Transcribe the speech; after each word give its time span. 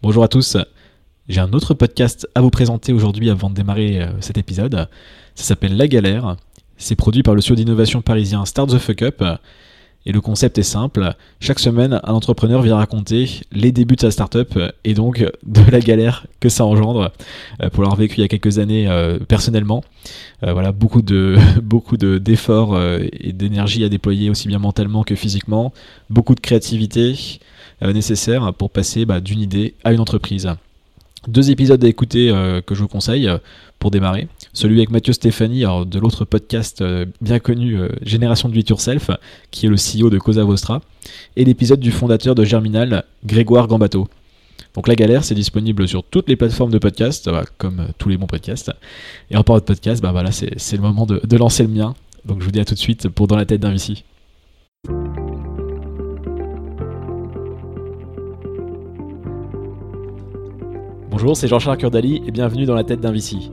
Bonjour 0.00 0.22
à 0.22 0.28
tous. 0.28 0.56
J'ai 1.28 1.40
un 1.40 1.52
autre 1.52 1.74
podcast 1.74 2.28
à 2.36 2.40
vous 2.40 2.50
présenter 2.50 2.92
aujourd'hui 2.92 3.30
avant 3.30 3.50
de 3.50 3.56
démarrer 3.56 4.00
euh, 4.00 4.20
cet 4.20 4.38
épisode. 4.38 4.88
Ça 5.34 5.44
s'appelle 5.44 5.76
La 5.76 5.88
Galère. 5.88 6.36
C'est 6.76 6.94
produit 6.94 7.24
par 7.24 7.34
le 7.34 7.40
studio 7.40 7.56
d'innovation 7.56 8.00
parisien 8.00 8.44
Start 8.44 8.70
the 8.70 8.78
Fuck 8.78 9.02
Up. 9.02 9.24
Et 10.06 10.12
le 10.12 10.20
concept 10.20 10.56
est 10.58 10.62
simple. 10.62 11.14
Chaque 11.40 11.58
semaine, 11.58 12.00
un 12.02 12.12
entrepreneur 12.14 12.62
vient 12.62 12.76
raconter 12.76 13.40
les 13.52 13.72
débuts 13.72 13.96
de 13.96 14.00
sa 14.00 14.10
startup 14.10 14.58
et 14.84 14.94
donc 14.94 15.18
de 15.46 15.70
la 15.70 15.80
galère 15.80 16.26
que 16.40 16.48
ça 16.48 16.64
engendre 16.64 17.12
euh, 17.62 17.68
pour 17.70 17.82
l'avoir 17.82 17.98
vécu 17.98 18.16
il 18.18 18.20
y 18.22 18.24
a 18.24 18.28
quelques 18.28 18.58
années 18.58 18.88
euh, 18.88 19.18
personnellement. 19.18 19.84
Euh, 20.44 20.52
voilà, 20.52 20.72
beaucoup 20.72 21.02
de 21.02 21.36
beaucoup 21.62 21.96
de 21.96 22.18
d'efforts 22.18 22.80
et 22.80 23.32
d'énergie 23.32 23.84
à 23.84 23.88
déployer 23.88 24.30
aussi 24.30 24.48
bien 24.48 24.58
mentalement 24.58 25.02
que 25.02 25.14
physiquement, 25.14 25.72
beaucoup 26.10 26.34
de 26.34 26.40
créativité 26.40 27.14
nécessaire 27.82 28.52
pour 28.54 28.70
passer 28.70 29.04
bah, 29.04 29.20
d'une 29.20 29.40
idée 29.40 29.74
à 29.84 29.92
une 29.92 30.00
entreprise. 30.00 30.48
Deux 31.26 31.50
épisodes 31.50 31.84
à 31.84 31.88
écouter 31.88 32.32
que 32.66 32.74
je 32.74 32.80
vous 32.80 32.88
conseille 32.88 33.28
pour 33.78 33.90
démarrer. 33.90 34.28
Celui 34.58 34.78
avec 34.78 34.90
Mathieu 34.90 35.12
Stéphanie, 35.12 35.62
de 35.86 35.98
l'autre 36.00 36.24
podcast 36.24 36.82
euh, 36.82 37.06
bien 37.20 37.38
connu, 37.38 37.78
euh, 37.78 37.90
Génération 38.02 38.48
de 38.48 38.54
Vie 38.54 38.64
Yourself, 38.68 39.08
qui 39.52 39.66
est 39.66 39.68
le 39.68 39.76
CEO 39.76 40.10
de 40.10 40.18
Cosa 40.18 40.42
Vostra, 40.42 40.80
et 41.36 41.44
l'épisode 41.44 41.78
du 41.78 41.92
fondateur 41.92 42.34
de 42.34 42.42
Germinal, 42.42 43.04
Grégoire 43.24 43.68
Gambato. 43.68 44.08
Donc 44.74 44.88
La 44.88 44.96
Galère, 44.96 45.22
c'est 45.22 45.36
disponible 45.36 45.86
sur 45.86 46.02
toutes 46.02 46.28
les 46.28 46.34
plateformes 46.34 46.72
de 46.72 46.78
podcast, 46.78 47.30
bah, 47.30 47.44
comme 47.56 47.78
euh, 47.78 47.92
tous 47.98 48.08
les 48.08 48.16
bons 48.16 48.26
podcasts. 48.26 48.72
Et 49.30 49.36
en 49.36 49.44
parlant 49.44 49.60
de 49.60 49.64
podcast, 49.64 50.02
bah 50.02 50.12
c'est 50.32 50.76
le 50.76 50.82
moment 50.82 51.06
de, 51.06 51.20
de, 51.24 51.36
lancer 51.36 51.62
le 51.62 51.68
mien. 51.68 51.94
Donc 52.24 52.40
je 52.40 52.44
vous 52.44 52.50
dis 52.50 52.58
à 52.58 52.64
tout 52.64 52.74
de 52.74 52.80
suite 52.80 53.08
pour 53.08 53.28
Dans 53.28 53.36
la 53.36 53.46
tête 53.46 53.60
d'un 53.60 53.70
Vici. 53.70 54.02
Bonjour, 61.12 61.36
c'est 61.36 61.46
Jean-Charles 61.46 61.78
Curdali 61.78 62.22
et 62.26 62.32
bienvenue 62.32 62.66
dans 62.66 62.74
la 62.74 62.82
tête 62.82 63.00
d'un 63.00 63.12
Vici. 63.12 63.52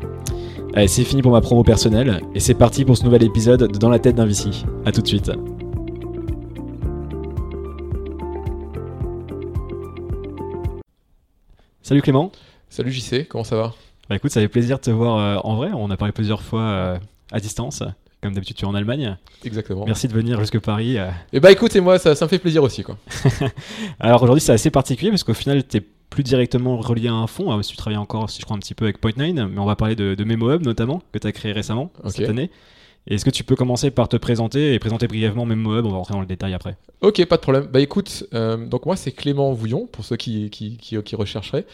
Allez, 0.73 0.87
c'est 0.87 1.03
fini 1.03 1.21
pour 1.21 1.33
ma 1.33 1.41
promo 1.41 1.63
personnelle, 1.63 2.21
et 2.33 2.39
c'est 2.39 2.53
parti 2.53 2.85
pour 2.85 2.97
ce 2.97 3.03
nouvel 3.03 3.23
épisode 3.23 3.69
de 3.69 3.77
Dans 3.77 3.89
la 3.89 3.99
tête 3.99 4.15
d'un 4.15 4.25
VC. 4.25 4.51
A 4.85 4.93
tout 4.93 5.01
de 5.01 5.07
suite. 5.07 5.29
Salut 11.81 12.01
Clément. 12.01 12.31
Salut 12.69 12.89
JC, 12.89 13.27
comment 13.27 13.43
ça 13.43 13.57
va? 13.57 13.73
Bah 14.09 14.15
écoute, 14.15 14.31
ça 14.31 14.39
fait 14.39 14.47
plaisir 14.47 14.77
de 14.77 14.83
te 14.83 14.91
voir 14.91 15.17
euh, 15.17 15.41
en 15.43 15.57
vrai. 15.57 15.71
On 15.73 15.91
a 15.91 15.97
parlé 15.97 16.13
plusieurs 16.13 16.41
fois 16.41 16.61
euh, 16.61 16.99
à 17.33 17.41
distance. 17.41 17.83
Comme 18.21 18.33
d'habitude, 18.33 18.55
tu 18.55 18.65
es 18.65 18.67
en 18.67 18.75
Allemagne. 18.75 19.17
Exactement. 19.43 19.85
Merci 19.85 20.07
de 20.07 20.13
venir 20.13 20.39
jusque 20.39 20.59
Paris. 20.59 20.97
Et 20.97 21.07
eh 21.33 21.39
bah 21.39 21.51
écoute, 21.51 21.75
et 21.75 21.81
moi, 21.81 21.97
ça, 21.97 22.13
ça 22.13 22.25
me 22.25 22.29
fait 22.29 22.37
plaisir 22.39 22.61
aussi. 22.61 22.83
quoi. 22.83 22.97
Alors 23.99 24.21
aujourd'hui, 24.21 24.41
c'est 24.41 24.53
assez 24.53 24.69
particulier 24.69 25.09
parce 25.09 25.23
qu'au 25.23 25.33
final, 25.33 25.67
tu 25.67 25.77
es 25.77 25.81
plus 26.11 26.23
directement 26.23 26.77
relié 26.77 27.07
à 27.07 27.13
un 27.13 27.25
fonds. 27.25 27.51
Ah, 27.51 27.59
tu 27.63 27.75
travailles 27.75 27.97
encore, 27.97 28.29
si 28.29 28.39
je 28.39 28.45
crois, 28.45 28.55
un 28.55 28.59
petit 28.59 28.75
peu 28.75 28.85
avec 28.85 29.01
Point9, 29.01 29.47
mais 29.47 29.59
on 29.59 29.65
va 29.65 29.75
parler 29.75 29.95
de, 29.95 30.13
de 30.13 30.23
MemoHub 30.23 30.61
notamment, 30.63 31.01
que 31.11 31.17
tu 31.17 31.25
as 31.25 31.31
créé 31.31 31.51
récemment, 31.51 31.91
cette 32.05 32.29
année. 32.29 32.51
Est-ce 33.07 33.25
que 33.25 33.31
tu 33.31 33.43
peux 33.43 33.55
commencer 33.55 33.89
par 33.89 34.07
te 34.07 34.17
présenter 34.17 34.73
et 34.73 34.79
présenter 34.79 35.07
brièvement 35.07 35.45
MemoHub 35.45 35.85
On 35.85 35.89
va 35.89 35.97
rentrer 35.97 36.13
dans 36.13 36.19
le 36.19 36.27
détail 36.27 36.53
après. 36.53 36.77
Ok, 37.01 37.25
pas 37.25 37.37
de 37.37 37.41
problème. 37.41 37.67
Bah 37.71 37.79
écoute, 37.79 38.27
euh, 38.35 38.57
donc 38.57 38.85
moi 38.85 38.95
c'est 38.95 39.11
Clément 39.11 39.51
Vouillon, 39.53 39.87
pour 39.91 40.05
ceux 40.05 40.17
qui, 40.17 40.51
qui, 40.51 40.77
qui, 40.77 41.15
rechercheraient. 41.15 41.65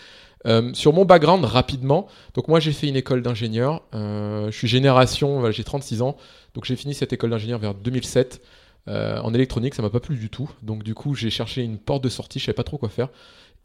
Euh, 0.46 0.72
sur 0.74 0.94
mon 0.94 1.04
background, 1.04 1.44
rapidement, 1.44 2.08
donc 2.34 2.48
moi 2.48 2.62
j'ai 2.62 2.72
fait 2.72 2.88
une 2.88 2.96
école 2.96 3.22
d'ingénieur. 3.22 3.82
Euh, 3.94 4.50
je 4.52 4.58
suis 4.58 4.70
génération, 4.70 5.52
j'ai 5.52 5.66
36 5.66 6.02
ans, 6.02 6.16
donc 6.58 6.66
j'ai 6.66 6.76
fini 6.76 6.96
cette 6.96 7.14
école 7.14 7.30
d'ingénieur 7.30 7.60
vers 7.60 7.76
2007. 7.76 8.42
en 8.88 9.34
électronique, 9.34 9.76
ça 9.76 9.84
m'a 9.84 9.92
pas 9.92 10.00
plu 10.00 10.18
du 10.18 10.30
tout. 10.30 10.50
Donc 10.64 10.82
du 10.82 10.96
coup, 10.96 11.14
j'ai 11.14 11.30
cherché 11.30 11.62
une 11.62 11.78
porte 11.78 12.04
de 12.04 12.10
sortie, 12.10 12.40
je 12.40 12.46
savais 12.46 12.56
pas 12.56 12.64
trop 12.64 12.80
quoi 12.80 12.90
faire. 12.90 13.10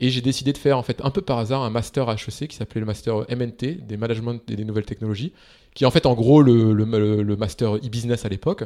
Et 0.01 0.11
j'ai 0.11 0.21
décidé 0.21 0.53
de 0.53 0.59
faire, 0.59 0.79
en 0.79 0.83
fait, 0.83 1.01
un 1.05 1.11
peu 1.11 1.23
par 1.23 1.39
hasard, 1.39 1.63
un 1.63 1.71
master 1.71 2.11
HEC 2.11 2.49
qui 2.49 2.57
s'appelait 2.57 2.81
le 2.81 2.87
master 2.87 3.25
MNT, 3.31 3.87
des 3.87 3.97
management 3.97 4.43
et 4.51 4.57
des 4.57 4.65
nouvelles 4.65 4.85
technologies, 4.85 5.33
qui 5.75 5.85
est 5.85 5.87
en 5.87 5.91
fait, 5.91 6.07
en 6.07 6.15
gros, 6.15 6.43
le, 6.43 6.73
le, 6.73 7.37
master 7.37 7.77
e-business 7.77 8.25
à 8.25 8.29
l'époque. 8.29 8.65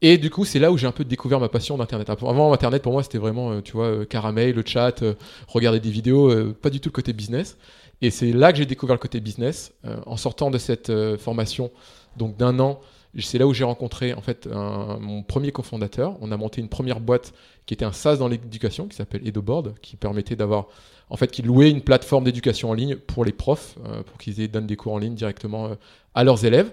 Et 0.00 0.18
du 0.18 0.30
coup, 0.30 0.44
c'est 0.44 0.58
là 0.58 0.70
où 0.70 0.76
j'ai 0.76 0.86
un 0.86 0.92
peu 0.92 1.04
découvert 1.04 1.40
ma 1.40 1.48
passion 1.48 1.76
d'Internet. 1.76 2.08
Avant, 2.10 2.52
Internet, 2.52 2.82
pour 2.82 2.92
moi, 2.92 3.02
c'était 3.02 3.18
vraiment, 3.18 3.50
euh, 3.52 3.60
tu 3.62 3.72
vois, 3.72 3.86
euh, 3.86 4.04
caramel, 4.04 4.54
le 4.54 4.62
chat, 4.64 5.02
euh, 5.02 5.14
regarder 5.48 5.80
des 5.80 5.90
vidéos, 5.90 6.52
pas 6.54 6.70
du 6.70 6.80
tout 6.80 6.90
le 6.90 6.92
côté 6.92 7.12
business. 7.12 7.56
Et 8.00 8.10
c'est 8.10 8.32
là 8.32 8.52
que 8.52 8.58
j'ai 8.58 8.66
découvert 8.66 8.94
le 8.94 9.00
côté 9.00 9.20
business. 9.20 9.72
en 10.06 10.16
sortant 10.16 10.52
de 10.52 10.58
cette 10.58 10.92
formation, 11.16 11.72
donc 12.16 12.36
d'un 12.36 12.60
an, 12.60 12.80
c'est 13.18 13.38
là 13.38 13.46
où 13.46 13.54
j'ai 13.54 13.64
rencontré 13.64 14.12
en 14.12 14.20
fait 14.20 14.46
mon 14.46 15.22
premier 15.22 15.52
cofondateur. 15.52 16.16
On 16.20 16.30
a 16.30 16.36
monté 16.36 16.60
une 16.60 16.68
première 16.68 17.00
boîte 17.00 17.32
qui 17.66 17.74
était 17.74 17.84
un 17.84 17.92
SaaS 17.92 18.16
dans 18.16 18.28
l'éducation 18.28 18.86
qui 18.86 18.96
s'appelle 18.96 19.26
EdoBoard, 19.26 19.74
qui 19.80 19.96
permettait 19.96 20.36
d'avoir 20.36 20.68
en 21.10 21.16
fait 21.16 21.28
qui 21.30 21.42
louait 21.42 21.70
une 21.70 21.82
plateforme 21.82 22.24
d'éducation 22.24 22.70
en 22.70 22.74
ligne 22.74 22.96
pour 22.96 23.24
les 23.24 23.32
profs 23.32 23.76
euh, 23.84 24.02
pour 24.02 24.18
qu'ils 24.18 24.50
donnent 24.50 24.66
des 24.66 24.76
cours 24.76 24.94
en 24.94 24.98
ligne 24.98 25.14
directement 25.14 25.66
euh, 25.66 25.74
à 26.14 26.24
leurs 26.24 26.44
élèves. 26.44 26.72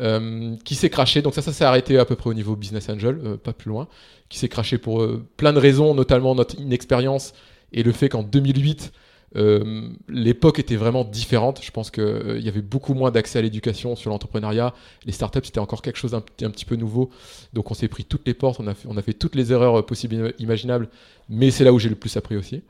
Euh, 0.00 0.56
qui 0.64 0.74
s'est 0.74 0.90
craché, 0.90 1.22
donc 1.22 1.34
ça, 1.34 1.42
ça 1.42 1.52
s'est 1.52 1.64
arrêté 1.64 1.98
à 1.98 2.04
peu 2.04 2.16
près 2.16 2.28
au 2.28 2.34
niveau 2.34 2.56
business 2.56 2.88
angel, 2.88 3.38
pas 3.44 3.52
plus 3.52 3.68
loin, 3.68 3.86
qui 4.28 4.38
s'est 4.38 4.48
craché 4.48 4.76
pour 4.76 5.06
plein 5.36 5.52
de 5.52 5.60
raisons, 5.60 5.94
notamment 5.94 6.34
notre 6.34 6.58
inexpérience 6.58 7.32
et 7.72 7.84
le 7.84 7.92
fait 7.92 8.08
qu'en 8.08 8.24
2008, 8.24 8.92
euh, 9.36 9.88
l'époque 10.08 10.58
était 10.58 10.76
vraiment 10.76 11.04
différente. 11.04 11.60
Je 11.62 11.70
pense 11.70 11.90
qu'il 11.90 12.02
euh, 12.02 12.38
y 12.38 12.48
avait 12.48 12.62
beaucoup 12.62 12.94
moins 12.94 13.10
d'accès 13.10 13.38
à 13.38 13.42
l'éducation 13.42 13.96
sur 13.96 14.10
l'entrepreneuriat. 14.10 14.74
Les 15.04 15.12
startups, 15.12 15.40
c'était 15.44 15.58
encore 15.58 15.82
quelque 15.82 15.96
chose 15.96 16.12
d'un 16.12 16.22
un 16.42 16.50
petit 16.50 16.64
peu 16.64 16.76
nouveau. 16.76 17.10
Donc 17.52 17.70
on 17.70 17.74
s'est 17.74 17.88
pris 17.88 18.04
toutes 18.04 18.26
les 18.26 18.34
portes, 18.34 18.60
on 18.60 18.66
a, 18.66 18.74
fait, 18.74 18.88
on 18.88 18.96
a 18.96 19.02
fait 19.02 19.12
toutes 19.12 19.34
les 19.34 19.52
erreurs 19.52 19.84
possibles 19.84 20.14
et 20.14 20.42
imaginables. 20.42 20.88
Mais 21.28 21.50
c'est 21.50 21.64
là 21.64 21.72
où 21.72 21.78
j'ai 21.78 21.88
le 21.88 21.96
plus 21.96 22.16
appris 22.16 22.36
aussi. 22.36 22.62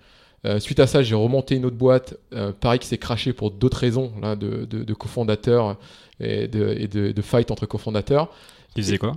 Euh, 0.47 0.61
suite 0.61 0.81
à 0.81 0.87
ça, 0.87 1.03
j'ai 1.03 1.15
remonté 1.15 1.57
une 1.57 1.65
autre 1.65 1.77
boîte, 1.77 2.19
pareil 2.61 2.79
qui 2.79 2.87
s'est 2.87 2.99
crashé 2.99 3.33
pour 3.33 3.51
d'autres 3.51 3.79
raisons, 3.79 4.13
là, 4.21 4.37
de, 4.37 4.67
de, 4.67 4.85
de 4.85 4.95
cofondateurs 4.95 5.79
et 6.21 6.49
de, 6.49 6.77
et 6.79 6.87
de, 6.87 7.23
fight 7.23 7.51
entre 7.51 7.67
cofondateurs. 7.67 8.31
Qui 8.75 8.83
faisait 8.83 8.99
quoi? 8.99 9.17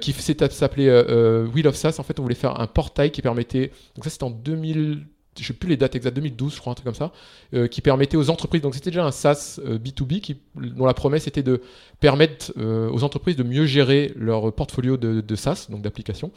Qui 0.00 0.12
s'appelait 0.12 1.44
Wheel 1.46 1.68
of 1.68 1.74
SaaS. 1.74 1.96
En 1.98 2.04
fait, 2.04 2.20
on 2.20 2.22
voulait 2.22 2.34
faire 2.34 2.60
un 2.60 2.66
portail 2.66 3.10
qui 3.10 3.20
permettait. 3.20 3.72
Donc, 3.96 4.04
ça, 4.04 4.10
c'était 4.10 4.24
en 4.24 4.30
2000, 4.30 5.06
je 5.40 5.46
sais 5.46 5.52
plus 5.52 5.68
les 5.68 5.76
dates 5.76 5.94
exactes, 5.94 6.16
2012, 6.16 6.54
je 6.54 6.60
crois, 6.60 6.72
un 6.72 6.74
truc 6.74 6.84
comme 6.84 6.94
ça, 6.94 7.12
euh, 7.54 7.66
qui 7.66 7.80
permettait 7.80 8.16
aux 8.16 8.28
entreprises, 8.28 8.60
donc 8.60 8.74
c'était 8.74 8.90
déjà 8.90 9.04
un 9.04 9.10
SaaS 9.10 9.58
B2B, 9.64 10.36
euh, 10.58 10.68
dont 10.70 10.84
la 10.84 10.94
promesse 10.94 11.26
était 11.26 11.42
de 11.42 11.62
permettre 12.00 12.52
euh, 12.58 12.90
aux 12.90 13.02
entreprises 13.02 13.36
de 13.36 13.42
mieux 13.42 13.64
gérer 13.64 14.12
leur 14.16 14.52
portfolio 14.52 14.96
de, 14.96 15.36
SaaS, 15.36 15.68
donc 15.70 15.82
d'applications, 15.82 16.30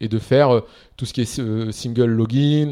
et 0.00 0.08
de 0.08 0.18
faire 0.18 0.62
tout 0.96 1.06
ce 1.06 1.12
qui 1.12 1.22
est 1.22 1.72
single 1.72 2.04
login, 2.04 2.70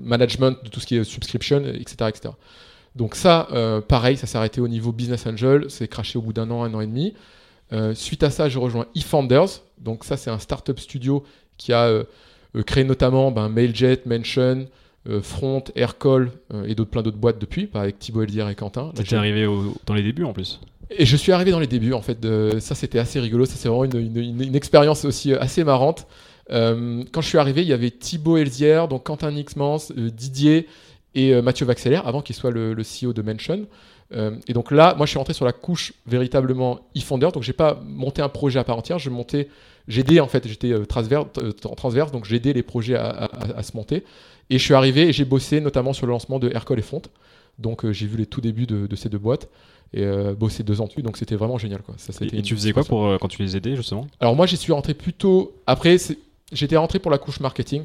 management 0.00 0.56
de 0.62 0.68
tout 0.68 0.80
ce 0.80 0.86
qui 0.86 0.96
est 0.96 1.04
subscription, 1.04 1.64
etc. 1.64 1.96
etc. 2.08 2.34
Donc 2.94 3.16
ça, 3.16 3.48
pareil, 3.88 4.16
ça 4.16 4.26
s'est 4.26 4.38
arrêté 4.38 4.60
au 4.60 4.68
niveau 4.68 4.92
business 4.92 5.26
angel, 5.26 5.66
c'est 5.68 5.88
craché 5.88 6.16
au 6.18 6.22
bout 6.22 6.32
d'un 6.32 6.50
an, 6.50 6.62
un 6.62 6.72
an 6.74 6.80
et 6.80 6.86
demi. 6.86 7.14
suite 7.94 8.22
à 8.22 8.30
ça, 8.30 8.48
je 8.48 8.58
rejoins 8.58 8.86
eFounders, 8.94 9.62
donc 9.78 10.04
ça 10.04 10.16
c'est 10.16 10.30
un 10.30 10.38
startup 10.38 10.78
studio 10.78 11.24
qui 11.56 11.72
a 11.72 12.04
créé 12.62 12.84
notamment 12.84 13.30
ben, 13.30 13.48
Mailjet, 13.48 14.00
Mention, 14.06 14.66
euh, 15.08 15.22
Front, 15.22 15.64
Aircall 15.74 16.30
euh, 16.52 16.64
et 16.64 16.74
d'autres 16.74 16.90
plein 16.90 17.02
d'autres 17.02 17.16
boîtes 17.16 17.38
depuis, 17.38 17.68
avec 17.74 17.98
Thibaut 17.98 18.22
Eldier 18.22 18.44
et 18.50 18.54
Quentin. 18.54 18.92
Tu 19.04 19.14
arrivé 19.14 19.46
dans 19.86 19.94
les 19.94 20.02
débuts 20.02 20.24
en 20.24 20.32
plus 20.32 20.60
et 20.90 21.04
je 21.04 21.16
suis 21.18 21.32
arrivé 21.32 21.50
dans 21.50 21.60
les 21.60 21.66
débuts 21.66 21.92
en 21.92 22.00
fait. 22.00 22.18
De... 22.18 22.60
Ça 22.60 22.74
c'était 22.74 22.98
assez 22.98 23.20
rigolo. 23.20 23.44
Ça 23.44 23.56
c'est 23.56 23.68
vraiment 23.68 23.84
une, 23.84 24.54
expérience 24.54 25.04
aussi 25.04 25.34
assez 25.34 25.62
marrante. 25.62 26.06
quand 26.48 27.20
je 27.20 27.26
suis 27.28 27.36
arrivé, 27.36 27.60
il 27.60 27.68
y 27.68 27.74
avait 27.74 27.90
Thibaut 27.90 28.38
Elzière, 28.38 28.88
donc 28.88 29.04
Quentin 29.04 29.30
Nixmans, 29.30 29.92
Didier 29.94 30.66
et 31.14 31.42
Mathieu 31.42 31.66
Vaxeller 31.66 32.00
avant 32.02 32.22
qu'il 32.22 32.34
soit 32.34 32.50
le, 32.50 32.74
CEO 32.74 33.12
de 33.12 33.20
Mention. 33.20 33.66
Et 34.10 34.52
donc 34.54 34.70
là, 34.70 34.94
moi 34.96 35.04
je 35.04 35.10
suis 35.10 35.18
rentré 35.18 35.34
sur 35.34 35.44
la 35.44 35.52
couche 35.52 35.92
véritablement 36.06 36.80
e-founder. 36.96 37.28
Donc 37.32 37.42
j'ai 37.42 37.52
pas 37.52 37.78
monté 37.84 38.22
un 38.22 38.28
projet 38.28 38.58
à 38.58 38.64
part 38.64 38.78
entière. 38.78 38.98
Je 38.98 39.10
montais 39.10 39.48
j'ai 39.88 40.20
en 40.20 40.28
fait, 40.28 40.46
j'étais 40.46 40.70
euh, 40.70 40.84
transverse, 40.84 41.26
euh, 41.38 41.52
transverse, 41.52 42.12
donc 42.12 42.26
j'ai 42.26 42.36
aidé 42.36 42.52
les 42.52 42.62
projets 42.62 42.94
à, 42.94 43.62
se 43.62 43.76
monter. 43.76 44.04
Et 44.50 44.58
je 44.58 44.64
suis 44.64 44.74
arrivé 44.74 45.08
et 45.08 45.12
j'ai 45.12 45.24
bossé 45.24 45.60
notamment 45.60 45.92
sur 45.92 46.06
le 46.06 46.12
lancement 46.12 46.38
de 46.38 46.50
Aircall 46.50 46.78
et 46.78 46.82
Font. 46.82 47.02
Donc 47.58 47.84
euh, 47.84 47.92
j'ai 47.92 48.06
vu 48.06 48.18
les 48.18 48.26
tout 48.26 48.40
débuts 48.40 48.66
de, 48.66 48.94
ces 48.96 49.08
deux 49.08 49.18
boîtes 49.18 49.48
et 49.94 50.06
bossé 50.38 50.62
deux 50.62 50.82
ans 50.82 50.86
dessus, 50.86 51.00
donc 51.00 51.16
c'était 51.16 51.34
vraiment 51.34 51.56
génial. 51.56 51.80
Quoi. 51.80 51.94
Ça, 51.96 52.12
et, 52.22 52.42
tu 52.42 52.54
faisais 52.54 52.72
quoi 52.72 52.84
pour, 52.84 53.18
quand 53.18 53.28
tu 53.28 53.40
les 53.40 53.56
aidais 53.56 53.74
justement? 53.74 54.06
Alors 54.20 54.36
moi 54.36 54.44
j'y 54.44 54.58
suis 54.58 54.72
rentré 54.72 54.92
plutôt. 54.92 55.56
Après, 55.66 55.96
j'étais 56.52 56.76
rentré 56.76 56.98
pour 56.98 57.10
la 57.10 57.16
couche 57.16 57.40
marketing. 57.40 57.84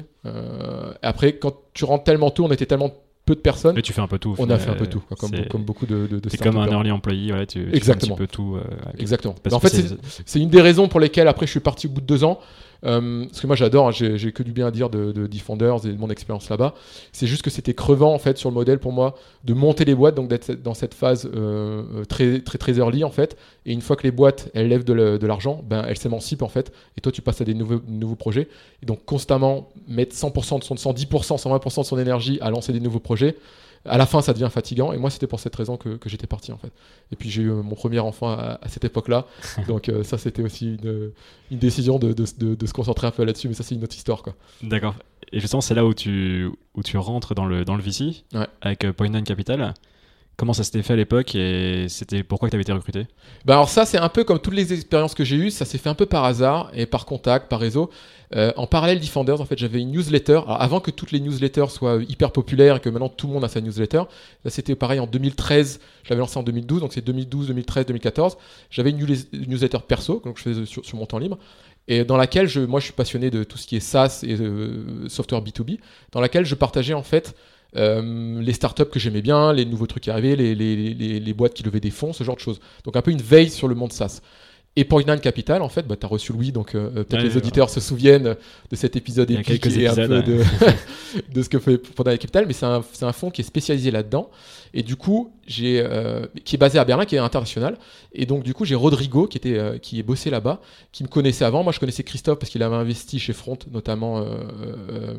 après, 1.00 1.36
quand 1.38 1.54
tu 1.72 1.86
rentres 1.86 2.04
tellement 2.04 2.30
tôt, 2.30 2.44
on 2.44 2.50
était 2.50 2.66
tellement 2.66 2.92
peu 3.24 3.34
de 3.34 3.40
personnes. 3.40 3.74
Mais 3.74 3.82
tu 3.82 3.92
fais 3.92 4.00
un 4.00 4.06
peu 4.06 4.18
tout. 4.18 4.34
On 4.38 4.50
a 4.50 4.58
fait 4.58 4.70
un 4.70 4.74
peu 4.74 4.86
tout, 4.86 5.00
quoi, 5.00 5.16
comme, 5.16 5.64
beaucoup 5.64 5.86
de, 5.86 6.06
de, 6.06 6.18
de 6.18 6.28
C'est 6.28 6.36
comme 6.42 6.56
un 6.58 6.68
early 6.68 6.90
employee, 6.90 7.28
voilà, 7.28 7.46
tu, 7.46 7.64
tu 7.64 7.70
fais 7.70 7.76
Exactement. 7.76 8.14
un 8.14 8.16
petit 8.18 8.22
peu 8.22 8.26
tout. 8.26 8.56
euh, 8.56 8.62
Exactement. 8.98 9.34
en 9.52 9.60
fait, 9.60 9.96
c'est 10.26 10.40
une 10.40 10.50
des 10.50 10.60
raisons 10.60 10.88
pour 10.88 11.00
lesquelles 11.00 11.28
après 11.28 11.46
je 11.46 11.50
suis 11.52 11.60
parti 11.60 11.86
au 11.86 11.90
bout 11.90 12.00
de 12.00 12.06
deux 12.06 12.24
ans. 12.24 12.40
Euh, 12.84 13.24
parce 13.26 13.40
que 13.40 13.46
moi 13.46 13.56
j'adore, 13.56 13.88
hein, 13.88 13.92
j'ai 13.92 14.32
que 14.32 14.42
du 14.42 14.52
bien 14.52 14.66
à 14.66 14.70
dire 14.70 14.90
de, 14.90 15.12
de 15.12 15.26
Defenders 15.26 15.86
et 15.86 15.92
de 15.92 15.98
mon 15.98 16.10
expérience 16.10 16.48
là-bas. 16.48 16.74
C'est 17.12 17.26
juste 17.26 17.42
que 17.42 17.50
c'était 17.50 17.74
crevant 17.74 18.12
en 18.12 18.18
fait 18.18 18.38
sur 18.38 18.50
le 18.50 18.54
modèle 18.54 18.78
pour 18.78 18.92
moi 18.92 19.14
de 19.44 19.54
monter 19.54 19.84
les 19.84 19.94
boîtes, 19.94 20.14
donc 20.14 20.28
d'être 20.28 20.52
dans 20.52 20.74
cette 20.74 20.94
phase 20.94 21.26
euh, 21.26 21.82
euh, 21.94 22.04
très, 22.04 22.40
très 22.40 22.58
très 22.58 22.74
early 22.78 23.04
en 23.04 23.10
fait. 23.10 23.36
Et 23.66 23.72
une 23.72 23.80
fois 23.80 23.96
que 23.96 24.02
les 24.02 24.10
boîtes 24.10 24.50
elles 24.54 24.68
lèvent 24.68 24.84
de 24.84 25.26
l'argent, 25.26 25.62
ben 25.68 25.84
elles 25.88 25.98
s'émancipent 25.98 26.42
en 26.42 26.48
fait. 26.48 26.72
Et 26.96 27.00
toi 27.00 27.12
tu 27.12 27.22
passes 27.22 27.40
à 27.40 27.44
des 27.44 27.54
nouveaux, 27.54 27.80
nouveaux 27.88 28.16
projets. 28.16 28.48
Et 28.82 28.86
donc 28.86 29.04
constamment 29.04 29.68
mettre 29.88 30.14
100% 30.14 30.58
de 30.58 30.64
son 30.64 30.74
110%, 30.74 31.06
120% 31.08 31.80
de 31.80 31.84
son 31.84 31.98
énergie 31.98 32.38
à 32.40 32.50
lancer 32.50 32.72
des 32.72 32.80
nouveaux 32.80 33.00
projets. 33.00 33.36
À 33.86 33.98
la 33.98 34.06
fin, 34.06 34.22
ça 34.22 34.32
devient 34.32 34.48
fatigant. 34.50 34.92
Et 34.92 34.98
moi, 34.98 35.10
c'était 35.10 35.26
pour 35.26 35.40
cette 35.40 35.54
raison 35.56 35.76
que, 35.76 35.96
que 35.96 36.08
j'étais 36.08 36.26
parti 36.26 36.52
en 36.52 36.58
fait. 36.58 36.72
Et 37.12 37.16
puis 37.16 37.28
j'ai 37.30 37.42
eu 37.42 37.50
mon 37.50 37.74
premier 37.74 37.98
enfant 37.98 38.30
à, 38.32 38.58
à 38.62 38.68
cette 38.68 38.84
époque-là. 38.84 39.26
Donc 39.68 39.88
euh, 39.88 40.02
ça, 40.04 40.16
c'était 40.18 40.42
aussi 40.42 40.76
une, 40.82 41.10
une 41.50 41.58
décision 41.58 41.98
de, 41.98 42.12
de- 42.12 42.24
de- 42.38 42.54
de 42.54 42.66
se 42.66 42.72
concentrer 42.72 43.06
un 43.06 43.10
peu 43.10 43.24
là-dessus. 43.24 43.48
Mais 43.48 43.54
ça, 43.54 43.62
c'est 43.62 43.74
une 43.74 43.84
autre 43.84 43.96
histoire. 43.96 44.22
Quoi. 44.22 44.34
D'accord. 44.62 44.94
Et 45.32 45.40
justement, 45.40 45.60
c'est 45.60 45.74
là 45.74 45.84
où 45.84 45.92
tu, 45.94 46.48
où 46.74 46.82
tu 46.82 46.96
rentres 46.96 47.34
dans 47.34 47.44
le, 47.46 47.64
dans 47.64 47.76
le 47.76 47.82
VC 47.82 48.24
Ouais. 48.34 48.46
avec 48.62 48.84
euh, 48.84 48.92
Point 48.92 49.08
Nine 49.10 49.24
Capital. 49.24 49.74
Comment 50.36 50.52
ça 50.52 50.64
s'était 50.64 50.82
fait 50.82 50.94
à 50.94 50.96
l'époque 50.96 51.36
et 51.36 51.86
c'était 51.88 52.24
pourquoi 52.24 52.50
tu 52.50 52.56
avais 52.56 52.62
été 52.62 52.72
recruté? 52.72 53.06
Bah 53.44 53.54
alors 53.54 53.68
ça, 53.68 53.86
c'est 53.86 53.98
un 53.98 54.08
peu 54.08 54.24
comme 54.24 54.40
toutes 54.40 54.54
les 54.54 54.72
expériences 54.72 55.14
que 55.14 55.22
j'ai 55.22 55.36
eues. 55.36 55.50
Ça 55.50 55.64
s'est 55.64 55.78
fait 55.78 55.88
un 55.88 55.94
peu 55.94 56.06
par 56.06 56.24
hasard 56.24 56.70
et 56.74 56.86
par 56.86 57.06
contact, 57.06 57.48
par 57.48 57.60
réseau. 57.60 57.88
Euh, 58.34 58.52
en 58.56 58.66
parallèle 58.66 58.98
Defenders, 58.98 59.40
en 59.40 59.44
fait, 59.44 59.56
j'avais 59.56 59.80
une 59.80 59.92
newsletter. 59.92 60.40
Avant 60.48 60.80
que 60.80 60.90
toutes 60.90 61.12
les 61.12 61.20
newsletters 61.20 61.68
soient 61.68 62.00
hyper 62.08 62.32
populaires 62.32 62.76
et 62.76 62.80
que 62.80 62.88
maintenant 62.88 63.08
tout 63.08 63.28
le 63.28 63.32
monde 63.32 63.44
a 63.44 63.48
sa 63.48 63.60
newsletter, 63.60 64.02
là 64.44 64.50
c'était 64.50 64.74
pareil 64.74 64.98
en 64.98 65.06
2013. 65.06 65.78
Je 66.02 66.10
l'avais 66.10 66.20
lancé 66.20 66.36
en 66.36 66.42
2012, 66.42 66.80
donc 66.80 66.92
c'est 66.92 67.04
2012, 67.04 67.46
2013, 67.48 67.86
2014. 67.86 68.36
J'avais 68.70 68.90
une 68.90 68.98
newsle- 69.06 69.26
une 69.32 69.50
newsletter 69.50 69.78
perso, 69.86 70.20
donc 70.24 70.38
je 70.38 70.42
faisais 70.42 70.66
sur, 70.66 70.84
sur 70.84 70.98
mon 70.98 71.06
temps 71.06 71.18
libre, 71.18 71.38
et 71.86 72.02
dans 72.04 72.16
laquelle 72.16 72.48
je, 72.48 72.60
moi 72.60 72.80
je 72.80 72.86
suis 72.86 72.92
passionné 72.94 73.30
de 73.30 73.44
tout 73.44 73.56
ce 73.58 73.68
qui 73.68 73.76
est 73.76 73.80
SaaS 73.80 74.24
et 74.26 74.34
euh, 74.34 75.08
software 75.08 75.42
B2B, 75.42 75.78
dans 76.10 76.20
laquelle 76.20 76.44
je 76.44 76.56
partageais 76.56 76.94
en 76.94 77.02
fait 77.04 77.36
euh, 77.76 78.40
les 78.40 78.52
startups 78.52 78.84
que 78.86 78.98
j'aimais 78.98 79.22
bien, 79.22 79.52
les 79.52 79.64
nouveaux 79.64 79.86
trucs 79.86 80.04
qui 80.04 80.10
arrivaient, 80.10 80.36
les, 80.36 80.54
les, 80.54 80.94
les, 81.20 81.32
boîtes 81.34 81.54
qui 81.54 81.62
levaient 81.62 81.80
des 81.80 81.90
fonds, 81.90 82.12
ce 82.12 82.22
genre 82.24 82.36
de 82.36 82.40
choses. 82.40 82.60
Donc 82.84 82.96
un 82.96 83.02
peu 83.02 83.10
une 83.10 83.22
veille 83.22 83.50
sur 83.50 83.68
le 83.68 83.74
monde 83.74 83.92
SaaS. 83.92 84.20
Et 84.76 84.84
Point 84.84 85.04
Nine 85.04 85.20
Capital, 85.20 85.62
en 85.62 85.68
fait, 85.68 85.86
bah, 85.86 85.96
tu 85.96 86.04
as 86.04 86.08
reçu 86.08 86.32
Louis, 86.32 86.50
donc 86.50 86.74
euh, 86.74 86.90
peut-être 86.90 87.22
Ouais, 87.22 87.28
les 87.28 87.36
auditeurs 87.36 87.70
se 87.70 87.80
souviennent 87.80 88.34
de 88.70 88.76
cet 88.76 88.96
épisode 88.96 89.30
Il 89.30 89.34
y 89.34 89.36
a 89.36 89.40
épique 89.40 89.62
quelques 89.62 89.76
et 89.76 89.86
un 89.86 89.94
peu 89.94 90.22
de, 90.22 90.42
de 91.32 91.42
ce 91.42 91.48
que 91.48 91.58
fait 91.58 91.78
Point 91.78 92.10
Nine 92.10 92.18
Capital, 92.18 92.46
mais 92.46 92.52
c'est 92.52 92.66
un, 92.66 92.82
c'est 92.92 93.04
un 93.04 93.12
fonds 93.12 93.30
qui 93.30 93.42
est 93.42 93.44
spécialisé 93.44 93.90
là-dedans. 93.90 94.30
Et 94.76 94.82
du 94.82 94.96
coup, 94.96 95.32
j'ai, 95.46 95.80
euh, 95.80 96.26
qui 96.44 96.56
est 96.56 96.58
basé 96.58 96.80
à 96.80 96.84
Berlin, 96.84 97.04
qui 97.04 97.14
est 97.14 97.18
international. 97.18 97.78
Et 98.12 98.26
donc, 98.26 98.42
du 98.42 98.54
coup, 98.54 98.64
j'ai 98.64 98.74
Rodrigo, 98.74 99.28
qui, 99.28 99.38
était, 99.38 99.56
euh, 99.56 99.78
qui 99.78 100.00
est 100.00 100.02
bossé 100.02 100.30
là-bas, 100.30 100.60
qui 100.90 101.04
me 101.04 101.08
connaissait 101.08 101.44
avant. 101.44 101.62
Moi, 101.62 101.72
je 101.72 101.78
connaissais 101.78 102.02
Christophe 102.02 102.40
parce 102.40 102.50
qu'il 102.50 102.62
avait 102.64 102.74
investi 102.74 103.20
chez 103.20 103.32
Front, 103.32 103.58
notamment 103.72 104.18
euh, 104.18 104.24
euh, 104.90 105.14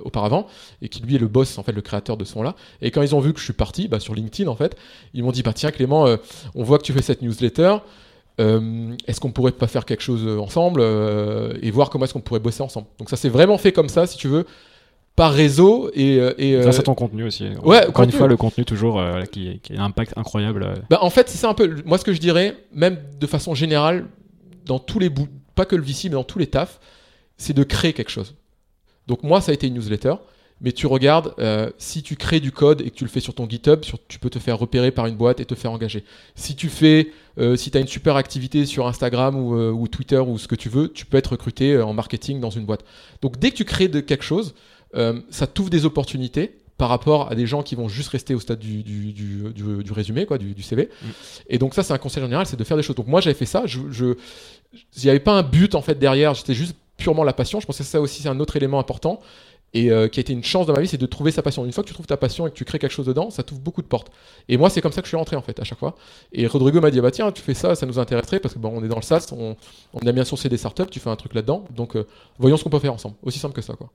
auparavant, 0.00 0.46
et 0.80 0.88
qui 0.88 1.02
lui 1.02 1.16
est 1.16 1.18
le 1.18 1.28
boss, 1.28 1.58
en 1.58 1.62
fait, 1.62 1.72
le 1.72 1.82
créateur 1.82 2.16
de 2.16 2.24
ce 2.24 2.32
fonds-là. 2.32 2.56
Et 2.80 2.90
quand 2.90 3.02
ils 3.02 3.14
ont 3.14 3.20
vu 3.20 3.34
que 3.34 3.40
je 3.40 3.44
suis 3.44 3.52
parti, 3.52 3.88
bah, 3.88 4.00
sur 4.00 4.14
LinkedIn, 4.14 4.50
en 4.50 4.56
fait, 4.56 4.74
ils 5.12 5.22
m'ont 5.22 5.32
dit 5.32 5.42
bah, 5.42 5.52
Tiens, 5.52 5.70
Clément, 5.70 6.06
euh, 6.06 6.16
on 6.54 6.62
voit 6.62 6.78
que 6.78 6.84
tu 6.84 6.94
fais 6.94 7.02
cette 7.02 7.20
newsletter. 7.20 7.76
Euh, 8.40 8.96
est-ce 9.06 9.20
qu'on 9.20 9.30
pourrait 9.30 9.52
pas 9.52 9.68
faire 9.68 9.84
quelque 9.84 10.02
chose 10.02 10.22
euh, 10.26 10.40
ensemble 10.40 10.80
euh, 10.82 11.54
et 11.62 11.70
voir 11.70 11.88
comment 11.88 12.04
est-ce 12.04 12.12
qu'on 12.14 12.20
pourrait 12.20 12.40
bosser 12.40 12.62
ensemble? 12.62 12.88
Donc 12.98 13.08
ça 13.08 13.16
s'est 13.16 13.28
vraiment 13.28 13.58
fait 13.58 13.70
comme 13.70 13.88
ça, 13.88 14.06
si 14.08 14.16
tu 14.18 14.26
veux, 14.26 14.44
par 15.14 15.32
réseau 15.32 15.90
et, 15.94 16.16
et, 16.16 16.56
euh, 16.56 16.62
Grâce 16.62 16.80
à 16.80 16.82
ton 16.82 16.94
contenu 16.94 17.22
aussi. 17.24 17.44
ouais, 17.62 17.78
Encore 17.78 17.92
contenu. 17.92 18.12
une 18.12 18.18
fois, 18.18 18.26
le 18.26 18.36
contenu 18.36 18.64
toujours 18.64 19.00
qui, 19.30 19.60
qui 19.62 19.76
a 19.76 19.82
un 19.82 19.84
impact 19.84 20.14
incroyable. 20.16 20.68
Bah, 20.90 20.98
en 21.02 21.10
fait, 21.10 21.28
c'est 21.28 21.38
ça 21.38 21.48
un 21.48 21.54
peu. 21.54 21.76
Moi, 21.84 21.96
ce 21.98 22.04
que 22.04 22.12
je 22.12 22.18
dirais, 22.18 22.56
même 22.72 22.98
de 23.20 23.26
façon 23.28 23.54
générale, 23.54 24.06
dans 24.66 24.80
tous 24.80 24.98
les 24.98 25.10
bouts, 25.10 25.28
pas 25.54 25.64
que 25.64 25.76
le 25.76 25.82
VC, 25.82 26.04
mais 26.04 26.10
dans 26.10 26.24
tous 26.24 26.40
les 26.40 26.48
tafs, 26.48 26.80
c'est 27.36 27.52
de 27.52 27.62
créer 27.62 27.92
quelque 27.92 28.10
chose. 28.10 28.34
Donc, 29.06 29.22
moi, 29.22 29.40
ça 29.40 29.52
a 29.52 29.54
été 29.54 29.68
une 29.68 29.74
newsletter. 29.74 30.14
Mais 30.64 30.72
tu 30.72 30.86
regardes, 30.86 31.34
euh, 31.38 31.70
si 31.78 32.02
tu 32.02 32.16
crées 32.16 32.40
du 32.40 32.50
code 32.50 32.80
et 32.80 32.88
que 32.90 32.94
tu 32.96 33.04
le 33.04 33.10
fais 33.10 33.20
sur 33.20 33.34
ton 33.34 33.46
GitHub, 33.48 33.84
sur- 33.84 33.98
tu 34.08 34.18
peux 34.18 34.30
te 34.30 34.38
faire 34.38 34.58
repérer 34.58 34.90
par 34.90 35.06
une 35.06 35.14
boîte 35.14 35.38
et 35.38 35.44
te 35.44 35.54
faire 35.54 35.70
engager. 35.70 36.04
Si 36.34 36.56
tu 36.56 36.68
fais, 36.70 37.10
euh, 37.38 37.54
si 37.54 37.70
tu 37.70 37.76
as 37.76 37.80
une 37.82 37.86
super 37.86 38.16
activité 38.16 38.64
sur 38.64 38.86
Instagram 38.86 39.36
ou, 39.36 39.54
euh, 39.54 39.70
ou 39.70 39.86
Twitter 39.88 40.18
ou 40.18 40.38
ce 40.38 40.48
que 40.48 40.54
tu 40.54 40.70
veux, 40.70 40.88
tu 40.88 41.04
peux 41.04 41.18
être 41.18 41.32
recruté 41.32 41.78
en 41.80 41.92
marketing 41.92 42.40
dans 42.40 42.50
une 42.50 42.64
boîte. 42.64 42.84
Donc 43.20 43.38
dès 43.38 43.50
que 43.50 43.56
tu 43.56 43.64
crées 43.66 43.88
de 43.88 44.00
quelque 44.00 44.24
chose, 44.24 44.54
ça 45.30 45.46
t'ouvre 45.46 45.70
des 45.70 45.84
opportunités 45.84 46.56
par 46.78 46.88
rapport 46.88 47.30
à 47.30 47.34
des 47.34 47.46
gens 47.46 47.62
qui 47.62 47.74
vont 47.74 47.88
juste 47.88 48.08
rester 48.08 48.34
au 48.34 48.40
stade 48.40 48.58
du, 48.58 48.82
du, 48.82 49.12
du- 49.12 49.52
du- 49.52 49.92
résumé, 49.92 50.24
quoi, 50.24 50.38
du, 50.38 50.54
du 50.54 50.62
CV. 50.62 50.88
Et 51.48 51.58
donc 51.58 51.74
ça, 51.74 51.82
c'est 51.82 51.92
un 51.92 51.98
conseil 51.98 52.22
général, 52.22 52.46
c'est 52.46 52.56
de 52.56 52.64
faire 52.64 52.76
des 52.76 52.82
choses. 52.82 52.96
Donc 52.96 53.06
moi, 53.08 53.20
j'avais 53.20 53.34
fait 53.34 53.44
ça. 53.46 53.64
Je, 53.66 53.80
il 54.96 55.02
n'y 55.04 55.10
avait 55.10 55.20
pas 55.20 55.32
un 55.32 55.42
but 55.42 55.74
en 55.74 55.82
fait 55.82 55.98
derrière. 55.98 56.34
J'étais 56.34 56.54
juste 56.54 56.74
purement 56.96 57.24
la 57.24 57.32
passion. 57.32 57.60
Je 57.60 57.66
pensais 57.66 57.82
que 57.84 57.88
ça 57.88 58.00
aussi, 58.00 58.22
c'est 58.22 58.28
un 58.28 58.40
autre 58.40 58.56
élément 58.56 58.78
important 58.78 59.20
et 59.74 59.90
euh, 59.90 60.08
qui 60.08 60.20
a 60.20 60.22
été 60.22 60.32
une 60.32 60.42
chance 60.44 60.66
dans 60.66 60.72
ma 60.72 60.80
vie, 60.80 60.88
c'est 60.88 60.96
de 60.98 61.04
trouver 61.06 61.30
sa 61.32 61.42
passion. 61.42 61.64
Une 61.66 61.72
fois 61.72 61.82
que 61.84 61.88
tu 61.88 61.94
trouves 61.94 62.06
ta 62.06 62.16
passion 62.16 62.46
et 62.46 62.50
que 62.50 62.54
tu 62.54 62.64
crées 62.64 62.78
quelque 62.78 62.92
chose 62.92 63.06
dedans, 63.06 63.28
ça 63.30 63.42
t'ouvre 63.42 63.60
beaucoup 63.60 63.82
de 63.82 63.86
portes. 63.86 64.10
Et 64.48 64.56
moi, 64.56 64.70
c'est 64.70 64.80
comme 64.80 64.92
ça 64.92 65.02
que 65.02 65.06
je 65.06 65.10
suis 65.10 65.16
rentré 65.16 65.36
en 65.36 65.42
fait 65.42 65.58
à 65.60 65.64
chaque 65.64 65.78
fois. 65.78 65.96
Et 66.32 66.46
Rodrigo 66.46 66.80
m'a 66.80 66.90
dit 66.90 67.00
bah 67.00 67.10
tiens, 67.10 67.30
tu 67.32 67.42
fais 67.42 67.54
ça, 67.54 67.74
ça 67.74 67.84
nous 67.84 67.98
intéresserait 67.98 68.40
parce 68.40 68.54
que 68.54 68.58
bon, 68.60 68.72
on 68.74 68.82
est 68.84 68.88
dans 68.88 68.96
le 68.96 69.02
SaaS, 69.02 69.28
on, 69.32 69.56
on 69.92 70.06
a 70.06 70.12
bien 70.12 70.24
sourcé 70.24 70.48
des 70.48 70.56
startups, 70.56 70.86
tu 70.90 71.00
fais 71.00 71.10
un 71.10 71.16
truc 71.16 71.34
là-dedans. 71.34 71.64
Donc 71.74 71.96
euh, 71.96 72.06
voyons 72.38 72.56
ce 72.56 72.64
qu'on 72.64 72.70
peut 72.70 72.78
faire 72.78 72.94
ensemble. 72.94 73.16
Aussi 73.22 73.38
simple 73.38 73.54
que 73.54 73.62
ça 73.62 73.74
quoi. 73.74 73.90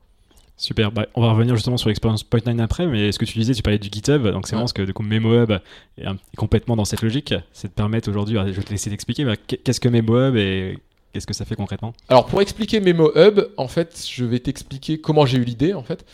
Super. 0.58 0.92
Bah, 0.92 1.06
on 1.16 1.22
va 1.22 1.32
revenir 1.32 1.56
justement 1.56 1.78
sur 1.78 1.88
l'expérience 1.88 2.22
Point 2.24 2.42
Nine 2.46 2.60
après, 2.60 2.86
mais 2.86 3.14
ce 3.14 3.18
que 3.20 3.24
tu 3.24 3.40
disais, 3.40 3.54
tu 3.54 3.62
parlais 3.62 3.80
du 3.80 3.88
GitHub, 3.90 4.22
donc 4.28 4.46
c'est 4.46 4.52
Ouais. 4.52 4.58
vraiment 4.58 4.68
ce 4.68 4.74
que 4.74 4.82
du 4.82 4.92
coup 4.94 5.04
MemoHub 5.04 5.52
est 5.98 6.06
un- 6.06 6.18
complètement 6.36 6.76
dans 6.76 6.84
cette 6.84 7.02
logique, 7.02 7.34
c'est 7.54 7.70
de 7.70 7.74
permettre 7.74 8.10
aujourd'hui, 8.10 8.36
je 8.48 8.52
vais 8.52 8.64
te 8.64 8.70
laisser 8.70 8.90
t'expliquer, 8.90 9.26
qu'est-ce 9.64 9.80
que 9.80 9.88
MemoHub 9.88 10.36
et 10.36 10.78
qu'est-ce 11.14 11.28
que 11.28 11.34
ça 11.34 11.46
fait 11.46 11.56
concrètement? 11.56 11.94
Alors 12.08 12.26
pour 12.26 12.42
expliquer 12.42 12.80
Memo 12.80 13.12
Hub, 13.16 13.42
en 13.58 13.68
fait, 13.68 14.08
je 14.12 14.26
vais 14.26 14.40
t'expliquer 14.40 15.00
comment 15.00 15.26
j'ai 15.26 15.38
eu 15.38 15.44
l'idée 15.44 15.74
en 15.74 15.84
fait. 15.84 16.06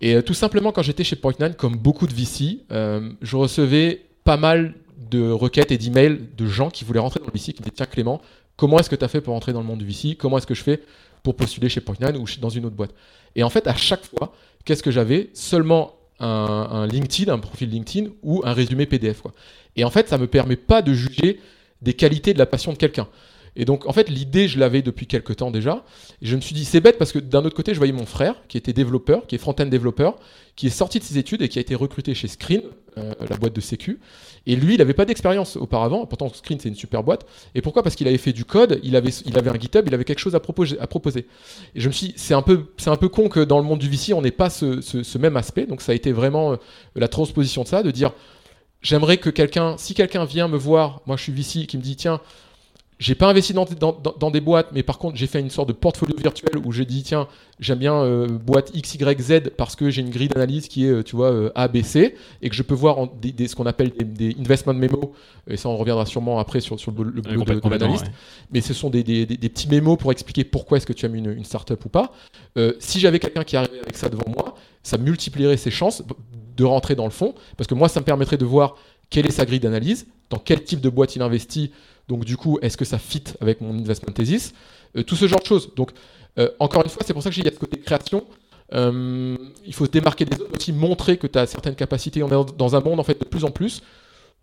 Et 0.00 0.14
euh, 0.14 0.22
tout 0.22 0.34
simplement 0.34 0.72
quand 0.72 0.82
j'étais 0.82 1.04
chez 1.04 1.16
Point9, 1.16 1.54
comme 1.54 1.76
beaucoup 1.76 2.06
de 2.06 2.14
VC, 2.14 2.60
euh, 2.72 3.10
je 3.22 3.36
recevais 3.36 4.02
pas 4.24 4.36
mal 4.36 4.74
de 5.10 5.30
requêtes 5.30 5.70
et 5.70 5.78
d'emails 5.78 6.18
de 6.36 6.46
gens 6.46 6.70
qui 6.70 6.84
voulaient 6.84 7.00
rentrer 7.00 7.20
dans 7.20 7.26
le 7.26 7.32
VC, 7.32 7.52
qui 7.52 7.60
me 7.60 7.64
disaient 7.64 7.76
tiens 7.76 7.86
Clément, 7.86 8.20
comment 8.56 8.78
est-ce 8.78 8.90
que 8.90 8.96
tu 8.96 9.04
as 9.04 9.08
fait 9.08 9.20
pour 9.20 9.34
rentrer 9.34 9.52
dans 9.52 9.60
le 9.60 9.66
monde 9.66 9.78
du 9.78 9.86
VC 9.86 10.16
Comment 10.16 10.38
est-ce 10.38 10.46
que 10.46 10.54
je 10.54 10.62
fais 10.62 10.82
pour 11.22 11.36
postuler 11.36 11.68
chez 11.68 11.80
Point9 11.80 12.16
ou 12.16 12.26
dans 12.40 12.50
une 12.50 12.66
autre 12.66 12.76
boîte? 12.76 12.94
Et 13.36 13.42
en 13.42 13.50
fait, 13.50 13.66
à 13.66 13.74
chaque 13.74 14.04
fois, 14.04 14.34
qu'est-ce 14.64 14.82
que 14.82 14.90
j'avais? 14.90 15.30
Seulement 15.34 15.94
un, 16.20 16.86
LinkedIn, 16.86 17.32
un 17.32 17.38
profil 17.38 17.70
LinkedIn 17.70 18.10
ou 18.22 18.42
un 18.44 18.52
résumé 18.52 18.86
PDF. 18.86 19.22
Et 19.76 19.84
en 19.84 19.90
fait, 19.90 20.08
ça 20.08 20.18
me 20.18 20.26
permet 20.26 20.56
pas 20.56 20.82
de 20.82 20.92
juger 20.92 21.40
des 21.82 21.94
qualités 21.94 22.32
de 22.32 22.38
la 22.38 22.46
passion 22.46 22.72
de 22.72 22.78
quelqu'un. 22.78 23.08
Et 23.56 23.64
donc, 23.64 23.86
en 23.86 23.92
fait, 23.92 24.08
l'idée, 24.08 24.48
je 24.48 24.58
l'avais 24.58 24.82
depuis 24.82 25.06
quelques 25.06 25.36
temps 25.36 25.50
déjà. 25.50 25.84
Et 26.22 26.26
je 26.26 26.34
me 26.36 26.40
suis 26.40 26.54
dit, 26.54 26.64
c'est 26.64 26.80
bête 26.80 26.98
parce 26.98 27.12
que 27.12 27.18
d'un 27.20 27.44
autre 27.44 27.54
côté, 27.54 27.72
je 27.72 27.78
voyais 27.78 27.92
mon 27.92 28.06
frère, 28.06 28.34
qui 28.48 28.56
était 28.58 28.72
développeur, 28.72 29.26
qui 29.26 29.36
est 29.36 29.38
front-end 29.38 29.66
développeur, 29.66 30.16
qui 30.56 30.66
est 30.66 30.70
sorti 30.70 30.98
de 30.98 31.04
ses 31.04 31.18
études 31.18 31.40
et 31.42 31.48
qui 31.48 31.58
a 31.58 31.60
été 31.60 31.74
recruté 31.74 32.14
chez 32.14 32.26
Screen, 32.28 32.62
euh, 32.98 33.12
la 33.28 33.36
boîte 33.36 33.54
de 33.54 33.60
Sécu. 33.60 34.00
Et 34.46 34.56
lui, 34.56 34.74
il 34.74 34.78
n'avait 34.78 34.92
pas 34.94 35.04
d'expérience 35.04 35.56
auparavant. 35.56 36.04
Pourtant, 36.06 36.28
Screen, 36.32 36.58
c'est 36.60 36.68
une 36.68 36.74
super 36.74 37.02
boîte. 37.04 37.26
Et 37.54 37.62
pourquoi? 37.62 37.82
Parce 37.84 37.94
qu'il 37.94 38.08
avait 38.08 38.18
fait 38.18 38.32
du 38.32 38.44
code, 38.44 38.80
il 38.82 38.96
avait, 38.96 39.10
il 39.24 39.38
avait 39.38 39.50
un 39.50 39.58
GitHub, 39.58 39.84
il 39.86 39.94
avait 39.94 40.04
quelque 40.04 40.18
chose 40.18 40.34
à 40.34 40.40
proposer. 40.40 41.26
Et 41.74 41.80
je 41.80 41.86
me 41.88 41.92
suis 41.92 42.08
dit, 42.08 42.14
c'est 42.16 42.34
un, 42.34 42.42
peu, 42.42 42.66
un 42.86 42.96
peu 42.96 43.08
con 43.08 43.28
que 43.28 43.40
dans 43.40 43.58
le 43.58 43.64
monde 43.64 43.78
du 43.78 43.88
VC, 43.88 44.12
on 44.14 44.22
n'ait 44.22 44.30
pas 44.32 44.50
ce, 44.50 44.80
ce- 44.80 45.02
ce 45.02 45.18
même 45.18 45.36
aspect. 45.36 45.66
Donc, 45.66 45.80
ça 45.80 45.92
a 45.92 45.94
été 45.94 46.10
vraiment 46.12 46.52
euh, 46.52 46.56
la 46.96 47.08
transposition 47.08 47.62
de 47.62 47.68
ça, 47.68 47.82
de 47.84 47.90
dire, 47.92 48.12
j'aimerais 48.82 49.16
que 49.16 49.30
quelqu'un, 49.30 49.76
si 49.78 49.94
quelqu'un 49.94 50.24
vient 50.24 50.48
me 50.48 50.56
voir, 50.56 51.00
moi 51.06 51.16
je 51.16 51.22
suis 51.22 51.32
VC, 51.32 51.66
qui 51.66 51.76
me 51.78 51.82
dit, 51.82 51.96
tiens, 51.96 52.20
j'ai 53.00 53.14
pas 53.16 53.28
investi 53.28 53.52
dans, 53.52 53.64
dans- 53.64 53.92
dans- 53.92 54.14
dans 54.18 54.30
des 54.30 54.40
boîtes, 54.40 54.68
mais 54.72 54.82
par 54.84 54.98
contre, 54.98 55.16
j'ai 55.16 55.26
fait 55.26 55.40
une 55.40 55.50
sorte 55.50 55.68
de 55.68 55.72
portfolio 55.72 56.14
virtuel 56.16 56.58
où 56.64 56.70
j'ai 56.72 56.84
dit, 56.84 57.02
tiens, 57.02 57.26
j'aime 57.58 57.78
bien 57.80 57.94
euh, 57.94 58.28
boîte 58.28 58.70
X, 58.74 58.94
Y, 58.94 59.20
Z 59.20 59.50
parce 59.56 59.74
que 59.74 59.90
j'ai 59.90 60.00
une 60.02 60.10
grille 60.10 60.28
d'analyse 60.28 60.68
qui 60.68 60.86
est, 60.86 60.90
euh, 60.90 61.02
tu 61.02 61.16
vois, 61.16 61.32
euh, 61.32 61.50
A, 61.56 61.66
B, 61.68 61.82
C, 61.82 62.14
et 62.40 62.48
que 62.48 62.54
je 62.54 62.62
peux 62.62 62.74
voir 62.74 62.98
en- 62.98 63.06
des, 63.06 63.32
des- 63.32 63.48
ce 63.48 63.56
qu'on 63.56 63.66
appelle 63.66 63.90
des, 63.90 64.04
des 64.04 64.36
investment 64.40 64.74
memos, 64.74 65.12
et 65.48 65.56
ça 65.56 65.68
on 65.68 65.76
reviendra 65.76 66.06
sûrement 66.06 66.38
après 66.38 66.60
sur, 66.60 66.78
sur 66.78 66.92
le, 66.92 67.04
le 67.10 67.20
boulot 67.20 67.42
de, 67.44 67.54
de 67.60 67.68
l'analyste, 67.68 68.04
ouais. 68.06 68.12
mais 68.52 68.60
ce 68.60 68.72
sont 68.74 68.90
des, 68.90 69.02
petits 69.04 69.68
mémos 69.68 69.98
pour 69.98 70.12
expliquer 70.12 70.44
pourquoi 70.44 70.76
est-ce 70.78 70.86
que 70.86 70.92
tu 70.92 71.04
aimes 71.04 71.16
une, 71.16 71.32
une 71.32 71.44
startup 71.44 71.84
ou 71.84 71.88
pas. 71.88 72.12
Euh, 72.56 72.74
si 72.78 73.00
j'avais 73.00 73.18
quelqu'un 73.18 73.42
qui 73.44 73.56
arrivait 73.56 73.80
avec 73.80 73.96
ça 73.96 74.08
devant 74.08 74.30
moi, 74.34 74.54
ça 74.84 74.98
multiplierait 74.98 75.56
ses 75.56 75.70
chances 75.72 76.02
de 76.56 76.64
rentrer 76.64 76.94
dans 76.94 77.04
le 77.06 77.10
fond, 77.10 77.34
parce 77.56 77.66
que 77.66 77.74
moi, 77.74 77.88
ça 77.88 77.98
me 77.98 78.04
permettrait 78.04 78.36
de 78.36 78.44
voir 78.44 78.76
quelle 79.10 79.26
est 79.26 79.32
sa 79.32 79.44
grille 79.44 79.58
d'analyse, 79.60 80.06
dans 80.30 80.38
quel 80.38 80.62
type 80.62 80.80
de 80.80 80.88
boîte 80.88 81.16
il 81.16 81.22
investit, 81.22 81.72
donc 82.08 82.24
du 82.24 82.36
coup, 82.36 82.58
est-ce 82.62 82.76
que 82.76 82.84
ça 82.84 82.98
fit 82.98 83.24
avec 83.40 83.60
mon 83.60 83.78
investment 83.78 84.12
thesis, 84.12 84.52
Euh, 84.96 85.02
tout 85.02 85.16
ce 85.16 85.26
genre 85.26 85.40
de 85.40 85.46
choses. 85.46 85.74
Donc, 85.74 85.90
euh, 86.38 86.48
encore 86.60 86.82
une 86.84 86.88
fois, 86.88 87.02
c'est 87.04 87.12
pour 87.12 87.22
ça 87.22 87.30
que 87.30 87.34
j'ai 87.34 87.42
dit, 87.42 87.48
il 87.48 87.50
y 87.50 87.54
a 87.54 87.56
ce 87.56 87.60
côté 87.60 87.78
création. 87.80 88.24
Euh, 88.72 89.36
il 89.66 89.74
faut 89.74 89.86
se 89.86 89.90
démarquer 89.90 90.24
des 90.24 90.40
autres, 90.40 90.54
aussi 90.56 90.72
montrer 90.72 91.16
que 91.16 91.26
tu 91.26 91.36
as 91.38 91.46
certaines 91.46 91.74
capacités. 91.74 92.22
On 92.22 92.28
est 92.28 92.56
dans- 92.56 92.76
un 92.76 92.80
monde, 92.80 93.00
en 93.00 93.02
fait, 93.04 93.18
de 93.20 93.24
plus 93.24 93.44
en 93.44 93.50
plus, 93.50 93.82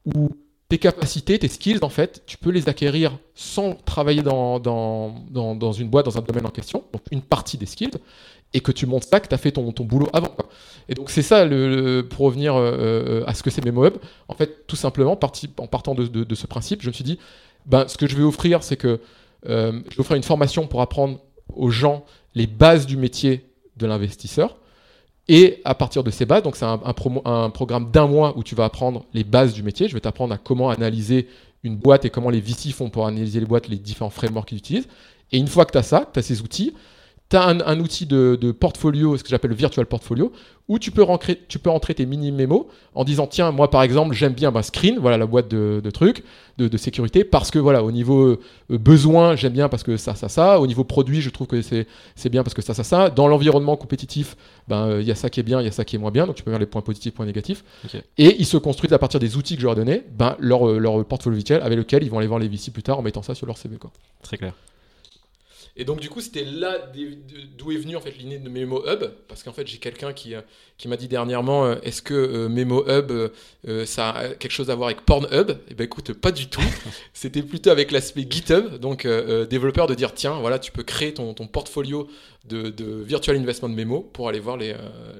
où 0.05 0.29
tes 0.69 0.77
capacités, 0.77 1.39
tes 1.39 1.47
skills, 1.47 1.79
en 1.83 1.89
fait, 1.89 2.23
tu 2.25 2.37
peux 2.37 2.49
les 2.51 2.67
acquérir 2.69 3.17
sans 3.33 3.75
travailler 3.75 4.21
dans, 4.23 4.59
dans, 4.59 5.15
dans, 5.55 5.71
une 5.73 5.89
boîte, 5.89 6.05
dans 6.05 6.17
un 6.17 6.21
domaine 6.21 6.45
en 6.45 6.49
question, 6.49 6.83
donc 6.93 7.01
une 7.11 7.21
partie 7.21 7.57
des 7.57 7.65
skills. 7.65 7.97
et 8.53 8.59
que 8.59 8.73
tu 8.73 8.85
montres 8.85 9.07
ça, 9.07 9.21
que 9.21 9.29
tu 9.29 9.33
as 9.33 9.37
fait 9.37 9.53
ton, 9.53 9.71
ton 9.71 9.85
boulot 9.85 10.09
avant. 10.11 10.35
Et 10.89 10.93
donc 10.93 11.09
c'est 11.09 11.21
ça, 11.21 11.45
le, 11.45 12.01
pour 12.01 12.25
revenir 12.25 12.53
à 13.25 13.33
ce 13.33 13.41
que 13.43 13.49
c'est 13.49 13.63
MemoHub, 13.63 13.93
en 14.27 14.33
fait, 14.33 14.67
tout 14.67 14.75
simplement, 14.75 15.13
en 15.13 15.67
partant 15.67 15.95
de- 15.95 16.25
de 16.25 16.35
ce 16.35 16.47
principe, 16.47 16.81
je 16.81 16.87
me 16.89 16.93
suis 16.93 17.05
dit, 17.05 17.17
ben, 17.65 17.87
ce 17.87 17.97
que 17.97 18.07
je 18.07 18.15
vais 18.15 18.23
offrir, 18.23 18.63
c'est 18.63 18.77
que 18.77 18.99
euh, 19.47 19.81
je 19.89 19.95
vais 19.95 19.99
offrir 19.99 20.17
une 20.17 20.23
formation 20.23 20.67
pour 20.67 20.81
apprendre 20.81 21.19
aux 21.53 21.69
gens 21.69 22.05
les 22.35 22.47
bases 22.47 22.85
du 22.85 22.97
métier 22.97 23.45
de 23.77 23.87
l'investisseur. 23.87 24.57
Et 25.27 25.61
à 25.65 25.75
partir 25.75 26.03
de 26.03 26.11
ces 26.11 26.25
bases, 26.25 26.43
donc 26.43 26.55
c'est 26.55 26.65
un, 26.65 26.79
un 26.83 27.49
programme 27.49 27.91
d'un 27.91 28.07
mois 28.07 28.37
où 28.37 28.43
tu 28.43 28.55
vas 28.55 28.65
apprendre 28.65 29.05
les 29.13 29.23
bases 29.23 29.53
du 29.53 29.63
métier. 29.63 29.87
Je 29.87 29.93
vais 29.93 30.01
t'apprendre 30.01 30.33
à 30.33 30.37
comment 30.37 30.69
analyser 30.69 31.27
une 31.63 31.75
boîte 31.75 32.05
et 32.05 32.09
comment 32.09 32.29
les 32.29 32.41
VC 32.41 32.71
font 32.71 32.89
pour 32.89 33.05
analyser 33.05 33.39
les 33.39 33.45
boîtes, 33.45 33.67
les 33.67 33.77
différents 33.77 34.09
frameworks 34.09 34.49
qu'ils 34.49 34.57
utilisent. 34.57 34.87
Et 35.31 35.37
une 35.37 35.47
fois 35.47 35.65
que 35.65 35.71
tu 35.71 35.77
as 35.77 35.83
ça, 35.83 36.09
tu 36.11 36.19
as 36.19 36.23
ces 36.23 36.41
outils, 36.41 36.73
tu 37.31 37.38
as 37.38 37.47
un, 37.47 37.61
un 37.61 37.79
outil 37.79 38.05
de, 38.05 38.38
de 38.39 38.51
portfolio, 38.51 39.17
ce 39.17 39.23
que 39.23 39.29
j'appelle 39.29 39.51
le 39.51 39.55
virtual 39.55 39.85
portfolio, 39.85 40.31
où 40.67 40.79
tu 40.79 40.91
peux, 40.91 41.01
rentrer, 41.01 41.39
tu 41.47 41.59
peux 41.59 41.69
entrer 41.69 41.93
tes 41.93 42.05
mini 42.05 42.31
mémos 42.31 42.65
en 42.93 43.03
disant 43.03 43.25
tiens, 43.25 43.51
moi 43.51 43.69
par 43.69 43.83
exemple, 43.83 44.13
j'aime 44.13 44.33
bien 44.33 44.51
bah, 44.51 44.63
Screen, 44.63 45.00
voilà 45.00 45.17
la 45.17 45.25
boîte 45.25 45.50
de, 45.50 45.81
de 45.83 45.91
trucs, 45.91 46.23
de, 46.57 46.67
de 46.67 46.77
sécurité, 46.77 47.23
parce 47.23 47.51
que 47.51 47.59
voilà, 47.59 47.83
au 47.83 47.91
niveau 47.91 48.25
euh, 48.25 48.39
besoin, 48.69 49.35
j'aime 49.35 49.53
bien 49.53 49.69
parce 49.69 49.83
que 49.83 49.95
ça, 49.97 50.13
ça, 50.13 50.27
ça. 50.29 50.59
Au 50.59 50.67
niveau 50.67 50.83
produit, 50.83 51.21
je 51.21 51.29
trouve 51.29 51.47
que 51.47 51.61
c'est 51.61 52.29
bien 52.29 52.43
parce 52.43 52.53
que 52.53 52.61
ça, 52.61 52.73
ça, 52.73 52.83
ça. 52.83 53.09
Dans 53.09 53.27
l'environnement 53.27 53.77
compétitif, 53.77 54.35
ben, 54.67 54.88
euh, 54.88 55.01
il 55.01 55.07
y 55.07 55.11
a 55.11 55.15
ça 55.15 55.29
qui 55.29 55.39
est 55.39 55.43
bien, 55.43 55.61
il 55.61 55.65
y 55.65 55.69
a 55.69 55.71
ça 55.71 55.85
qui 55.85 55.95
est 55.95 56.00
moins 56.00 56.11
bien, 56.11 56.27
donc 56.27 56.35
tu 56.35 56.43
peux 56.43 56.51
voir 56.51 56.59
les 56.59 56.65
points 56.65 56.81
positifs, 56.81 57.13
points 57.13 57.25
négatifs. 57.25 57.63
Et 58.17 58.35
ils 58.39 58.45
se 58.45 58.57
construisent 58.57 58.93
à 58.93 59.00
partir 59.00 59.19
des 59.21 59.38
outils 59.38 59.55
que 59.55 59.61
je 59.61 59.65
leur 59.65 59.75
donnais, 59.75 60.05
ben, 60.17 60.35
leur, 60.39 60.65
leur 60.65 61.05
portfolio 61.05 61.38
virtuel 61.38 61.61
avec 61.63 61.77
lequel 61.77 62.03
ils 62.03 62.09
vont 62.09 62.17
aller 62.17 62.27
voir 62.27 62.39
les 62.39 62.50
VC 62.50 62.71
plus 62.71 62.83
tard 62.83 63.00
en 63.00 63.01
mettant 63.01 63.21
ça 63.21 63.35
sur 63.35 63.47
leur 63.47 63.57
CV. 63.57 63.77
Quoi. 63.77 63.91
Très 64.21 64.38
clair. 64.38 64.53
Et 65.81 65.83
donc 65.83 66.00
du 66.00 66.09
coup, 66.09 66.21
c'était 66.21 66.45
là 66.45 66.77
d'où 67.57 67.71
est 67.71 67.77
venue 67.77 67.95
en 67.95 68.01
fait 68.01 68.11
l'idée 68.11 68.38
de 68.38 68.47
Memo 68.50 68.83
Hub, 68.88 69.03
parce 69.27 69.41
qu'en 69.41 69.51
fait 69.51 69.65
j'ai 69.65 69.79
quelqu'un 69.79 70.13
qui, 70.13 70.35
euh, 70.35 70.41
qui 70.77 70.88
m'a 70.88 70.95
dit 70.95 71.07
dernièrement, 71.07 71.65
euh, 71.65 71.75
est-ce 71.81 72.03
que 72.03 72.13
euh, 72.13 72.50
Memo 72.50 72.83
Hub 72.88 73.11
euh, 73.67 73.85
ça 73.88 74.11
a 74.11 74.27
quelque 74.35 74.51
chose 74.51 74.69
à 74.69 74.75
voir 74.75 74.89
avec 74.89 75.01
Pornhub? 75.01 75.57
Et 75.71 75.73
ben 75.73 75.85
écoute, 75.85 76.13
pas 76.13 76.31
du 76.31 76.50
tout. 76.50 76.61
c'était 77.15 77.41
plutôt 77.41 77.71
avec 77.71 77.89
l'aspect 77.89 78.27
GitHub, 78.29 78.75
donc 78.75 79.07
développeur 79.07 79.88
de 79.88 79.95
dire 79.95 80.13
tiens, 80.13 80.39
voilà, 80.39 80.59
tu 80.59 80.71
peux 80.71 80.83
créer 80.83 81.15
ton, 81.15 81.33
ton 81.33 81.47
portfolio 81.47 82.07
de, 82.45 82.69
de 82.69 83.01
virtual 83.01 83.35
investment 83.38 83.69
memo 83.69 84.01
pour 84.13 84.29
aller 84.29 84.39
voir 84.39 84.57
les, 84.57 84.75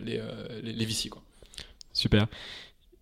les, 0.06 0.22
les, 0.62 0.74
les 0.74 0.86
VC 0.86 1.10
quoi. 1.10 1.24
Super. 1.92 2.28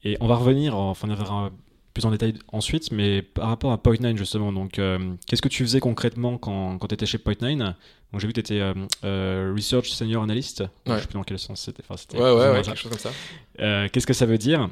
Et 0.05 0.15
on 0.21 0.27
va 0.27 0.37
revenir, 0.37 0.77
enfin, 0.77 1.09
on 1.09 1.13
verra 1.13 1.51
plus 1.99 2.07
en 2.07 2.11
détail 2.11 2.33
ensuite, 2.51 2.91
mais 2.91 3.21
par 3.21 3.47
rapport 3.49 3.71
à 3.71 3.77
Point9 3.77 4.17
justement, 4.17 4.51
donc 4.51 4.79
euh, 4.79 5.13
qu'est-ce 5.27 5.41
que 5.41 5.47
tu 5.49 5.63
faisais 5.63 5.79
concrètement 5.79 6.37
quand, 6.37 6.77
quand 6.77 6.87
tu 6.87 6.93
étais 6.93 7.05
chez 7.05 7.17
Point9 7.17 7.57
Donc 7.57 8.21
j'ai 8.21 8.27
vu 8.27 8.33
que 8.33 8.39
tu 8.41 8.53
étais 8.53 8.61
Research 9.03 9.89
Senior 9.89 10.23
Analyst, 10.23 10.63
je 10.85 10.91
Ouais. 10.91 10.99
sais 10.99 11.05
plus 11.07 11.13
dans 11.15 11.23
quel 11.23 11.39
sens 11.39 11.61
c'était. 11.61 11.83
Enfin, 11.87 11.97
c'était 11.97 12.17
Ouais, 12.17 12.31
ouais, 12.31 12.51
ouais, 12.51 12.61
quelque 12.61 12.77
chose 12.77 12.91
comme 12.91 12.99
ça. 12.99 13.11
Euh, 13.59 13.87
qu'est-ce 13.91 14.07
que 14.07 14.13
ça 14.13 14.25
veut 14.25 14.37
dire? 14.37 14.69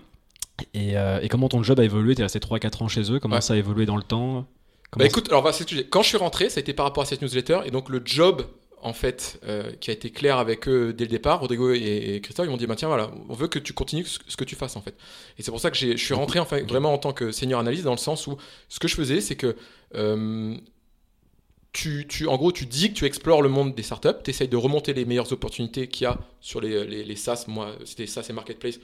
Et, 0.74 0.98
euh, 0.98 1.20
et 1.22 1.30
comment 1.30 1.50
ton 1.50 1.62
job 1.62 1.80
a 1.80 1.84
évolué? 1.84 2.16
Tu 2.16 2.22
es 2.22 2.24
resté 2.24 2.40
3-4 2.40 2.84
ans 2.84 2.88
chez 2.88 3.12
eux, 3.12 3.20
comment 3.20 3.42
ça 3.42 3.54
a 3.54 3.58
évolué 3.58 3.86
dans 3.86 3.96
le 3.98 4.04
temps? 4.04 4.46
Comment 4.90 5.04
Bah 5.04 5.06
écoute, 5.08 5.28
alors 5.30 5.44
quand 5.90 6.02
je 6.02 6.08
suis 6.08 6.18
rentré, 6.18 6.50
ça 6.50 6.60
a 6.60 6.62
été 6.62 6.74
par 6.74 6.86
rapport 6.86 7.04
à 7.04 7.06
cette 7.06 7.22
newsletter, 7.22 7.60
et 7.66 7.72
donc 7.72 7.90
le 7.90 8.02
job 8.04 8.44
en 8.82 8.94
fait 8.94 9.40
euh, 9.44 9.72
qui 9.80 9.90
a 9.90 9.94
été 9.94 10.12
clair 10.12 10.38
avec 10.38 10.68
eux 10.68 10.94
dès 10.94 11.06
le 11.06 11.10
départ, 11.10 11.40
Rodrigo 11.40 11.72
et, 11.74 12.20
Christophe, 12.24 12.46
ils 12.46 12.50
m'ont 12.50 12.58
dit 12.58 12.68
bah 12.68 12.76
tiens 12.76 12.88
voilà, 12.88 13.12
on 13.30 13.34
veut 13.34 13.48
que 13.48 13.60
tu 13.60 13.74
continues 13.74 14.06
ce, 14.06 14.38
que 14.38 14.44
tu 14.44 14.56
fasses 14.56 14.76
en 14.76 14.82
fait. 14.82 14.96
Et 15.38 15.44
c'est 15.44 15.52
pour 15.52 15.60
ça 15.60 15.72
que 15.72 15.78
je 15.78 15.96
suis 15.96 16.14
rentré 16.14 16.40
enfin 16.40 16.62
vraiment 16.64 16.94
en 16.94 16.98
tant 16.98 17.14
que 17.14 17.32
senior 17.32 17.60
analyste 17.60 17.84
dans 17.84 17.92
le 17.92 17.98
sens 17.98 18.28
où 18.28 18.38
ce 18.70 18.80
que 18.80 18.88
je 18.88 18.96
faisais, 18.96 19.22
c'est 19.22 19.36
que 19.36 19.56
euh, 19.96 20.56
tu, 21.74 22.08
en 22.28 22.38
gros, 22.38 22.52
tu 22.52 22.66
dis 22.66 22.90
que 22.90 22.98
tu 22.98 23.06
explores 23.06 23.44
le 23.44 23.50
monde 23.50 23.76
des 23.76 23.84
startups, 23.84 24.24
tu 24.24 24.32
essayes 24.32 24.48
de 24.48 24.58
remonter 24.58 24.94
les 24.94 25.06
meilleures 25.06 25.32
opportunités 25.32 25.88
qu'il 25.88 26.06
y 26.06 26.08
a 26.08 26.18
sur 26.40 26.60
les, 26.60 26.86
les, 26.86 27.16
SaaS. 27.16 27.46
Moi, 27.48 27.76
c'était 27.86 28.08
SaaS 28.08 28.26
et 28.30 28.34
Marketplace 28.34 28.80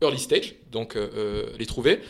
early 0.00 0.18
stage, 0.18 0.54
donc 0.70 0.96
euh, 0.96 1.44
les 1.58 1.66
trouver. 1.66 2.00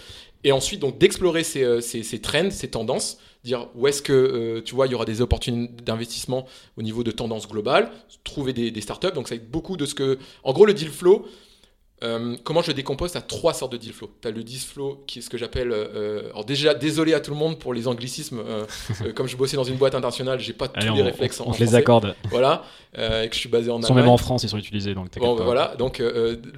Et 0.44 0.52
ensuite, 0.52 0.78
donc 0.78 0.98
d'explorer 0.98 1.42
ces 1.42 2.20
trends, 2.22 2.50
ces 2.52 2.70
tendances, 2.70 3.18
dire 3.48 3.68
où 3.74 3.86
est-ce 3.88 4.02
que, 4.02 4.12
euh, 4.12 4.62
tu 4.64 4.74
vois, 4.74 4.86
il 4.86 4.92
y 4.92 4.94
aura 4.94 5.04
des 5.04 5.20
opportunités 5.20 5.82
d'investissement 5.82 6.46
au 6.76 6.82
niveau 6.82 7.02
de 7.02 7.10
tendances 7.10 7.48
globales, 7.48 7.90
trouver 8.24 8.52
des, 8.52 8.70
des 8.70 8.80
startups. 8.80 9.12
Donc, 9.14 9.26
ça 9.28 9.34
va 9.34 9.40
être 9.42 9.50
beaucoup 9.50 9.76
de 9.76 9.86
ce 9.86 9.94
que. 9.94 10.18
En 10.44 10.52
gros, 10.52 10.66
le 10.66 10.74
deal 10.74 10.88
flow, 10.90 11.26
euh, 12.04 12.36
comment 12.44 12.62
je 12.62 12.68
le 12.68 12.74
décompose 12.74 13.10
Tu 13.10 13.18
as 13.18 13.22
trois 13.22 13.52
sortes 13.54 13.72
de 13.72 13.76
deal 13.76 13.92
flow. 13.92 14.08
Tu 14.22 14.28
as 14.28 14.30
le 14.30 14.44
deal 14.44 14.60
flow 14.60 15.02
qui 15.08 15.18
est 15.18 15.22
ce 15.22 15.28
que 15.28 15.36
j'appelle. 15.36 15.72
euh, 15.72 16.30
alors, 16.30 16.44
déjà, 16.44 16.72
désolé 16.74 17.12
à 17.12 17.18
tout 17.20 17.32
le 17.32 17.36
monde 17.36 17.58
pour 17.58 17.74
les 17.74 17.88
anglicismes. 17.88 18.38
euh, 18.46 18.64
comme 19.16 19.26
je 19.26 19.36
bossais 19.36 19.56
dans 19.56 19.64
une 19.64 19.74
boîte 19.76 19.96
internationale, 19.96 20.38
j'ai 20.38 20.52
pas 20.52 20.68
tous 20.68 20.94
les 20.94 21.02
réflexes 21.02 21.40
on- 21.40 21.44
en, 21.44 21.48
on 21.48 21.52
te 21.54 21.58
les 21.58 21.64
français. 21.66 21.76
accorde. 21.78 22.14
Voilà. 22.30 22.62
et 22.96 23.28
que 23.28 23.34
je 23.34 23.40
suis 23.40 23.48
basé 23.48 23.68
en 23.70 23.80
Ils 23.80 23.86
sont 23.86 23.94
même 23.94 24.08
en 24.08 24.16
France, 24.16 24.44
ils 24.44 24.48
sont 24.48 24.58
utilisés, 24.58 24.94
donc 24.94 25.10
t'inquiète 25.10 25.28
Bon, 25.28 25.36
pas. 25.36 25.44
voilà, 25.44 25.74
donc 25.76 26.00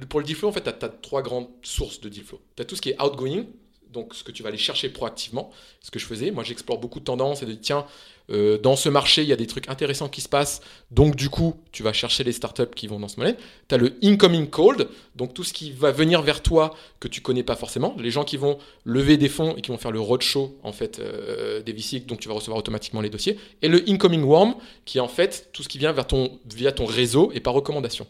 pour 0.09 0.19
le 0.19 0.25
deal 0.27 0.35
flow, 0.35 0.49
en 0.49 0.51
fait, 0.51 0.61
tu 0.61 0.69
as, 0.85 0.89
trois 0.89 1.23
grandes 1.23 1.47
sources 1.63 1.99
de 2.01 2.09
deal 2.09 2.23
flow. 2.23 2.39
Tu 2.55 2.61
as 2.61 2.65
tout 2.65 2.75
ce 2.75 2.81
qui 2.81 2.89
est 2.91 3.01
outgoing, 3.01 3.45
donc 3.91 4.13
ce 4.15 4.23
que 4.23 4.31
tu 4.31 4.43
vas 4.43 4.49
aller 4.49 4.57
chercher 4.57 4.89
proactivement, 4.89 5.51
ce 5.81 5.91
que 5.91 5.99
je 5.99 6.05
faisais. 6.05 6.31
Moi, 6.31 6.43
j'explore 6.43 6.77
beaucoup 6.77 6.99
de 6.99 7.05
tendances 7.05 7.43
et 7.43 7.45
de 7.45 7.53
tiens, 7.53 7.85
euh, 8.31 8.57
dans 8.57 8.75
ce 8.75 8.87
marché, 8.87 9.23
il 9.23 9.27
y 9.27 9.33
a 9.33 9.35
des 9.35 9.47
trucs 9.47 9.67
intéressants 9.69 10.07
qui 10.07 10.21
se 10.21 10.29
passent, 10.29 10.61
donc 10.89 11.15
du 11.15 11.29
coup, 11.29 11.55
tu 11.71 11.83
vas 11.83 11.91
chercher 11.91 12.23
les 12.23 12.31
startups 12.31 12.73
qui 12.75 12.87
vont 12.87 12.99
dans 12.99 13.07
ce 13.07 13.19
modèle. 13.19 13.35
Tu 13.67 13.75
as 13.75 13.77
le 13.77 13.97
incoming 14.03 14.47
cold, 14.47 14.87
donc 15.15 15.33
tout 15.33 15.43
ce 15.43 15.51
qui 15.53 15.71
va 15.71 15.91
venir 15.91 16.21
vers 16.21 16.41
toi 16.41 16.73
que 16.99 17.07
tu 17.07 17.21
connais 17.21 17.43
pas 17.43 17.55
forcément, 17.55 17.95
les 17.99 18.11
gens 18.11 18.23
qui 18.23 18.37
vont 18.37 18.57
lever 18.85 19.17
des 19.17 19.27
fonds 19.27 19.55
et 19.57 19.61
qui 19.61 19.71
vont 19.71 19.77
faire 19.77 19.91
le 19.91 19.99
roadshow 19.99 20.57
en 20.63 20.71
fait 20.71 20.99
euh, 20.99 21.61
des 21.61 21.73
VC, 21.73 22.05
donc 22.05 22.19
tu 22.19 22.29
vas 22.29 22.35
recevoir 22.35 22.57
automatiquement 22.57 23.01
les 23.01 23.09
dossiers, 23.09 23.37
et 23.61 23.67
le 23.67 23.83
incoming 23.89 24.23
warm, 24.23 24.55
qui 24.85 24.99
est 24.99 25.01
en 25.01 25.09
fait 25.09 25.49
tout 25.51 25.63
ce 25.63 25.67
qui 25.67 25.77
vient 25.77 25.93
via 25.93 26.71
ton 26.71 26.85
réseau 26.85 27.31
et 27.33 27.39
par 27.39 27.53
recommandation. 27.53 28.07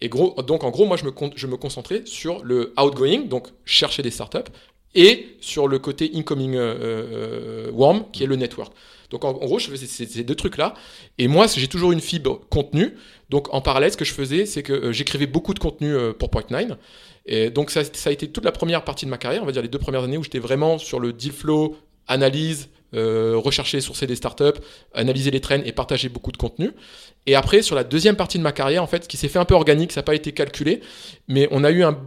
Et 0.00 0.08
gros, 0.08 0.40
donc 0.42 0.64
en 0.64 0.70
gros, 0.70 0.86
moi 0.86 0.96
je 0.96 1.04
me, 1.04 1.12
je 1.34 1.46
me 1.46 1.56
concentrais 1.56 2.02
sur 2.04 2.44
le 2.44 2.72
outgoing, 2.78 3.22
donc 3.22 3.48
chercher 3.64 4.02
des 4.02 4.10
startups, 4.10 4.50
et 4.94 5.36
sur 5.40 5.68
le 5.68 5.78
côté 5.78 6.10
incoming 6.14 6.54
euh, 6.54 6.74
euh, 6.80 7.70
warm, 7.72 8.04
qui 8.12 8.22
est 8.22 8.26
le 8.26 8.36
network. 8.36 8.72
Donc 9.14 9.24
en, 9.24 9.32
gros, 9.32 9.60
je 9.60 9.70
faisais 9.70 9.86
ces, 9.86 10.24
deux 10.24 10.34
trucs-là. 10.34 10.74
Et 11.18 11.28
moi, 11.28 11.46
j'ai 11.46 11.68
toujours 11.68 11.92
une 11.92 12.00
fibre 12.00 12.40
contenu. 12.50 12.94
Donc 13.30 13.52
en 13.54 13.60
parallèle, 13.60 13.92
ce 13.92 13.96
que 13.96 14.04
je 14.04 14.12
faisais, 14.12 14.44
c'est 14.44 14.64
que 14.64 14.72
euh, 14.72 14.92
j'écrivais 14.92 15.26
beaucoup 15.26 15.54
de 15.54 15.60
contenu 15.60 15.94
euh, 15.94 16.12
pour 16.12 16.30
Point9. 16.30 16.76
Et 17.26 17.50
donc 17.50 17.70
ça, 17.70 17.82
ça 17.84 18.10
a 18.10 18.12
été 18.12 18.28
toute 18.28 18.44
la 18.44 18.52
première 18.52 18.82
partie 18.84 19.06
de 19.06 19.10
ma 19.10 19.18
carrière, 19.18 19.42
on 19.42 19.46
va 19.46 19.52
dire 19.52 19.62
les 19.62 19.68
deux 19.68 19.78
premières 19.78 20.02
années 20.02 20.18
où 20.18 20.24
j'étais 20.24 20.40
vraiment 20.40 20.78
sur 20.78 21.00
le 21.00 21.12
deal 21.12 21.32
flow, 21.32 21.76
analyse, 22.06 22.68
euh, 22.94 23.34
rechercher 23.36 23.78
et 23.78 23.80
sourcer 23.80 24.06
des 24.06 24.16
startups, 24.16 24.60
analyser 24.94 25.30
les 25.30 25.40
trends 25.40 25.62
et 25.64 25.72
partager 25.72 26.08
beaucoup 26.08 26.32
de 26.32 26.36
contenu. 26.36 26.72
Et 27.26 27.34
après, 27.34 27.62
sur 27.62 27.76
la 27.76 27.84
deuxième 27.84 28.16
partie 28.16 28.38
de 28.38 28.42
ma 28.42 28.52
carrière, 28.52 28.82
en 28.82 28.86
fait, 28.86 29.04
ce 29.04 29.08
qui 29.08 29.16
s'est 29.16 29.28
fait 29.28 29.38
un 29.38 29.44
peu 29.44 29.54
organique, 29.54 29.92
ça 29.92 30.00
n'a 30.00 30.04
pas 30.04 30.14
été 30.14 30.32
calculé, 30.32 30.80
mais 31.28 31.48
on 31.50 31.64
a 31.64 31.70
eu 31.70 31.82
un 31.82 31.98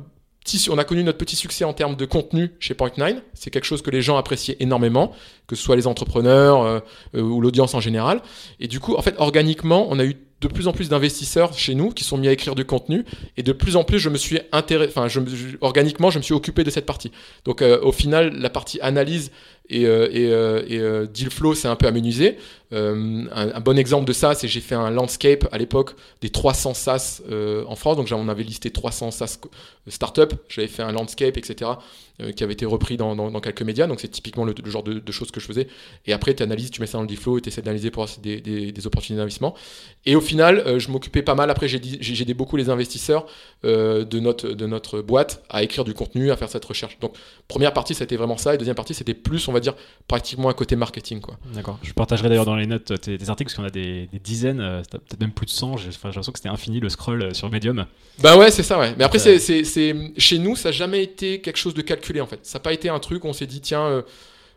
on 0.69 0.77
a 0.77 0.83
connu 0.83 1.03
notre 1.03 1.17
petit 1.17 1.35
succès 1.35 1.63
en 1.63 1.73
termes 1.73 1.95
de 1.95 2.05
contenu 2.05 2.51
chez 2.59 2.73
Point9. 2.73 3.21
C'est 3.33 3.49
quelque 3.49 3.65
chose 3.65 3.81
que 3.81 3.91
les 3.91 4.01
gens 4.01 4.17
appréciaient 4.17 4.57
énormément, 4.59 5.13
que 5.47 5.55
ce 5.55 5.63
soit 5.63 5.75
les 5.75 5.87
entrepreneurs 5.87 6.61
euh, 6.61 6.79
euh, 7.15 7.21
ou 7.21 7.41
l'audience 7.41 7.73
en 7.73 7.79
général. 7.79 8.21
Et 8.59 8.67
du 8.67 8.79
coup, 8.79 8.95
en 8.95 9.01
fait, 9.01 9.15
organiquement, 9.17 9.87
on 9.89 9.99
a 9.99 10.05
eu 10.05 10.15
de 10.39 10.47
plus 10.47 10.67
en 10.67 10.71
plus 10.71 10.89
d'investisseurs 10.89 11.53
chez 11.57 11.73
nous 11.73 11.89
qui 11.89 12.03
sont 12.03 12.17
mis 12.17 12.27
à 12.27 12.31
écrire 12.31 12.53
du 12.53 12.63
contenu 12.63 13.05
et 13.37 13.43
de 13.43 13.51
plus 13.51 13.75
en 13.75 13.83
plus 13.83 13.97
je 13.97 14.09
me 14.09 14.17
suis 14.17 14.39
intéressé 14.51 14.93
enfin 14.95 15.07
organiquement 15.61 16.11
je 16.11 16.19
me 16.19 16.23
suis 16.23 16.35
occupé 16.35 16.63
de 16.63 16.69
cette 16.69 16.85
partie 16.85 17.11
donc 17.43 17.63
euh, 17.63 17.79
au 17.81 17.91
final 17.91 18.37
la 18.37 18.51
partie 18.51 18.79
analyse 18.81 19.31
et, 19.69 19.85
euh, 19.85 20.09
et, 20.11 20.27
euh, 20.29 20.61
euh, 20.71 21.05
deal 21.05 21.29
flow 21.29 21.53
c'est 21.53 21.67
un 21.67 21.75
peu 21.75 21.87
aménusé 21.87 22.37
Euh, 22.73 23.23
un, 23.31 23.61
bon 23.61 23.77
exemple 23.77 24.03
de 24.03 24.11
ça 24.11 24.35
c'est 24.35 24.49
j'ai 24.49 24.59
fait 24.59 24.75
un 24.75 24.89
landscape 24.89 25.47
à 25.53 25.57
l'époque 25.57 25.95
des 26.19 26.29
300 26.29 26.73
SaaS 26.73 27.21
en 27.65 27.75
France 27.77 27.95
donc 27.95 28.09
on 28.11 28.27
avait 28.27 28.43
listé 28.43 28.71
300 28.71 29.11
SaaS 29.11 29.39
startups 29.87 30.35
j'avais 30.49 30.67
fait 30.67 30.83
un 30.83 30.91
landscape 30.91 31.37
etc 31.37 31.71
qui 32.35 32.43
avait 32.43 32.51
été 32.51 32.65
repris 32.65 32.97
dans, 32.97 33.39
quelques 33.39 33.61
médias 33.61 33.87
donc 33.87 34.01
c'est 34.01 34.09
typiquement 34.09 34.43
le, 34.43 34.53
genre 34.65 34.83
de, 34.83 35.11
choses 35.13 35.31
que 35.31 35.39
je 35.39 35.45
faisais 35.45 35.67
et 36.05 36.11
après 36.11 36.35
tu 36.35 36.43
analyses 36.43 36.69
tu 36.69 36.81
mets 36.81 36.87
ça 36.87 36.97
dans 36.97 37.05
le 37.05 37.15
flow 37.15 37.37
et 37.37 37.41
tu 37.41 37.47
essaies 37.47 37.61
d'analyser 37.61 37.89
pour 37.89 38.05
des, 38.21 38.41
des, 38.41 38.85
opportunités 38.85 39.19
d'investissement 39.19 39.55
et 40.07 40.15
au 40.15 40.21
final, 40.21 40.79
je 40.79 40.89
m'occupais 40.89 41.21
pas 41.21 41.35
mal. 41.35 41.49
Après, 41.49 41.67
j'ai 41.67 41.79
dit- 41.79 41.97
j'ai 41.99 42.15
j'ai 42.15 42.21
aidé 42.21 42.33
beaucoup 42.33 42.55
les 42.55 42.69
investisseurs 42.69 43.25
de, 43.63 44.19
notre, 44.19 44.47
de 44.51 44.65
notre 44.65 45.01
boîte 45.01 45.43
à 45.49 45.63
écrire 45.63 45.83
du 45.83 45.93
contenu, 45.93 46.31
à 46.31 46.37
faire 46.37 46.47
cette 46.47 46.63
recherche. 46.63 46.97
Donc, 47.01 47.13
première 47.49 47.73
partie, 47.73 47.93
c'était 47.93 48.15
vraiment 48.15 48.37
ça. 48.37 48.55
Et 48.55 48.57
deuxième 48.57 48.77
partie, 48.77 48.93
c'était 48.93 49.13
plus, 49.13 49.49
on 49.49 49.51
va 49.51 49.56
dire, 49.59 49.73
pratiquement 50.07 50.49
un 50.49 50.53
côté 50.53 50.75
marketing. 50.75 51.19
Quoi. 51.21 51.37
D'accord. 51.53 51.77
Je 51.83 51.91
partagerai 51.93 52.29
d'ailleurs 52.29 52.45
dans 52.45 52.55
les 52.55 52.67
notes 52.67 52.99
tes, 53.01 53.17
tes 53.17 53.29
articles 53.29 53.49
parce 53.49 53.55
qu'on 53.57 53.63
a 53.65 53.69
des, 53.69 54.07
des 54.11 54.19
dizaines, 54.19 54.59
euh, 54.61 54.81
peut-être 54.89 55.19
même 55.19 55.31
plus 55.31 55.45
de 55.45 55.51
100. 55.51 55.77
J'ai 55.77 55.89
enfin, 55.89 55.97
j'ai 56.03 56.07
l'impression 56.07 56.31
que 56.31 56.39
c'était 56.39 56.49
infini 56.49 56.79
le 56.79 56.89
scroll 56.89 57.21
euh, 57.23 57.33
sur 57.33 57.49
Medium. 57.51 57.85
Bah 58.21 58.37
ouais, 58.37 58.49
c'est 58.51 58.63
ça, 58.63 58.79
ouais. 58.79 58.93
Mais 58.97 59.03
après, 59.03 59.19
c'est 59.19 59.39
c'est- 59.39 59.63
c'est- 59.63 59.95
chez 60.17 60.39
nous, 60.39 60.55
ça 60.55 60.69
n'a 60.69 60.73
jamais 60.73 61.03
été 61.03 61.41
quelque 61.41 61.57
chose 61.57 61.73
de 61.73 61.81
calculé, 61.81 62.21
en 62.21 62.27
fait. 62.27 62.39
Ça 62.43 62.57
n'a 62.59 62.63
pas 62.63 62.73
été 62.73 62.89
un 62.89 62.99
truc 62.99 63.23
où 63.23 63.27
on 63.27 63.33
s'est 63.33 63.45
dit, 63.47 63.61
tiens, 63.61 63.81
euh, 63.83 64.01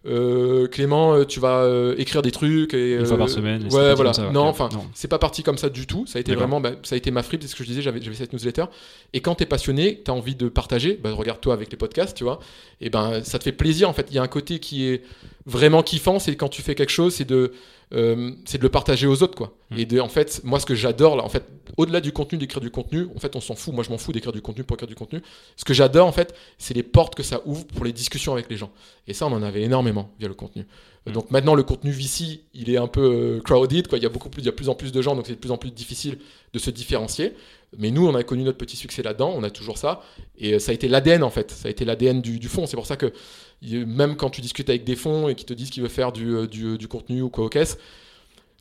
euh, 0.07 0.67
Clément, 0.67 1.15
euh, 1.15 1.25
tu 1.25 1.41
vas 1.41 1.63
euh, 1.63 1.95
écrire 1.99 2.23
des 2.23 2.31
trucs. 2.31 2.75
Et, 2.75 2.95
Une 2.95 3.07
fois 3.07 3.17
euh, 3.17 3.19
par 3.19 3.29
semaine. 3.29 3.65
Ouais, 3.71 3.95
voilà. 3.95 4.13
ça, 4.13 4.31
non, 4.31 4.43
enfin, 4.43 4.69
c'est 4.95 5.09
pas 5.09 5.19
parti 5.19 5.43
comme 5.43 5.59
ça 5.59 5.69
du 5.69 5.87
tout. 5.87 6.07
Ça 6.07 6.19
a 6.19 6.21
été 6.21 6.35
vraiment, 6.35 6.61
bah, 6.61 6.73
ça 6.83 6.95
a 6.95 6.99
été 6.99 7.11
ma 7.11 7.23
fripe, 7.23 7.43
c'est 7.43 7.49
ce 7.49 7.57
que 7.57 7.65
je 7.65 7.69
disais, 7.69 7.83
j'avais 7.83 8.01
j'avais 8.01 8.17
cette 8.17 8.33
newsletter. 8.33 8.65
Et 9.13 9.21
quand 9.21 9.35
t'es 9.35 9.47
passionné, 9.47 10.01
t'as 10.03 10.13
envie 10.13 10.35
de 10.35 10.49
partager, 10.49 10.99
bah, 11.03 11.13
regarde-toi 11.13 11.53
avec 11.53 11.71
les 11.71 11.77
podcasts, 11.77 12.17
tu 12.17 12.25
vois. 12.25 12.41
Et 12.81 12.89
ben, 12.89 13.23
ça 13.25 13.39
te 13.39 13.45
fait 13.45 13.53
plaisir, 13.53 13.89
en 13.89 13.93
fait. 13.93 14.07
Il 14.11 14.15
y 14.15 14.19
a 14.19 14.23
un 14.23 14.29
côté 14.29 14.59
qui 14.59 14.87
est 14.87 15.03
vraiment 15.47 15.83
kiffant, 15.83 16.19
c'est 16.19 16.35
quand 16.37 16.49
tu 16.49 16.63
fais 16.63 16.75
quelque 16.75 16.91
chose, 16.91 17.15
c'est 17.15 17.29
de, 17.29 17.53
euh, 17.93 18.31
c'est 18.45 18.59
de 18.59 18.63
le 18.63 18.69
partager 18.69 19.07
aux 19.07 19.23
autres, 19.23 19.35
quoi. 19.35 19.57
Mm. 19.71 19.79
Et 19.79 19.85
de, 19.85 20.01
en 20.01 20.09
fait, 20.09 20.43
moi, 20.45 20.61
ce 20.61 20.67
que 20.67 20.75
j'adore, 20.75 21.17
là, 21.17 21.25
en 21.25 21.29
fait, 21.29 21.45
au-delà 21.77 22.01
du 22.01 22.13
contenu, 22.13 22.39
d'écrire 22.39 22.61
du 22.61 22.71
contenu, 22.71 23.09
en 23.15 23.19
fait, 23.19 23.35
on 23.35 23.41
s'en 23.41 23.57
fout. 23.57 23.75
Moi, 23.75 23.83
je 23.83 23.91
m'en 23.91 23.99
fous 23.99 24.13
d'écrire 24.13 24.33
du 24.33 24.43
contenu 24.43 24.63
pour 24.63 24.77
écrire 24.77 24.89
du 24.89 24.95
contenu. 24.95 25.23
Ce 25.57 25.65
que 25.65 25.75
j'adore, 25.75 26.07
en 26.07 26.13
fait, 26.13 26.35
c'est 26.59 26.75
les 26.75 26.85
portes 26.85 27.17
que 27.17 27.25
ça 27.25 27.43
ouvre 27.47 27.67
pour 27.67 27.85
les 27.85 27.93
discussions 27.93 28.33
avec 28.33 28.49
les 28.49 28.57
gens. 28.57 28.71
Et 29.09 29.15
ça, 29.15 29.27
on 29.27 29.33
en 29.33 29.43
avait 29.43 29.63
énormément 29.63 30.13
via 30.21 30.29
le 30.29 30.35
contenu. 30.35 30.67
Mm. 31.07 31.13
Donc 31.13 31.31
maintenant, 31.33 31.55
le 31.55 31.65
contenu 31.65 31.91
VC, 31.91 32.43
il 32.55 32.71
est 32.71 32.77
un 32.77 32.89
peu 32.89 33.03
euh, 33.03 33.41
crowded, 33.41 33.89
quoi. 33.89 33.99
Il 33.99 34.03
y 34.03 34.07
a 34.07 34.11
beaucoup 34.11 34.29
plus, 34.29 34.43
il 34.43 34.47
y 34.47 34.51
a 34.51 34.53
plus 34.53 34.69
en 34.69 34.75
plus 34.77 34.93
de 34.93 35.03
gens, 35.03 35.17
donc 35.17 35.27
c'est 35.27 35.35
de 35.35 35.39
plus 35.39 35.51
en 35.51 35.59
plus 35.59 35.73
difficile 35.73 36.19
de 36.53 36.59
se 36.61 36.71
différencier. 36.71 37.33
Mais 37.79 37.91
nous, 37.91 38.07
on 38.07 38.15
a 38.15 38.23
connu 38.23 38.43
notre 38.43 38.59
petit 38.59 38.77
succès 38.77 39.03
là-dedans, 39.03 39.33
on 39.37 39.43
a 39.43 39.51
toujours 39.51 39.79
ça. 39.79 40.03
Et 40.39 40.55
euh, 40.55 40.59
ça 40.61 40.71
a 40.71 40.75
été 40.75 40.87
l'ADN, 40.87 41.25
en 41.25 41.31
fait. 41.31 41.51
Ça 41.51 41.69
a 41.69 41.71
été 41.71 41.85
l'ADN 41.85 42.21
du, 42.21 42.39
du 42.39 42.49
fond. 42.49 42.67
C'est 42.67 42.77
pour 42.77 42.87
ça 42.87 42.97
que 42.97 43.13
même 43.63 44.17
quand 44.17 44.31
tu 44.31 44.41
discutes 44.41 44.69
avec 44.71 44.85
des 44.85 44.97
fonds 44.97 45.29
et 45.29 45.35
qui 45.35 45.45
te 45.45 45.53
disent 45.55 45.71
qu'ils 45.71 45.83
veulent 45.83 45.91
faire 45.91 46.13
du, 46.13 46.35
euh, 46.35 46.47
du, 46.47 46.79
du 46.79 46.89
contenu 46.89 47.23
ou 47.23 47.29
quoi 47.31 47.45
au 47.45 47.49
caisse, 47.49 47.79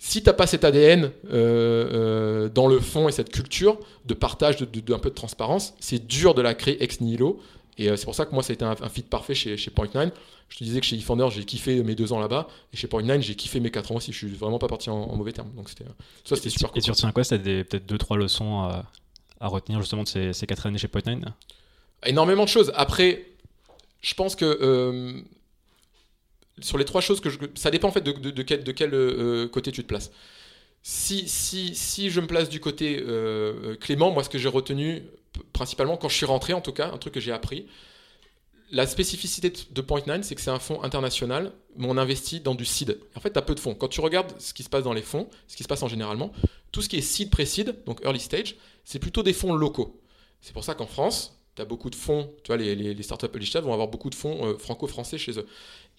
si 0.01 0.23
t'as 0.23 0.33
pas 0.33 0.47
cet 0.47 0.63
ADN 0.63 1.05
euh, 1.05 1.11
euh, 1.31 2.49
dans 2.49 2.67
le 2.67 2.79
fond 2.79 3.09
et 3.09 3.11
cette 3.11 3.31
culture 3.31 3.79
de 4.05 4.13
partage, 4.13 4.57
de, 4.57 4.65
de- 4.65 4.79
de- 4.79 4.95
peu 4.95 5.09
de 5.09 5.15
transparence, 5.15 5.73
c'est 5.79 6.05
dur 6.07 6.33
de 6.33 6.41
la 6.41 6.53
créer 6.53 6.81
ex 6.83 7.01
nihilo. 7.01 7.39
Et 7.77 7.89
euh, 7.89 7.95
c'est 7.97 8.05
pour 8.05 8.15
ça 8.15 8.25
que 8.25 8.33
moi, 8.33 8.43
ça 8.43 8.51
a 8.51 8.53
été 8.55 8.65
un, 8.65 8.75
un 8.81 8.89
fit 8.89 9.01
parfait 9.03 9.35
chez, 9.35 9.55
chez 9.57 9.71
Point9. 9.71 10.11
Je 10.49 10.57
te 10.57 10.63
disais 10.63 10.79
que 10.79 10.85
chez 10.85 10.95
eFounder, 10.97 11.27
j'ai 11.31 11.43
kiffé 11.45 11.83
mes 11.83 11.95
deux 11.95 12.11
ans 12.11 12.19
là-bas. 12.19 12.47
Et 12.73 12.77
chez 12.77 12.87
Point9, 12.87 13.21
j'ai 13.21 13.35
kiffé 13.35 13.59
mes 13.59 13.71
quatre 13.71 13.91
ans 13.91 13.95
aussi. 13.95 14.11
Je 14.11 14.17
suis 14.17 14.27
vraiment 14.29 14.57
pas 14.59 14.67
parti 14.67 14.89
en, 14.89 14.95
en 14.97 15.15
mauvais 15.15 15.31
termes. 15.33 15.51
Donc 15.55 15.69
c'était 15.69 15.85
ça, 16.25 16.35
c'était 16.35 16.49
super 16.49 16.69
Et 16.69 16.73
cool. 16.73 16.81
tu 16.81 16.91
retiens 16.91 17.11
quoi 17.11 17.23
peut-être 17.23 17.85
deux, 17.85 17.97
trois 17.97 18.17
leçons 18.17 18.59
à, 18.61 18.85
à 19.39 19.47
retenir 19.47 19.79
justement 19.81 20.03
de 20.03 20.07
ces, 20.07 20.33
ces 20.33 20.47
quatre 20.47 20.65
années 20.65 20.77
chez 20.77 20.87
Point9 20.87 21.21
énormément 22.05 22.45
de 22.45 22.49
choses. 22.49 22.71
Après, 22.75 23.25
je 24.01 24.13
pense 24.13 24.35
que 24.35 24.45
euh, 24.45 25.21
sur 26.61 26.77
les 26.77 26.85
trois 26.85 27.01
choses 27.01 27.19
que 27.21 27.29
je, 27.29 27.37
ça 27.55 27.71
dépend 27.71 27.89
en 27.89 27.91
fait 27.91 28.01
de, 28.01 28.41
quel, 28.41 28.93
euh, 28.93 29.47
côté 29.47 29.71
tu 29.71 29.83
te 29.83 29.87
places. 29.87 30.11
Si, 30.81 31.27
je 32.09 32.21
me 32.21 32.27
place 32.27 32.49
du 32.49 32.59
côté 32.59 33.03
euh, 33.05 33.75
Clément, 33.75 34.11
moi 34.11 34.23
ce 34.23 34.29
que 34.29 34.37
j'ai 34.37 34.47
retenu 34.47 35.03
principalement 35.53 35.97
quand 35.97 36.09
je 36.09 36.15
suis 36.15 36.25
rentré 36.25 36.53
en 36.53 36.61
tout 36.61 36.71
cas, 36.71 36.91
un 36.91 36.97
truc 36.97 37.13
que 37.13 37.19
j'ai 37.19 37.31
appris, 37.31 37.67
la 38.71 38.85
spécificité 38.85 39.51
de 39.71 39.81
Point9, 39.81 40.23
c'est 40.23 40.35
que 40.35 40.41
c'est 40.41 40.51
un 40.51 40.59
fonds 40.59 40.83
international, 40.83 41.53
mais 41.75 41.87
on 41.89 41.97
investit 41.97 42.39
dans 42.39 42.53
du 42.53 42.65
seed. 42.65 42.99
En 43.15 43.19
fait, 43.19 43.31
tu 43.31 43.39
as 43.39 43.41
peu 43.41 43.55
de 43.55 43.59
fonds. 43.59 43.73
Quand 43.73 43.87
tu 43.87 43.99
regardes 43.99 44.31
ce 44.39 44.53
qui 44.53 44.61
se 44.61 44.69
passe 44.69 44.83
dans 44.83 44.93
les 44.93 45.01
fonds, 45.01 45.27
ce 45.47 45.55
qui 45.55 45.63
se 45.63 45.67
passe 45.67 45.81
en 45.81 45.87
généralement, 45.87 46.31
tout 46.71 46.83
ce 46.83 46.89
qui 46.89 46.97
est 46.97 47.01
seed, 47.01 47.31
pré-seed, 47.31 47.83
donc 47.85 47.99
early 48.03 48.19
stage, 48.19 48.55
c'est 48.85 48.99
plutôt 48.99 49.23
des 49.23 49.33
fonds 49.33 49.53
locaux. 49.53 49.99
C'est 50.41 50.53
pour 50.53 50.63
ça 50.63 50.75
qu'en 50.75 50.85
France, 50.85 51.38
tu 51.59 51.63
as 51.63 51.65
beaucoup 51.65 51.89
de 51.89 51.95
fonds, 51.95 52.31
tu 52.43 52.47
vois, 52.47 52.57
les, 52.57 52.73
les, 52.75 52.93
les 52.93 53.03
startups 53.03 53.45
stage 53.45 53.63
vont 53.63 53.73
avoir 53.73 53.89
beaucoup 53.89 54.09
de 54.09 54.15
fonds 54.15 54.45
euh, 54.45 54.57
franco-français 54.57 55.17
chez 55.17 55.37
eux. 55.37 55.45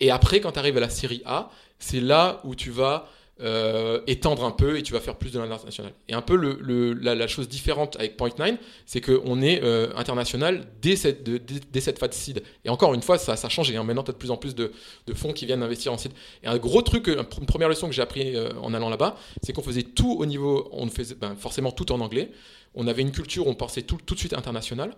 Et 0.01 0.11
après, 0.11 0.41
quand 0.41 0.53
tu 0.53 0.59
arrives 0.59 0.79
à 0.79 0.81
la 0.81 0.89
série 0.89 1.23
A, 1.27 1.51
c'est 1.79 2.01
là 2.01 2.41
où 2.45 2.55
tu 2.55 2.71
vas 2.71 3.07
euh, 3.43 4.01
étendre 4.07 4.45
un 4.45 4.51
peu 4.51 4.77
et 4.77 4.83
tu 4.83 4.93
vas 4.93 5.01
faire 5.01 5.17
plus 5.17 5.33
de 5.33 5.39
l'international. 5.39 5.93
Et 6.09 6.15
un 6.15 6.21
peu 6.21 6.37
la, 6.37 7.27
chose 7.27 7.49
différente 7.49 7.97
avec 7.97 8.19
Point9, 8.19 8.57
c'est 8.85 9.01
qu'on 9.01 9.41
est 9.41 9.63
euh, 9.63 9.89
international 9.97 10.67
dès 10.83 10.97
cette, 10.97 11.23
dès, 11.23 11.81
cette 11.81 11.99
phase 11.99 12.13
seed. 12.13 12.43
Et 12.65 12.69
encore 12.69 12.93
une 12.93 13.03
fois, 13.03 13.19
ça, 13.19 13.37
changé. 13.49 13.77
hein. 13.77 13.85
Maintenant, 13.85 14.03
tu 14.03 14.11
as 14.11 14.13
de 14.13 14.19
plus 14.19 14.31
en 14.31 14.37
plus 14.37 14.55
de, 14.55 14.73
fonds 15.15 15.33
qui 15.33 15.47
viennent 15.47 15.63
investir 15.63 15.93
en 15.93 15.99
seed. 15.99 16.13
Et 16.43 16.49
un 16.49 16.59
gros 16.59 16.83
truc, 16.83 17.09
une 17.09 17.47
première 17.47 17.69
leçon 17.69 17.87
que 17.87 17.95
j'ai 17.95 18.03
appris 18.03 18.37
euh, 18.37 18.51
en 18.61 18.75
allant 18.75 18.91
là-bas, 18.91 19.17
c'est 19.43 19.53
qu'on 19.53 19.63
faisait 19.63 19.85
tout 19.85 20.17
au 20.19 20.27
niveau, 20.27 20.69
on 20.73 20.87
faisait 20.89 21.15
ben, 21.15 21.35
forcément 21.35 21.73
tout 21.73 21.93
en 21.93 22.01
anglais. 22.01 22.31
On 22.75 22.87
avait 22.87 23.03
une 23.03 23.13
culture, 23.13 23.47
on 23.47 23.55
pensait 23.55 23.83
tout, 23.83 23.99
tout 24.05 24.15
de 24.15 24.19
suite 24.21 24.35
international. 24.35 24.95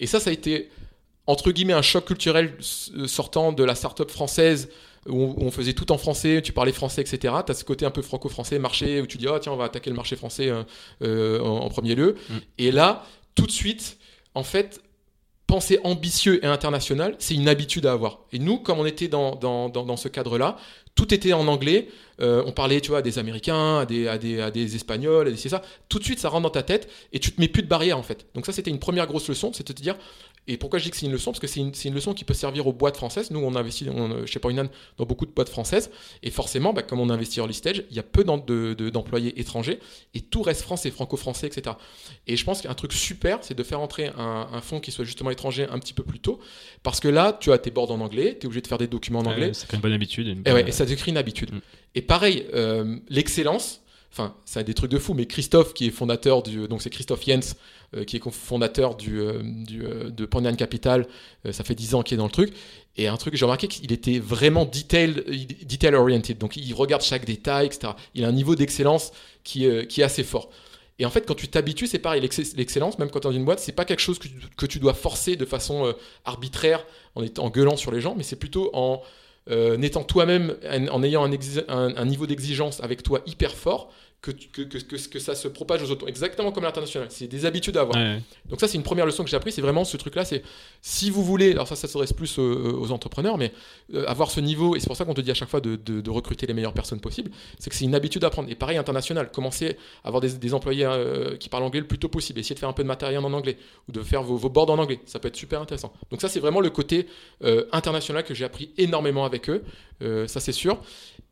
Et 0.00 0.06
ça, 0.06 0.18
ça 0.18 0.30
a 0.30 0.32
été 0.32 0.68
entre 1.26 1.52
guillemets 1.52 1.72
un 1.72 1.82
choc 1.82 2.04
culturel 2.04 2.54
s- 2.58 2.90
sortant 3.06 3.52
de 3.52 3.64
la 3.64 3.74
start-up 3.74 4.10
française 4.10 4.68
où 5.06 5.34
on, 5.36 5.50
faisait 5.50 5.74
tout 5.74 5.92
en 5.92 5.98
français, 5.98 6.40
tu 6.42 6.52
parlais 6.52 6.72
français, 6.72 7.02
etc. 7.02 7.34
Tu 7.44 7.52
as 7.52 7.54
ce 7.54 7.64
côté 7.64 7.84
un 7.84 7.90
peu 7.90 8.00
franco-français, 8.00 8.58
marché, 8.58 9.02
où 9.02 9.06
tu 9.06 9.18
dis, 9.18 9.28
oh 9.28 9.38
tiens, 9.38 9.52
on 9.52 9.56
va 9.56 9.64
attaquer 9.64 9.90
le 9.90 9.96
marché 9.96 10.16
français 10.16 10.48
euh, 10.48 10.62
euh, 11.02 11.40
en, 11.40 11.58
en 11.58 11.68
premier 11.68 11.94
lieu. 11.94 12.16
Mm. 12.30 12.34
Et 12.56 12.72
là, 12.72 13.04
tout 13.34 13.46
de 13.46 13.50
suite, 13.52 13.98
en 14.34 14.44
fait, 14.44 14.80
penser 15.46 15.78
ambitieux 15.84 16.42
et 16.42 16.48
international, 16.48 17.16
c'est 17.18 17.34
une 17.34 17.48
habitude 17.48 17.84
à 17.84 17.92
avoir. 17.92 18.20
Et 18.32 18.38
nous, 18.38 18.58
comme 18.58 18.78
on 18.78 18.86
était 18.86 19.08
dans, 19.08 19.34
dans, 19.36 19.68
dans, 19.68 19.84
dans 19.84 19.98
ce 19.98 20.08
cadre-là, 20.08 20.56
tout 20.94 21.12
était 21.12 21.32
en 21.32 21.48
anglais. 21.48 21.88
Euh, 22.20 22.42
on 22.46 22.52
parlait, 22.52 22.80
tu 22.80 22.90
vois, 22.90 22.98
à 22.98 23.02
des 23.02 23.18
Américains, 23.18 23.80
à 23.80 23.84
des, 23.86 24.06
à 24.08 24.16
des, 24.16 24.40
à 24.40 24.50
des 24.50 24.76
Espagnols, 24.76 25.26
à 25.26 25.30
des 25.30 25.36
c'est 25.36 25.48
ça. 25.48 25.60
Tout 25.88 25.98
de 25.98 26.04
suite, 26.04 26.20
ça 26.20 26.28
rentre 26.28 26.44
dans 26.44 26.50
ta 26.50 26.62
tête 26.62 26.88
et 27.12 27.18
tu 27.18 27.32
te 27.32 27.40
mets 27.40 27.48
plus 27.48 27.62
de 27.62 27.68
barrière 27.68 27.98
en 27.98 28.02
fait. 28.04 28.26
Donc 28.34 28.46
ça, 28.46 28.52
c'était 28.52 28.70
une 28.70 28.78
première 28.78 29.06
grosse 29.06 29.28
leçon, 29.28 29.50
c'est 29.52 29.66
de 29.66 29.72
te 29.72 29.82
dire. 29.82 29.96
Et 30.46 30.58
pourquoi 30.58 30.78
je 30.78 30.84
dis 30.84 30.90
que 30.90 30.96
c'est 30.96 31.06
une 31.06 31.12
leçon? 31.12 31.30
Parce 31.32 31.40
que 31.40 31.46
c'est 31.46 31.60
une, 31.60 31.72
c'est 31.72 31.88
une 31.88 31.94
leçon 31.94 32.12
qui 32.12 32.24
peut 32.24 32.34
servir 32.34 32.66
aux 32.66 32.72
boîtes 32.72 32.96
françaises. 32.98 33.30
Nous, 33.30 33.40
on 33.40 33.54
investit 33.56 33.88
on, 33.88 34.26
chez 34.26 34.38
Poinan 34.40 34.66
dans 34.98 35.06
beaucoup 35.06 35.24
de 35.24 35.30
boîtes 35.30 35.48
françaises. 35.48 35.90
Et 36.22 36.30
forcément, 36.30 36.72
bah, 36.74 36.82
comme 36.82 37.00
on 37.00 37.08
investit 37.08 37.38
early 37.40 37.54
stage, 37.54 37.82
il 37.90 37.96
y 37.96 37.98
a 37.98 38.02
peu 38.02 38.24
d'em- 38.24 38.44
de- 38.46 38.74
de- 38.74 38.90
d'employés 38.90 39.40
étrangers 39.40 39.78
et 40.12 40.20
tout 40.20 40.42
reste 40.42 40.60
français, 40.62 40.90
franco-français, 40.90 41.46
etc. 41.46 41.76
Et 42.26 42.36
je 42.36 42.44
pense 42.44 42.60
qu'un 42.60 42.74
truc 42.74 42.92
super, 42.92 43.38
c'est 43.42 43.54
de 43.54 43.62
faire 43.62 43.80
entrer 43.80 44.08
un, 44.18 44.48
un 44.52 44.60
fonds 44.60 44.80
qui 44.80 44.90
soit 44.92 45.04
justement 45.06 45.30
étranger 45.30 45.66
un 45.70 45.78
petit 45.78 45.94
peu 45.94 46.02
plus 46.02 46.18
tôt. 46.20 46.38
Parce 46.82 47.00
que 47.00 47.08
là, 47.08 47.36
tu 47.40 47.50
as 47.52 47.58
tes 47.58 47.70
boards 47.70 47.90
en 47.90 48.00
anglais, 48.00 48.36
tu 48.38 48.44
es 48.44 48.46
obligé 48.46 48.60
de 48.60 48.66
faire 48.66 48.78
des 48.78 48.86
documents 48.86 49.20
en 49.20 49.26
anglais. 49.26 49.54
ça 49.54 49.66
crée 49.66 49.76
une 49.76 49.82
bonne 49.82 49.92
habitude. 49.92 50.26
une 50.26 50.42
Et, 50.44 50.52
ouais, 50.52 50.70
ça 50.72 50.84
décrit 50.84 51.10
une 51.10 51.16
habitude. 51.16 51.52
Mm. 51.54 51.60
Et 51.94 52.02
pareil, 52.02 52.46
euh, 52.52 52.98
l'excellence, 53.08 53.80
enfin, 54.14 54.34
ça 54.44 54.60
a 54.60 54.62
des 54.62 54.74
trucs 54.74 54.92
de 54.92 54.98
fou, 54.98 55.12
mais 55.12 55.26
Christophe, 55.26 55.74
qui 55.74 55.88
est 55.88 55.90
fondateur 55.90 56.42
du. 56.42 56.68
Donc, 56.68 56.82
c'est 56.82 56.90
Christophe 56.90 57.24
Jens, 57.26 57.56
euh, 57.96 58.04
qui 58.04 58.16
est 58.16 58.30
fondateur 58.30 58.94
du, 58.94 59.20
euh, 59.20 59.42
euh, 59.72 60.10
de 60.10 60.24
Ponyan 60.24 60.54
Capital, 60.54 61.06
ça 61.50 61.64
fait 61.64 61.74
10 61.74 61.96
ans 61.96 62.02
qu'il 62.02 62.14
est 62.14 62.18
dans 62.18 62.26
le 62.26 62.30
truc. 62.30 62.54
Et 62.96 63.08
un 63.08 63.16
truc 63.16 63.34
j'ai 63.34 63.44
remarqué, 63.44 63.66
qu'il 63.66 63.92
était 63.92 64.20
vraiment 64.20 64.64
detail, 64.64 65.24
detail 65.66 65.96
oriented. 65.96 66.38
Donc, 66.38 66.56
il 66.56 66.72
regarde 66.74 67.02
chaque 67.02 67.24
détail, 67.24 67.66
etc. 67.66 67.92
Il 68.14 68.24
a 68.24 68.28
un 68.28 68.32
niveau 68.32 68.54
d'excellence 68.54 69.10
qui, 69.42 69.66
qui 69.88 70.00
est 70.00 70.04
assez 70.04 70.22
fort. 70.22 70.48
Et 71.00 71.04
en 71.04 71.10
fait, 71.10 71.26
quand 71.26 71.34
tu 71.34 71.48
t'habitues, 71.48 71.88
c'est 71.88 71.98
pareil, 71.98 72.20
l'excell- 72.20 72.56
l'excellence, 72.56 73.00
même 73.00 73.10
quand 73.10 73.18
tu 73.18 73.26
es 73.26 73.30
dans 73.30 73.36
une 73.36 73.44
boîte, 73.44 73.58
c'est 73.58 73.72
pas 73.72 73.84
quelque 73.84 73.98
chose 73.98 74.20
que 74.20 74.28
tu, 74.28 74.34
que 74.56 74.66
tu 74.66 74.78
dois 74.78 74.94
forcer 74.94 75.34
de 75.34 75.44
façon 75.44 75.92
arbitraire 76.24 76.86
en, 77.16 77.24
en 77.38 77.50
gueulant 77.50 77.76
sur 77.76 77.90
les 77.90 78.00
gens, 78.00 78.14
mais 78.16 78.22
c'est 78.22 78.36
plutôt 78.36 78.70
en 78.74 79.02
euh, 79.50 79.76
n'étant 79.76 80.04
toi-même, 80.04 80.56
en, 80.90 81.02
ayant 81.02 81.24
un 81.24 82.04
niveau 82.06 82.26
d'exigence 82.26 82.82
avec 82.82 83.02
toi 83.02 83.20
hyper 83.26 83.54
fort, 83.54 83.92
que, 84.32 84.62
que, 84.62 84.78
que, 84.78 85.18
ça 85.18 85.34
se 85.34 85.48
propage 85.48 85.82
aux 85.82 85.90
autres. 85.90 86.08
Exactement 86.08 86.52
comme 86.52 86.64
l'international. 86.64 87.08
C'est 87.10 87.26
des 87.26 87.44
habitudes 87.46 87.76
à 87.76 87.82
avoir. 87.82 87.96
Ouais. 87.98 88.20
Donc 88.48 88.60
ça, 88.60 88.68
c'est 88.68 88.76
une 88.76 88.82
première 88.82 89.06
leçon 89.06 89.24
que 89.24 89.30
j'ai 89.30 89.36
appris. 89.36 89.52
C'est 89.52 89.62
vraiment 89.62 89.84
ce 89.84 89.96
truc-là. 89.96 90.24
C'est 90.24 90.42
si 90.80 91.10
vous 91.10 91.22
voulez, 91.24 91.52
alors 91.52 91.68
ça, 91.68 91.76
ça 91.76 91.88
s'adresse 91.88 92.12
plus 92.12 92.38
aux, 92.38 92.42
aux 92.80 92.90
entrepreneurs, 92.92 93.36
mais 93.38 93.52
euh, 93.94 94.04
avoir 94.06 94.30
ce 94.30 94.40
niveau, 94.40 94.76
et 94.76 94.80
c'est 94.80 94.86
pour 94.86 94.96
ça 94.96 95.04
qu'on 95.04 95.14
te 95.14 95.20
dit 95.20 95.30
à 95.30 95.34
chaque 95.34 95.48
fois 95.48 95.60
de, 95.60 95.76
de- 95.76 96.00
de 96.00 96.10
recruter 96.10 96.46
les 96.46 96.54
meilleures 96.54 96.72
personnes 96.74 97.00
possibles, 97.00 97.30
c'est 97.58 97.70
que 97.70 97.76
c'est 97.76 97.84
une 97.84 97.94
habitude 97.94 98.24
à 98.24 98.30
prendre. 98.30 98.50
Et 98.50 98.54
pareil, 98.54 98.76
international. 98.78 99.30
Commencez 99.32 99.76
à 100.04 100.08
avoir 100.08 100.20
des, 100.20 100.30
des 100.32 100.54
employés 100.54 100.84
euh, 100.86 101.36
qui 101.36 101.48
parlent 101.48 101.64
anglais 101.64 101.80
le 101.80 101.86
plus 101.86 101.98
tôt 101.98 102.08
possible. 102.08 102.40
Essayez 102.40 102.54
de 102.54 102.60
faire 102.60 102.68
un 102.68 102.72
peu 102.72 102.82
de 102.82 102.88
matériel 102.88 103.20
en 103.24 103.32
anglais 103.32 103.56
ou 103.88 103.92
de 103.92 104.02
faire 104.02 104.22
vos, 104.22 104.36
vos 104.36 104.48
boards 104.48 104.70
en 104.70 104.78
anglais. 104.78 105.00
Ça 105.06 105.18
peut 105.18 105.28
être 105.28 105.36
super 105.36 105.60
intéressant. 105.60 105.92
Donc 106.10 106.20
ça, 106.20 106.28
c'est 106.28 106.40
vraiment 106.40 106.60
le 106.60 106.70
côté 106.70 107.06
euh, 107.42 107.64
international 107.72 108.24
que 108.24 108.34
j'ai 108.34 108.44
appris 108.44 108.70
énormément 108.78 109.24
avec 109.24 109.48
eux. 109.50 109.62
Euh, 110.02 110.26
ça, 110.26 110.40
c'est 110.40 110.52
sûr. 110.52 110.80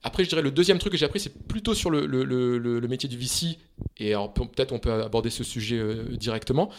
Après, 0.04 0.24
je 0.24 0.28
dirais 0.28 0.42
le 0.42 0.50
deuxième 0.50 0.78
truc 0.78 0.92
que 0.92 0.98
j'ai 0.98 1.04
appris, 1.06 1.20
c'est 1.20 1.46
plutôt 1.46 1.74
sur 1.74 1.90
le, 1.90 2.06
le- 2.06 2.24
le- 2.24 2.58
le- 2.58 2.80
le 2.80 2.88
métier 2.88 3.08
du 3.08 3.16
VC. 3.16 3.58
Et 3.98 4.12
peut-être 4.34 4.72
on 4.72 4.78
peut 4.78 4.92
aborder 4.92 5.30
ce 5.30 5.44
sujet 5.44 5.78
euh, 5.78 6.04
directement. 6.16 6.70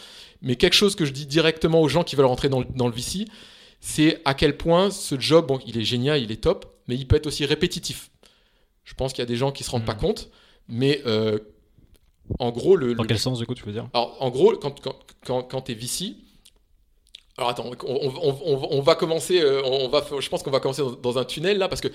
Mais 0.42 0.56
quelque 0.56 0.74
chose 0.74 0.94
que 0.96 1.04
je 1.04 1.12
dis 1.12 1.26
directement 1.26 1.80
aux 1.80 1.88
gens 1.88 2.04
qui 2.04 2.16
veulent 2.16 2.26
rentrer 2.26 2.48
dans 2.48 2.60
le, 2.60 2.66
dans 2.74 2.86
le 2.86 2.92
VC, 2.94 3.26
c'est 3.80 4.20
à 4.24 4.34
quel 4.34 4.56
point 4.56 4.90
ce 4.90 5.18
job, 5.18 5.46
bon, 5.46 5.58
il 5.66 5.78
est 5.78 5.84
génial, 5.84 6.22
il 6.22 6.32
est 6.32 6.42
top, 6.42 6.66
mais 6.88 6.96
il 6.96 7.06
peut 7.06 7.16
être 7.16 7.26
aussi 7.26 7.44
répétitif. 7.46 8.10
Je 8.84 8.94
pense 8.94 9.12
qu'il 9.12 9.20
y 9.22 9.26
a 9.26 9.26
des 9.26 9.36
gens 9.36 9.52
qui 9.52 9.64
se 9.64 9.70
rendent 9.70 9.84
pas 9.86 9.94
compte, 9.94 10.30
mais 10.68 11.00
euh, 11.06 11.38
en 12.38 12.50
gros, 12.50 12.76
le, 12.76 12.94
Dans 12.94 13.04
quel 13.04 13.18
sens, 13.18 13.38
du 13.38 13.46
coup, 13.46 13.54
tu 13.54 13.64
veux 13.64 13.72
dire? 13.72 13.88
Alors, 13.92 14.16
en 14.20 14.30
gros, 14.30 14.56
quand, 14.56 14.80
quand, 14.80 14.96
quand, 15.24 15.42
quand 15.42 15.62
tu 15.62 15.72
es 15.72 15.74
VC, 15.74 16.16
alors 17.36 17.50
attends, 17.50 17.70
on, 17.84 18.80
va 18.80 18.94
commencer, 18.94 19.40
euh, 19.40 19.60
on 19.64 19.88
va, 19.88 20.04
je 20.20 20.28
pense 20.28 20.42
qu'on 20.42 20.52
va 20.52 20.60
commencer 20.60 20.82
dans, 21.02 21.18
un 21.18 21.24
tunnel 21.24 21.58
là, 21.58 21.68
parce 21.68 21.80
que 21.80 21.88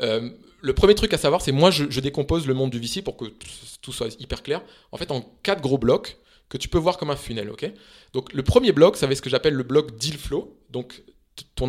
euh, 0.00 0.28
le 0.60 0.74
premier 0.74 0.94
truc 0.94 1.14
à 1.14 1.18
savoir, 1.18 1.40
c'est 1.40 1.52
moi, 1.52 1.70
je, 1.70 2.00
décompose 2.00 2.46
le 2.46 2.54
monde 2.54 2.70
du 2.70 2.78
VC 2.78 3.02
pour 3.02 3.16
que 3.16 3.26
tout- 3.80 3.92
soit 3.92 4.20
hyper 4.20 4.42
clair. 4.42 4.62
En 4.92 4.98
fait, 4.98 5.10
en 5.10 5.22
quatre 5.42 5.62
gros 5.62 5.78
blocs 5.78 6.18
que 6.50 6.58
tu 6.58 6.68
peux 6.68 6.78
voir 6.78 6.98
comme 6.98 7.10
un 7.10 7.16
funnel, 7.16 7.50
ok? 7.50 7.70
Donc, 8.12 8.32
le 8.34 8.42
premier 8.42 8.72
bloc, 8.72 8.96
ça 8.96 9.06
va 9.06 9.12
être 9.12 9.18
ce 9.18 9.22
que 9.22 9.30
j'appelle 9.30 9.54
le 9.54 9.62
bloc 9.62 9.96
deal 9.96 10.18
flow. 10.18 10.58
Donc, 10.68 11.02
ton, 11.54 11.66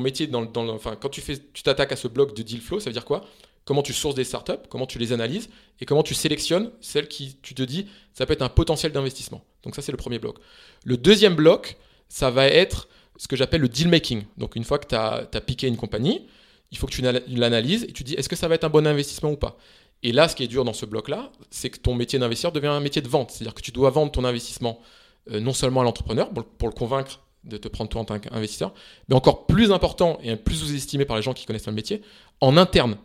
métier, 0.00 0.26
dans, 0.26 0.42
dans 0.42 0.68
enfin, 0.68 0.96
quand 1.00 1.08
tu 1.08 1.22
fais, 1.22 1.38
tu 1.54 1.62
t'attaques 1.62 1.92
à 1.92 1.96
ce 1.96 2.08
bloc 2.08 2.34
de 2.36 2.42
deal 2.42 2.60
flow, 2.60 2.80
ça 2.80 2.90
veut 2.90 2.94
dire 2.94 3.06
quoi? 3.06 3.24
Comment 3.64 3.82
tu 3.82 3.94
sources 3.94 4.14
des 4.14 4.24
startups, 4.24 4.68
comment 4.68 4.86
tu 4.86 4.98
les 4.98 5.12
analyses 5.12 5.48
et 5.80 5.86
comment 5.86 6.02
tu 6.02 6.14
sélectionnes 6.14 6.70
celles 6.80 7.08
qui, 7.08 7.38
tu 7.42 7.54
te 7.54 7.62
dis, 7.62 7.88
ça 8.12 8.26
peut 8.26 8.32
être 8.32 8.42
un 8.42 8.48
potentiel 8.48 8.92
d'investissement. 8.92 9.42
Donc 9.62 9.74
ça, 9.74 9.82
c'est 9.82 9.92
le 9.92 9.98
premier 9.98 10.18
bloc. 10.18 10.36
Le 10.84 10.96
deuxième 10.96 11.34
bloc, 11.34 11.76
ça 12.08 12.30
va 12.30 12.46
être 12.46 12.88
ce 13.16 13.28
que 13.28 13.36
j'appelle 13.36 13.60
le 13.60 13.68
deal 13.68 13.88
making. 13.88 14.24
Donc 14.36 14.56
une 14.56 14.64
fois 14.64 14.78
que 14.78 14.86
tu 14.86 14.94
as, 14.94 15.40
piqué 15.40 15.66
une 15.66 15.76
compagnie, 15.76 16.26
il 16.70 16.78
faut 16.78 16.86
que 16.86 16.92
tu 16.92 17.02
l'ana- 17.02 17.20
l'analyses 17.28 17.84
et 17.84 17.92
tu 17.92 18.04
dis, 18.04 18.14
est-ce 18.14 18.28
que 18.28 18.36
ça 18.36 18.48
va 18.48 18.54
être 18.54 18.64
un 18.64 18.68
bon 18.68 18.86
investissement 18.86 19.30
ou 19.30 19.36
pas? 19.36 19.56
Et 20.02 20.12
là, 20.12 20.28
ce 20.28 20.36
qui 20.36 20.44
est 20.44 20.48
dur 20.48 20.64
dans 20.64 20.74
ce 20.74 20.84
bloc-là, 20.84 21.30
c'est 21.50 21.70
que 21.70 21.78
ton 21.78 21.94
métier 21.94 22.18
d'investisseur 22.18 22.52
devient 22.52 22.66
un 22.66 22.80
métier 22.80 23.00
de 23.00 23.08
vente. 23.08 23.30
C'est-à-dire 23.30 23.54
que 23.54 23.62
tu 23.62 23.72
dois 23.72 23.90
vendre 23.90 24.12
ton 24.12 24.24
investissement 24.24 24.80
euh, 25.30 25.40
non 25.40 25.52
seulement 25.52 25.80
à 25.80 25.84
l'entrepreneur 25.84 26.30
pour, 26.30 26.44
pour 26.44 26.68
le 26.68 26.74
convaincre 26.74 27.20
de 27.44 27.56
te 27.56 27.68
prendre 27.68 27.88
toi 27.88 28.00
en 28.00 28.04
tant 28.04 28.18
qu'investisseur, 28.18 28.74
mais 29.08 29.14
encore 29.14 29.46
plus 29.46 29.72
important 29.72 30.18
et 30.22 30.34
plus 30.36 30.56
sous-estimé 30.56 31.04
par 31.04 31.16
les 31.16 31.22
gens 31.22 31.32
qui 31.32 31.46
connaissent 31.46 31.66
le 31.66 31.72
métier, 31.72 32.02
en 32.40 32.56
interne. 32.56 32.96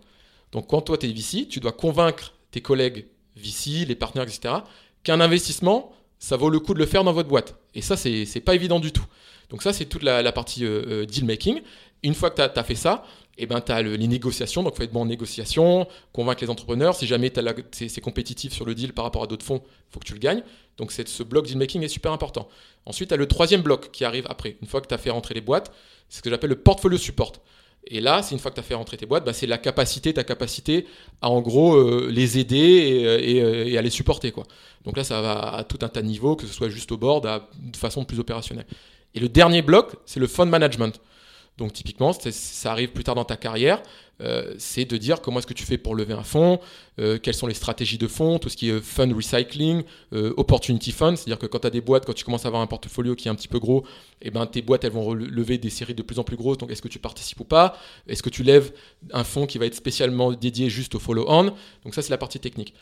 Donc 0.52 0.68
quand 0.68 0.82
toi 0.82 0.98
tu 0.98 1.08
es 1.08 1.14
VC, 1.14 1.48
tu 1.48 1.60
dois 1.60 1.72
convaincre 1.72 2.34
tes 2.50 2.62
collègues 2.62 3.06
VC, 3.36 3.86
les 3.86 3.96
partenaires, 3.96 4.28
etc., 4.28 4.56
qu'un 5.04 5.22
investissement, 5.22 5.94
ça 6.22 6.38
vaut 6.38 6.52
le 6.52 6.60
coup 6.60 6.76
de 6.76 6.80
le 6.80 6.86
faire 6.86 7.04
dans 7.04 7.14
votre 7.14 7.28
boîte. 7.28 7.56
Et 7.74 7.82
ça, 7.82 7.98
c'est 7.98 8.44
pas 8.46 8.54
évident 8.54 8.80
du 8.80 8.92
tout. 8.92 9.04
Donc 9.50 9.64
ça, 9.64 9.74
c'est 9.74 9.86
toute 9.86 10.04
la, 10.04 10.32
partie 10.32 10.64
euh, 10.64 11.02
euh, 11.02 11.06
deal 11.06 11.26
making. 11.26 11.62
Une 12.04 12.14
fois 12.14 12.30
que 12.30 12.36
tu 12.36 12.60
as, 12.60 12.64
fait 12.64 12.76
ça, 12.76 13.04
et 13.40 13.44
eh 13.44 13.46
ben, 13.48 13.60
tu 13.60 13.72
as 13.72 13.82
les 13.82 14.08
négociations, 14.08 14.62
donc 14.62 14.74
il 14.76 14.78
faut 14.78 14.84
être 14.84 14.94
bon 14.94 15.02
en 15.02 15.06
négociation, 15.08 15.88
convaincre 16.14 16.44
les 16.44 16.50
entrepreneurs. 16.52 16.96
Si 16.96 17.08
jamais 17.08 17.34
c'est 17.72 18.02
compétitif 18.02 18.54
sur 18.54 18.66
le 18.66 18.76
deal 18.76 18.94
par 18.94 19.04
rapport 19.04 19.24
à 19.24 19.28
d'autres 19.28 19.46
fonds, 19.46 19.64
il 19.66 19.94
faut 19.94 20.00
que 20.00 20.06
tu 20.06 20.14
le 20.14 20.20
gagnes. 20.20 20.44
Donc 20.78 20.92
ce 20.92 21.24
bloc 21.24 21.48
deal 21.48 21.58
making 21.58 21.82
est 21.82 21.88
super 21.88 22.12
important. 22.12 22.48
Ensuite, 22.86 23.10
tu 23.10 23.14
as 23.16 23.18
le 23.18 23.28
troisième 23.28 23.64
bloc 23.64 23.90
qui 23.92 24.06
arrive 24.06 24.28
après. 24.30 24.58
Une 24.62 24.68
fois 24.68 24.80
que 24.80 24.88
tu 24.88 24.94
as 24.94 25.00
fait 25.00 25.10
rentrer 25.10 25.34
les 25.34 25.42
boîtes, 25.42 25.72
c'est 26.08 26.20
ce 26.20 26.22
que 26.22 26.30
j'appelle 26.30 26.52
le 26.52 26.56
portfolio 26.56 27.00
support. 27.00 27.34
Et 27.88 28.00
là, 28.00 28.22
c'est 28.22 28.36
une 28.36 28.40
fois 28.40 28.52
que 28.52 28.56
tu 28.56 28.60
as 28.60 28.64
fait 28.64 28.76
rentrer 28.76 28.98
tes 28.98 29.06
boîtes, 29.06 29.26
bah, 29.26 29.34
c'est 29.34 29.48
la 29.48 29.58
capacité, 29.58 30.14
ta 30.14 30.24
capacité 30.24 30.86
à 31.22 31.30
en 31.30 31.42
gros 31.42 31.76
euh, 31.76 32.10
les 32.12 32.38
aider 32.38 33.04
euh, 33.04 33.18
euh, 33.18 33.66
et, 33.66 33.78
à 33.78 33.82
les 33.82 33.90
supporter. 33.90 34.32
Quoi. 34.32 34.44
Donc 34.86 34.98
là, 34.98 35.04
ça 35.04 35.22
va 35.22 35.56
à 35.56 35.64
tout 35.64 35.80
un 35.82 35.90
tas 35.90 36.02
de 36.02 36.08
niveaux, 36.08 36.36
que 36.36 36.46
ce 36.46 36.54
soit 36.54 36.70
juste 36.70 36.92
au 36.92 36.98
board, 36.98 37.28
de 37.60 37.78
façon 37.78 38.06
plus 38.06 38.20
opérationnelle. 38.20 38.68
Et 39.14 39.20
le 39.20 39.30
dernier 39.30 39.62
bloc, 39.62 39.96
c'est 40.06 40.20
le 40.20 40.28
fund 40.28 40.46
management. 40.46 41.02
Donc 41.58 41.74
typiquement, 41.74 42.12
ça 42.14 42.72
arrive 42.72 42.90
plus 42.90 43.04
tard 43.04 43.16
dans 43.16 43.26
ta 43.26 43.38
carrière, 43.38 43.84
euh, 44.22 44.54
c'est 44.58 44.86
de 44.86 44.98
dire 44.98 45.22
comment 45.22 45.40
est-ce 45.40 45.48
que 45.48 45.54
tu 45.54 45.66
fais 45.66 45.78
pour 45.78 45.96
lever 45.96 46.14
un 46.14 46.24
fonds, 46.24 46.60
euh, 47.00 47.18
quelles 47.18 47.36
sont 47.36 47.48
les 47.48 47.54
stratégies 47.54 47.98
de 47.98 48.08
fonds, 48.08 48.40
tout 48.40 48.50
ce 48.50 48.58
qui 48.58 48.70
est 48.70 48.80
fund 48.80 49.14
recycling, 49.14 49.84
euh, 50.14 50.34
opportunity 50.38 50.92
fund, 50.92 51.16
c'est-à-dire 51.16 51.40
que 51.40 51.48
quand 51.48 51.60
tu 51.60 51.68
as 51.68 51.72
des 51.72 51.82
boîtes, 51.82 52.06
quand 52.06 52.14
tu 52.14 52.24
commences 52.24 52.46
à 52.46 52.48
avoir 52.48 52.62
un 52.62 52.68
portfolio 52.68 53.16
qui 53.16 53.28
est 53.28 53.32
un 53.32 53.36
petit 53.36 53.48
peu 53.48 53.60
gros, 53.60 53.84
eh 54.22 54.32
ben, 54.32 54.46
tes 54.46 54.62
boîtes 54.62 54.84
elles 54.84 54.92
vont 54.92 55.14
lever 55.14 55.58
des 55.58 55.70
séries 55.70 55.96
de 55.96 56.04
plus 56.04 56.20
en 56.20 56.24
plus 56.24 56.38
grosses, 56.38 56.58
donc 56.58 56.72
est-ce 56.72 56.82
que 56.82 56.88
tu 56.88 57.00
participes 57.00 57.40
ou 57.40 57.46
pas? 57.46 57.78
Est-ce 58.08 58.24
que 58.24 58.30
tu 58.30 58.44
lèves 58.44 58.72
un 59.12 59.24
fonds 59.24 59.46
qui 59.46 59.58
va 59.58 59.66
être 59.66 59.76
spécialement 59.76 60.32
dédié 60.32 60.70
juste 60.70 60.96
au 60.96 61.00
follow-on? 61.00 61.54
Donc 61.84 61.96
ça 61.96 62.02
c'est 62.02 62.12
la 62.12 62.18
partie 62.18 62.40
technique. 62.40 62.74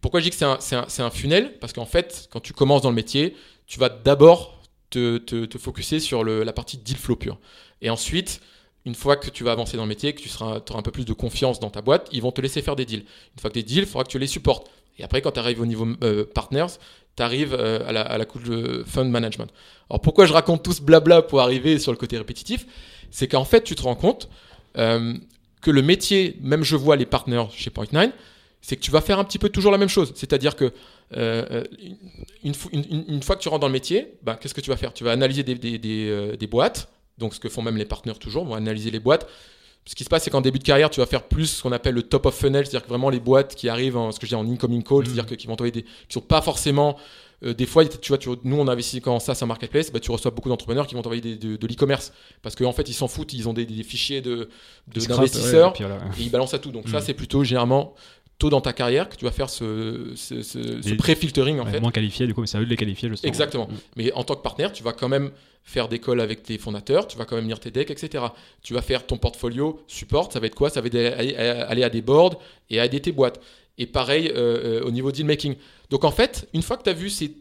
Pourquoi 0.00 0.20
je 0.20 0.24
dis 0.24 0.30
que 0.30 0.36
c'est 0.36 1.02
un, 1.02 1.10
funnel? 1.10 1.58
Parce 1.60 1.72
qu'en 1.72 1.86
fait, 1.86 2.28
quand 2.30 2.40
tu 2.40 2.52
commences 2.52 2.82
dans 2.82 2.90
le 2.90 2.94
métier, 2.94 3.34
tu 3.66 3.80
vas 3.80 3.88
d'abord 3.88 4.57
te, 4.90 5.18
te, 5.18 5.44
te 5.44 5.58
focuser 5.58 6.00
sur 6.00 6.24
le, 6.24 6.44
la 6.44 6.52
partie 6.52 6.78
deal 6.78 6.96
flow 6.96 7.16
pur. 7.16 7.38
Et 7.82 7.90
ensuite, 7.90 8.40
une 8.84 8.94
fois 8.94 9.16
que 9.16 9.30
tu 9.30 9.44
vas 9.44 9.52
avancer 9.52 9.76
dans 9.76 9.84
le 9.84 9.88
métier, 9.88 10.14
que 10.14 10.20
tu 10.20 10.28
seras, 10.28 10.60
auras 10.68 10.78
un 10.78 10.82
peu 10.82 10.90
plus 10.90 11.04
de 11.04 11.12
confiance 11.12 11.60
dans 11.60 11.70
ta 11.70 11.82
boîte, 11.82 12.08
ils 12.12 12.22
vont 12.22 12.32
te 12.32 12.40
laisser 12.40 12.62
faire 12.62 12.76
des 12.76 12.86
deals. 12.86 13.04
Une 13.34 13.40
fois 13.40 13.50
que 13.50 13.54
des 13.54 13.62
deals, 13.62 13.84
il 13.84 13.86
faudra 13.86 14.04
que 14.04 14.10
tu 14.10 14.18
les 14.18 14.26
supportes. 14.26 14.68
Et 14.98 15.04
après, 15.04 15.20
quand 15.20 15.32
tu 15.32 15.38
arrives 15.38 15.60
au 15.60 15.66
niveau 15.66 15.86
euh, 16.02 16.24
partners, 16.24 16.66
tu 17.16 17.22
arrives 17.22 17.54
euh, 17.54 17.86
à, 17.86 17.92
la, 17.92 18.02
à 18.02 18.18
la 18.18 18.24
couche 18.24 18.44
de 18.44 18.84
fund 18.86 19.04
management. 19.10 19.50
Alors 19.90 20.00
pourquoi 20.00 20.26
je 20.26 20.32
raconte 20.32 20.62
tout 20.62 20.72
ce 20.72 20.82
blabla 20.82 21.22
pour 21.22 21.40
arriver 21.40 21.78
sur 21.78 21.92
le 21.92 21.98
côté 21.98 22.16
répétitif? 22.18 22.66
C'est 23.10 23.28
qu'en 23.28 23.44
fait, 23.44 23.62
tu 23.62 23.74
te 23.74 23.82
rends 23.82 23.94
compte 23.94 24.28
euh, 24.76 25.14
que 25.60 25.70
le 25.70 25.82
métier, 25.82 26.36
même 26.40 26.62
je 26.62 26.76
vois 26.76 26.96
les 26.96 27.06
partners 27.06 27.46
chez 27.52 27.70
Point9, 27.70 28.10
c'est 28.60 28.76
que 28.76 28.80
tu 28.80 28.90
vas 28.90 29.00
faire 29.00 29.18
un 29.18 29.24
petit 29.24 29.38
peu 29.38 29.48
toujours 29.48 29.72
la 29.72 29.78
même 29.78 29.88
chose. 29.88 30.12
C'est-à-dire 30.14 30.56
que 30.56 30.72
une, 31.12 32.54
une, 32.82 33.22
fois 33.22 33.36
que 33.36 33.40
tu 33.40 33.48
rentres 33.48 33.60
dans 33.60 33.68
le 33.68 33.72
métier, 33.72 34.14
ben, 34.22 34.34
qu'est-ce 34.34 34.54
que 34.54 34.60
tu 34.60 34.70
vas 34.70 34.76
faire? 34.76 34.92
Tu 34.92 35.04
vas 35.04 35.12
analyser 35.12 35.42
des, 35.42 35.54
des, 35.54 36.36
des 36.36 36.46
boîtes, 36.46 36.88
donc 37.16 37.34
ce 37.34 37.40
que 37.40 37.48
font 37.48 37.62
même 37.62 37.76
les 37.76 37.86
partenaires 37.86 38.18
toujours, 38.18 38.44
vont 38.44 38.54
analyser 38.54 38.90
les 38.90 39.00
boîtes. 39.00 39.26
Ce 39.88 39.94
qui 39.94 40.04
se 40.04 40.10
passe, 40.10 40.24
c'est 40.24 40.30
qu'en 40.30 40.42
début 40.42 40.58
de 40.58 40.64
carrière, 40.64 40.90
tu 40.90 41.00
vas 41.00 41.06
faire 41.06 41.22
plus 41.22 41.46
ce 41.46 41.62
qu'on 41.62 41.72
appelle 41.72 41.94
le 41.94 42.02
top 42.02 42.26
of 42.26 42.34
funnel, 42.34 42.66
c'est-à-dire 42.66 42.82
que 42.82 42.90
vraiment 42.90 43.08
les 43.08 43.20
boîtes 43.20 43.54
qui 43.54 43.70
arrivent 43.70 43.96
en 43.96 44.12
ce 44.12 44.20
que 44.20 44.26
je 44.26 44.30
dis 44.30 44.34
en 44.34 44.46
incoming 44.46 44.82
call, 44.82 45.06
c'est-à-dire 45.06 45.24
mmh. 45.24 45.28
que, 45.28 45.34
qui 45.34 45.46
vont 45.46 45.54
envoyer 45.54 45.72
des, 45.72 45.82
qui 45.82 45.90
sont 46.10 46.20
pas 46.20 46.42
forcément 46.42 46.98
euh, 47.44 47.54
des 47.54 47.66
fois, 47.66 47.86
tu 47.86 48.12
vois, 48.12 48.36
nous 48.42 48.56
on 48.56 48.66
investit 48.66 49.00
quand 49.00 49.18
ça, 49.20 49.34
c'est 49.34 49.44
un 49.44 49.48
marketplace, 49.48 49.92
bah, 49.92 50.00
tu 50.00 50.10
reçois 50.10 50.32
beaucoup 50.32 50.48
d'entrepreneurs 50.48 50.86
qui 50.86 50.94
vont 50.94 51.02
t'envoyer 51.02 51.36
de, 51.36 51.56
de 51.56 51.66
l'e-commerce 51.66 52.12
parce 52.42 52.56
qu'en 52.56 52.66
en 52.66 52.72
fait 52.72 52.88
ils 52.88 52.94
s'en 52.94 53.06
foutent, 53.06 53.32
ils 53.32 53.48
ont 53.48 53.52
des, 53.52 53.64
fichiers 53.84 54.20
de, 54.20 54.48
d'investisseurs 54.88 55.72
et, 55.80 55.84
ils 56.22 56.30
balancent 56.30 56.54
à 56.54 56.58
tout. 56.58 56.72
Donc 56.72 56.88
ça, 56.88 56.98
mmh. 56.98 57.02
c'est 57.02 57.14
plutôt 57.14 57.44
généralement 57.44 57.94
tôt 58.38 58.50
dans 58.50 58.60
ta 58.60 58.72
carrière 58.72 59.08
que 59.08 59.16
tu 59.16 59.24
vas 59.24 59.32
faire 59.32 59.50
ce, 59.50 60.12
ce, 60.14 60.94
pré-filtering 60.94 61.58
en 61.58 61.66
fait. 61.66 61.80
Moins 61.80 61.90
qualifié, 61.90 62.26
du 62.26 62.34
coup, 62.34 62.40
mais 62.40 62.46
c'est 62.46 62.58
à 62.58 62.60
eux 62.60 62.64
de 62.64 62.70
les 62.70 62.76
qualifier 62.76 63.08
justement. 63.08 63.28
Exactement. 63.28 63.66
Mmh. 63.66 63.76
Mais 63.96 64.12
en 64.12 64.24
tant 64.24 64.36
que 64.36 64.42
partenaire, 64.42 64.72
tu 64.72 64.82
vas 64.82 64.92
quand 64.92 65.08
même 65.08 65.30
faire 65.64 65.88
des 65.88 65.98
calls 65.98 66.20
avec 66.20 66.42
tes 66.42 66.56
fondateurs, 66.56 67.06
tu 67.06 67.18
vas 67.18 67.26
quand 67.26 67.36
même 67.36 67.46
lire 67.46 67.60
tes 67.60 67.70
decks, 67.70 67.90
etc. 67.90 68.24
Tu 68.62 68.72
vas 68.72 68.80
faire 68.80 69.06
ton 69.06 69.18
portfolio 69.18 69.82
support, 69.86 70.32
ça 70.32 70.40
va 70.40 70.46
être 70.46 70.54
quoi? 70.54 70.70
Ça 70.70 70.80
va 70.80 70.86
être 70.86 70.96
aller 71.68 71.82
à 71.82 71.90
des 71.90 72.00
boards 72.00 72.40
et 72.70 72.78
aider 72.78 73.00
tes 73.00 73.12
boîtes. 73.12 73.40
Et 73.76 73.86
pareil 73.86 74.28
euh, 74.28 74.80
euh, 74.80 74.84
au 74.84 74.90
niveau 74.90 75.12
deal 75.12 75.26
making. 75.26 75.56
Donc 75.90 76.04
en 76.04 76.10
fait, 76.10 76.48
une 76.54 76.62
fois 76.62 76.76
que 76.76 76.84
tu 76.84 76.90
as 76.90 76.94
vu 76.94 77.10
ces 77.10 77.36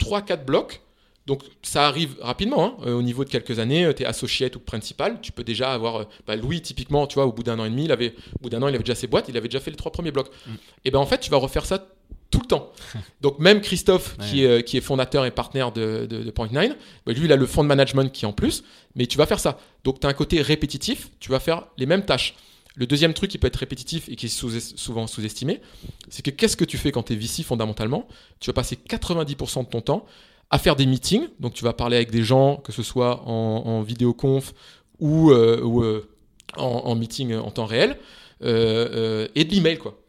3-4 0.00 0.44
blocs, 0.44 0.80
donc 1.26 1.42
ça 1.62 1.86
arrive 1.86 2.16
rapidement, 2.20 2.64
hein, 2.64 2.76
euh, 2.86 2.94
au 2.94 3.02
niveau 3.02 3.24
de 3.24 3.30
quelques 3.30 3.58
années, 3.58 3.90
tu 3.96 4.04
es 4.04 4.06
associé 4.06 4.50
ou 4.54 4.60
principal, 4.60 5.20
tu 5.20 5.32
peux 5.32 5.42
déjà 5.42 5.72
avoir, 5.72 6.06
bah, 6.26 6.36
Louis 6.36 6.60
typiquement, 6.62 7.06
tu 7.06 7.14
vois, 7.14 7.26
au 7.26 7.32
bout 7.32 7.42
d'un 7.42 7.58
an 7.58 7.64
et 7.64 7.70
demi, 7.70 7.84
il 7.84 7.92
avait, 7.92 8.14
au 8.38 8.42
bout 8.42 8.50
d'un 8.50 8.62
an, 8.62 8.68
il 8.68 8.74
avait 8.74 8.84
déjà 8.84 8.94
ses 8.94 9.08
boîtes, 9.08 9.28
il 9.28 9.36
avait 9.36 9.48
déjà 9.48 9.60
fait 9.60 9.70
les 9.70 9.76
trois 9.76 9.90
premiers 9.90 10.12
blocs. 10.12 10.30
Mm. 10.46 10.50
Et 10.84 10.90
ben 10.90 11.00
en 11.00 11.06
fait, 11.06 11.18
tu 11.18 11.30
vas 11.30 11.36
refaire 11.38 11.66
ça 11.66 11.84
tout 12.30 12.40
le 12.40 12.46
temps. 12.46 12.70
Donc 13.20 13.40
même 13.40 13.60
Christophe, 13.60 14.16
qui, 14.18 14.44
est, 14.44 14.62
qui, 14.64 14.76
est, 14.76 14.80
fondateur 14.80 15.24
et 15.24 15.32
partenaire 15.32 15.72
de, 15.72 16.06
de, 16.06 16.30
Point9, 16.30 16.74
bah, 17.04 17.12
lui, 17.12 17.24
il 17.24 17.32
a 17.32 17.36
le 17.36 17.46
fonds 17.46 17.64
de 17.64 17.68
management 17.68 18.12
qui 18.12 18.24
est 18.24 18.28
en 18.28 18.32
plus, 18.32 18.62
mais 18.94 19.06
tu 19.06 19.18
vas 19.18 19.26
faire 19.26 19.40
ça. 19.40 19.58
Donc 19.82 19.98
tu 20.00 20.06
as 20.06 20.10
un 20.10 20.14
côté 20.14 20.40
répétitif, 20.42 21.10
tu 21.18 21.30
vas 21.30 21.40
faire 21.40 21.66
les 21.76 21.86
mêmes 21.86 22.04
tâches. 22.04 22.34
Le 22.76 22.86
deuxième 22.86 23.14
truc 23.14 23.30
qui 23.30 23.38
peut 23.38 23.46
être 23.46 23.56
répétitif 23.56 24.08
et 24.10 24.16
qui 24.16 24.26
est 24.26 24.76
souvent 24.76 25.06
sous-estimé, 25.06 25.62
c'est 26.10 26.22
que 26.22 26.30
qu'est-ce 26.30 26.58
que 26.58 26.64
tu 26.64 26.76
fais 26.76 26.92
quand 26.92 27.04
tu 27.04 27.14
es 27.14 27.16
VC 27.16 27.42
fondamentalement 27.42 28.06
Tu 28.38 28.50
vas 28.50 28.52
passer 28.52 28.76
90% 28.76 29.64
de 29.64 29.70
ton 29.70 29.80
temps 29.80 30.06
à 30.50 30.58
faire 30.58 30.76
des 30.76 30.86
meetings, 30.86 31.28
donc 31.40 31.54
tu 31.54 31.64
vas 31.64 31.72
parler 31.72 31.96
avec 31.96 32.10
des 32.10 32.22
gens, 32.22 32.56
que 32.56 32.72
ce 32.72 32.82
soit 32.82 33.22
en, 33.26 33.82
vidéoconf 33.82 34.52
ou, 35.00 35.30
euh, 35.30 35.60
euh, 35.64 36.08
en, 36.56 36.94
meeting 36.94 37.34
en 37.34 37.50
temps 37.50 37.66
réel, 37.66 37.98
euh, 38.42 39.28
et 39.34 39.44
de 39.44 39.54
l'email, 39.54 39.78
quoi. 39.78 40.00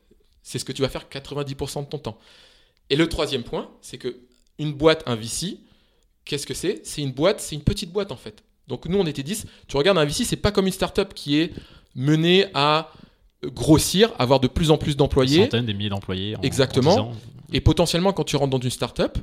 C'est 0.43 0.59
ce 0.59 0.65
que 0.65 0.71
tu 0.71 0.81
vas 0.81 0.89
faire 0.89 1.07
90% 1.11 1.81
de 1.81 1.89
ton 1.89 1.97
temps. 1.97 2.17
Et 2.89 2.95
le 2.95 3.09
troisième 3.09 3.43
point, 3.43 3.69
c'est 3.81 3.97
que 3.97 4.15
une 4.59 4.73
boîte, 4.73 5.03
un 5.05 5.15
VC, 5.15 5.57
qu'est-ce 6.23 6.47
que 6.47 6.53
c'est? 6.53 6.81
C'est 6.85 7.01
une 7.01 7.11
boîte, 7.11 7.41
c'est 7.41 7.55
une 7.55 7.63
petite 7.63 7.91
boîte 7.91 8.11
en 8.11 8.15
fait. 8.15 8.43
Donc 8.67 8.85
nous, 8.85 8.97
on 8.97 9.05
était 9.05 9.23
10. 9.23 9.45
Tu 9.67 9.75
regardes 9.75 9.97
un 9.97 10.05
VC, 10.05 10.23
c'est 10.23 10.37
pas 10.37 10.51
comme 10.51 10.67
une 10.67 10.73
startup 10.73 11.13
qui 11.13 11.39
est 11.39 11.51
menée 11.95 12.45
à 12.53 12.91
grossir, 13.43 14.13
avoir 14.19 14.39
de 14.39 14.47
plus 14.47 14.71
en 14.71 14.77
plus 14.77 14.95
d'employés. 14.95 15.43
Centaines, 15.43 15.65
des 15.65 15.73
milliers 15.73 15.89
d'employés. 15.89 16.35
Exactement. 16.43 17.13
Et 17.51 17.61
potentiellement, 17.61 18.13
quand 18.13 18.23
tu 18.23 18.35
rentres 18.35 18.51
dans 18.51 18.59
une 18.59 18.69
startup, 18.69 19.17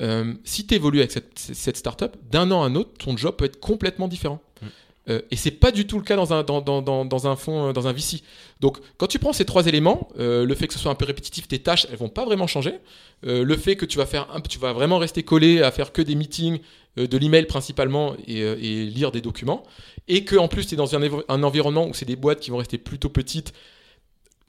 euh, 0.00 0.34
si 0.44 0.66
tu 0.66 0.74
évolues 0.74 1.00
avec 1.00 1.12
cette, 1.12 1.38
cette 1.38 1.76
startup, 1.76 2.16
d'un 2.30 2.50
an 2.50 2.62
à 2.62 2.66
un 2.66 2.74
autre, 2.74 2.92
ton 2.98 3.16
job 3.16 3.36
peut 3.36 3.44
être 3.44 3.60
complètement 3.60 4.08
différent. 4.08 4.40
Mm. 4.60 4.66
Euh, 5.10 5.20
et 5.30 5.36
c'est 5.36 5.50
pas 5.50 5.72
du 5.72 5.86
tout 5.86 5.98
le 5.98 6.04
cas 6.04 6.14
dans 6.14 6.32
un, 6.32 6.42
dans, 6.44 6.60
dans, 6.60 7.04
dans, 7.04 7.26
un 7.26 7.36
fond, 7.36 7.68
euh, 7.68 7.72
dans 7.72 7.88
un 7.88 7.92
VC. 7.92 8.22
Donc, 8.60 8.78
quand 8.98 9.08
tu 9.08 9.18
prends 9.18 9.32
ces 9.32 9.44
trois 9.44 9.66
éléments, 9.66 10.08
euh, 10.18 10.46
le 10.46 10.54
fait 10.54 10.68
que 10.68 10.74
ce 10.74 10.78
soit 10.78 10.92
un 10.92 10.94
peu 10.96 11.04
répétitif, 11.04 11.48
tes 11.48 11.58
tâches, 11.58 11.86
elles 11.90 11.98
vont 11.98 12.08
pas 12.08 12.24
vraiment 12.24 12.46
changer. 12.46 12.74
le 13.24 13.56
fait 13.56 13.76
que 13.76 13.84
tu 13.84 13.98
vas 13.98 14.06
faire, 14.06 14.28
un, 14.32 14.40
tu 14.40 14.58
vas 14.58 14.72
vraiment 14.72 14.98
rester 14.98 15.22
collé 15.22 15.62
à 15.62 15.70
faire 15.70 15.92
que 15.92 16.02
des 16.02 16.14
meetings, 16.14 16.60
de 16.96 17.16
l'email 17.16 17.46
principalement 17.46 18.14
et, 18.26 18.40
et, 18.40 18.84
lire 18.84 19.12
des 19.12 19.20
documents, 19.20 19.62
et 20.08 20.24
que 20.24 20.36
en 20.36 20.48
plus 20.48 20.66
tu 20.66 20.74
es 20.74 20.76
dans 20.76 20.94
un, 20.94 21.00
un 21.28 21.42
environnement 21.42 21.86
où 21.86 21.94
c'est 21.94 22.04
des 22.04 22.16
boîtes 22.16 22.40
qui 22.40 22.50
vont 22.50 22.58
rester 22.58 22.78
plutôt 22.78 23.08
petites 23.08 23.52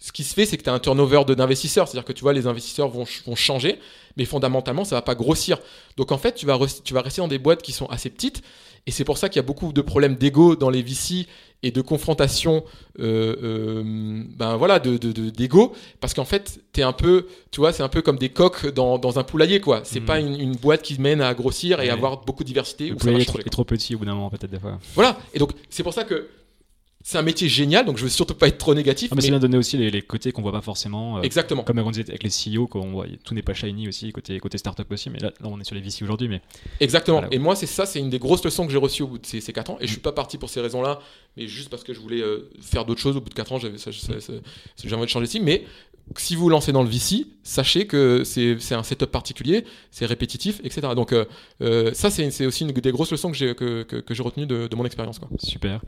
ce 0.04 0.12
qui 0.12 0.26
se 0.26 0.34
fait, 0.34 0.46
c'est 0.46 0.58
que 0.58 0.64
tu 0.64 0.70
as 0.70 0.74
un 0.74 0.80
turnover 0.80 1.24
d'investisseurs, 1.24 1.88
c'est-à-dire 1.88 2.04
que 2.04 2.12
tu 2.12 2.24
vois, 2.24 2.34
les 2.34 2.46
investisseurs 2.46 2.90
vont, 2.90 3.06
vont, 3.26 3.36
changer, 3.38 3.80
mais 4.18 4.26
fondamentalement, 4.26 4.84
ça 4.84 4.96
va 4.96 5.02
pas 5.02 5.16
grossir. 5.16 5.60
Donc 5.96 6.12
en 6.12 6.18
fait, 6.18 6.34
tu 6.36 6.46
vas, 6.46 6.60
tu 6.84 6.94
vas 6.94 7.02
rester 7.02 7.22
dans 7.22 7.30
des 7.30 7.40
boîtes 7.40 7.62
qui 7.62 7.72
sont 7.72 7.86
assez 7.86 8.10
petites, 8.10 8.42
et 8.86 8.92
c'est 8.92 9.06
pour 9.06 9.18
ça 9.18 9.30
qu'il 9.30 9.38
y 9.38 9.40
a 9.40 9.48
beaucoup 9.48 9.72
de 9.72 9.80
problèmes 9.80 10.16
d'ego 10.16 10.58
dans 10.58 10.70
les 10.70 10.82
VC 10.82 11.26
et 11.66 11.72
de 11.72 11.80
confrontation, 11.80 12.66
euh, 13.00 13.38
euh, 13.42 14.24
ben 14.36 14.58
voilà, 14.58 14.80
de, 14.80 14.98
d'ego, 14.98 15.72
parce 16.02 16.14
qu'en 16.14 16.26
fait, 16.26 16.60
es 16.76 16.82
un 16.82 16.92
peu, 16.92 17.28
tu 17.52 17.62
vois, 17.62 17.72
c'est 17.72 17.84
un 17.84 17.88
peu 17.88 18.02
comme 18.02 18.18
des 18.18 18.28
coques 18.28 18.74
dans, 18.74 18.98
dans 18.98 19.20
un 19.20 19.24
poulailler, 19.24 19.62
quoi. 19.62 19.84
C'est 19.86 20.02
mmh. 20.02 20.06
pas 20.06 20.20
une, 20.20 20.58
boîte 20.58 20.82
qui 20.82 21.00
mène 21.00 21.22
à 21.22 21.34
grossir 21.34 21.80
et 21.80 21.90
avoir 21.90 22.26
beaucoup 22.26 22.44
de 22.44 22.48
diversité. 22.50 22.90
Le 22.90 22.98
poulailler 22.98 23.22
est 23.22 23.50
trop 23.50 23.64
petit 23.64 23.96
au 23.96 24.00
bout 24.00 24.06
d'un 24.06 24.16
moment, 24.16 24.30
peut-être 24.30 24.52
des 24.52 24.60
fois. 24.60 24.80
Voilà, 24.96 25.18
et 25.34 25.40
donc 25.40 25.52
c'est 25.70 25.84
pour 25.84 25.94
ça 25.94 26.04
que 26.04 26.28
c'est 27.06 27.18
un 27.18 27.22
métier 27.22 27.50
génial, 27.50 27.86
donc 27.86 27.98
je 27.98 28.04
veux 28.04 28.10
surtout 28.10 28.34
pas 28.34 28.48
être 28.48 28.58
trop 28.58 28.74
négatif. 28.74 29.10
Ah, 29.12 29.16
mais, 29.16 29.22
c'est 29.22 29.30
bien 29.30 29.40
donner 29.40 29.58
aussi 29.58 29.78
les, 29.78 30.02
côtés 30.02 30.32
qu'on 30.32 30.42
voit 30.42 30.54
pas 30.54 30.62
forcément. 30.62 31.18
Euh, 31.18 31.22
Exactement. 31.22 31.64
Comme 31.64 31.78
on 31.80 31.92
disait 31.92 32.06
avec 32.08 32.24
les 32.24 32.30
CEO, 32.30 32.66
voit, 32.72 33.06
tout 33.26 33.34
n'est 33.34 33.42
pas 33.42 33.54
shiny 33.54 33.90
aussi, 33.90 34.14
côté, 34.14 34.40
côté 34.40 34.58
startup 34.58 34.90
aussi, 34.90 35.10
mais 35.10 35.20
là, 35.20 35.34
on 35.44 35.60
est 35.60 35.66
sur 35.66 35.76
les 35.76 35.82
VC 35.82 36.04
aujourd'hui. 36.04 36.30
Mais... 36.30 36.42
Exactement. 36.80 37.22
Et 37.30 37.40
moi, 37.40 37.58
c'est 37.58 37.66
ça, 37.66 37.86
c'est 37.86 38.00
une 38.00 38.10
des 38.10 38.20
grosses 38.20 38.44
leçons 38.46 38.66
que 38.66 38.72
j'ai 38.72 38.78
reçues 38.78 39.04
au 39.04 39.08
bout 39.08 39.18
de 39.18 39.26
ces, 39.26 39.42
ces 39.42 39.52
4 39.52 39.72
ans. 39.72 39.78
Et 39.82 39.86
je 39.86 39.92
suis 39.92 40.00
pas 40.00 40.14
parti 40.14 40.38
pour 40.38 40.50
ces 40.50 40.62
raisons-là, 40.62 41.00
mais 41.36 41.46
juste 41.48 41.68
parce 41.68 41.84
que 41.84 41.94
je 41.94 42.00
voulais 42.00 42.22
euh, 42.22 42.50
faire 42.62 42.86
d'autres 42.86 43.02
choses. 43.02 43.18
Au 43.18 43.22
bout 43.22 43.30
de 43.30 43.36
4 43.36 43.52
ans, 43.52 43.60
j'avais 43.60 43.76
envie 43.76 45.06
de 45.06 45.10
changer 45.10 45.28
de 45.28 45.44
Mais 45.44 45.66
si 46.18 46.36
vous 46.36 46.44
vous 46.44 46.50
lancez 46.50 46.72
dans 46.72 46.84
le 46.84 46.90
VC, 46.90 47.26
sachez 47.44 47.86
que 47.86 48.24
c'est 48.24 48.76
un 48.76 48.84
setup 48.84 49.12
particulier, 49.12 49.66
c'est 49.92 50.06
répétitif, 50.06 50.62
etc. 50.64 50.88
Donc 50.96 51.14
euh, 51.14 51.94
ça, 51.94 52.10
c'est 52.10 52.46
aussi 52.46 52.64
une 52.64 52.72
des 52.72 52.92
grosses 52.92 53.12
leçons 53.12 53.30
que 53.30 53.38
j'ai 53.38 53.56
que, 53.56 53.84
que, 53.84 54.22
retenues 54.22 54.46
de, 54.46 54.68
de, 54.68 54.76
mon 54.76 54.86
expérience. 54.86 55.20
Super. 55.40 55.82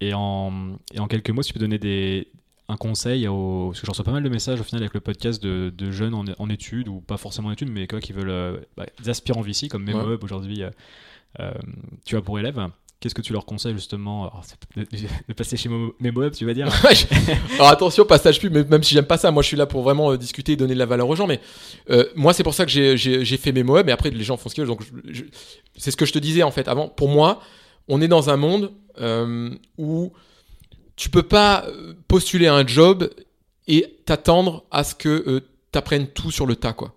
Et 0.00 0.14
en, 0.14 0.76
et 0.92 1.00
en 1.00 1.08
quelques 1.08 1.30
mots, 1.30 1.42
si 1.42 1.48
tu 1.48 1.54
peux 1.54 1.60
donner 1.60 1.78
des, 1.78 2.28
un 2.68 2.76
conseil 2.76 3.24
parce 3.24 3.80
que 3.80 3.86
je 3.86 3.90
reçois 3.90 4.04
pas 4.04 4.12
mal 4.12 4.22
de 4.22 4.28
messages 4.28 4.60
au 4.60 4.64
final 4.64 4.82
avec 4.82 4.94
le 4.94 5.00
podcast 5.00 5.42
de, 5.42 5.72
de 5.76 5.90
jeunes 5.90 6.14
en, 6.14 6.24
en, 6.38 6.50
études 6.50 6.88
ou 6.88 7.00
pas 7.00 7.16
forcément 7.16 7.48
en 7.48 7.52
études 7.52 7.70
mais 7.70 7.86
quoi, 7.86 8.00
qui 8.00 8.12
veulent 8.12 8.28
euh, 8.28 8.58
bah, 8.76 8.86
des 9.02 9.08
aspirants 9.08 9.40
VC 9.40 9.68
comme 9.68 9.84
MemoHub 9.84 10.22
aujourd'hui 10.22 10.62
euh, 11.40 11.52
tu 12.04 12.16
as 12.16 12.22
pour 12.22 12.38
élèves. 12.38 12.60
Qu'est-ce 13.00 13.14
que 13.14 13.22
tu 13.22 13.32
leur 13.32 13.46
conseilles 13.46 13.74
justement? 13.74 14.32
De, 14.76 15.32
passer 15.32 15.56
chez 15.56 15.68
MemoHub, 15.68 16.32
tu 16.32 16.44
vas 16.44 16.52
dire 16.52 16.68
Alors 17.54 17.68
attention, 17.68 18.04
passage 18.04 18.40
pub, 18.40 18.52
même 18.52 18.82
si 18.82 18.92
j'aime 18.92 19.06
pas 19.06 19.18
ça, 19.18 19.30
moi 19.30 19.42
je 19.42 19.48
suis 19.48 19.56
là 19.56 19.66
pour 19.66 19.82
vraiment 19.82 20.16
discuter 20.16 20.52
et 20.52 20.56
donner 20.56 20.74
de 20.74 20.78
la 20.78 20.86
valeur 20.86 21.08
aux 21.08 21.16
gens. 21.16 21.26
Mais 21.26 21.40
moi, 22.16 22.32
c'est 22.32 22.42
pour 22.42 22.54
ça 22.54 22.66
que 22.66 22.96
j'ai 22.96 23.36
fait 23.36 23.52
MemoHub, 23.52 23.86
mais 23.86 23.92
après 23.92 24.10
les 24.10 24.24
gens 24.24 24.36
font 24.36 24.48
ce 24.48 24.54
qu'ils 24.54 24.64
veulent. 24.64 24.76
Donc 24.76 24.82
c'est 25.76 25.90
ce 25.90 25.96
que 25.96 26.06
je 26.06 26.12
te 26.12 26.18
disais 26.18 26.42
en 26.42 26.50
fait 26.50 26.66
avant. 26.66 26.88
Pour 26.88 27.08
moi, 27.08 27.40
on 27.86 28.02
est 28.02 28.08
dans 28.08 28.30
un 28.30 28.36
monde 28.36 28.72
où 29.78 30.12
tu 30.96 31.10
peux 31.10 31.22
pas 31.22 31.66
postuler 32.08 32.48
un 32.48 32.66
job 32.66 33.08
et 33.68 33.98
t'attendre 34.06 34.64
à 34.70 34.82
ce 34.82 34.94
que 34.94 35.08
euh, 35.08 35.40
tu 35.72 35.78
apprennes 35.78 36.08
tout 36.08 36.30
sur 36.30 36.46
le 36.46 36.56
tas, 36.56 36.72
quoi. 36.72 36.94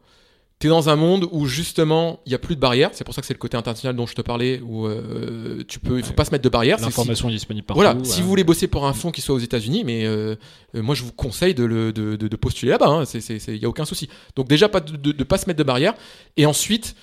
Tu 0.59 0.67
es 0.67 0.69
dans 0.69 0.89
un 0.89 0.95
monde 0.95 1.27
où 1.31 1.47
justement 1.47 2.19
il 2.27 2.29
n'y 2.29 2.35
a 2.35 2.37
plus 2.37 2.55
de 2.55 2.59
barrières, 2.59 2.91
c'est 2.93 3.03
pour 3.03 3.15
ça 3.15 3.21
que 3.21 3.27
c'est 3.27 3.33
le 3.33 3.39
côté 3.39 3.57
international 3.57 3.95
dont 3.95 4.05
je 4.05 4.13
te 4.13 4.21
parlais, 4.21 4.61
où 4.63 4.85
euh, 4.85 5.63
tu 5.67 5.79
peux, 5.79 5.97
il 5.97 6.03
faut 6.03 6.13
pas 6.13 6.23
se 6.23 6.29
mettre 6.29 6.43
de 6.43 6.49
barrières. 6.49 6.79
L'information 6.79 7.29
est 7.29 7.33
disponible 7.33 7.65
partout. 7.65 7.81
Voilà, 7.81 7.97
si 8.03 8.21
vous 8.21 8.27
voulez 8.27 8.43
bosser 8.43 8.67
pour 8.67 8.85
un 8.85 8.93
fonds 8.93 9.09
qui 9.09 9.21
soit 9.21 9.33
aux 9.33 9.39
États-Unis, 9.39 9.83
mais 9.83 10.05
euh, 10.05 10.35
moi 10.75 10.93
je 10.93 11.03
vous 11.03 11.11
conseille 11.11 11.55
de, 11.55 11.63
le, 11.63 11.91
de, 11.91 12.15
de, 12.15 12.35
postuler 12.35 12.71
là-bas, 12.71 13.03
il 13.11 13.17
hein. 13.17 13.37
n'y 13.47 13.65
a 13.65 13.69
aucun 13.69 13.85
souci. 13.85 14.07
Donc 14.35 14.47
déjà, 14.47 14.69
pas 14.69 14.81
de 14.81 15.11
ne 15.11 15.23
pas 15.23 15.39
se 15.39 15.47
mettre 15.47 15.57
de 15.57 15.63
barrières, 15.63 15.95
et 16.37 16.45
ensuite, 16.45 16.95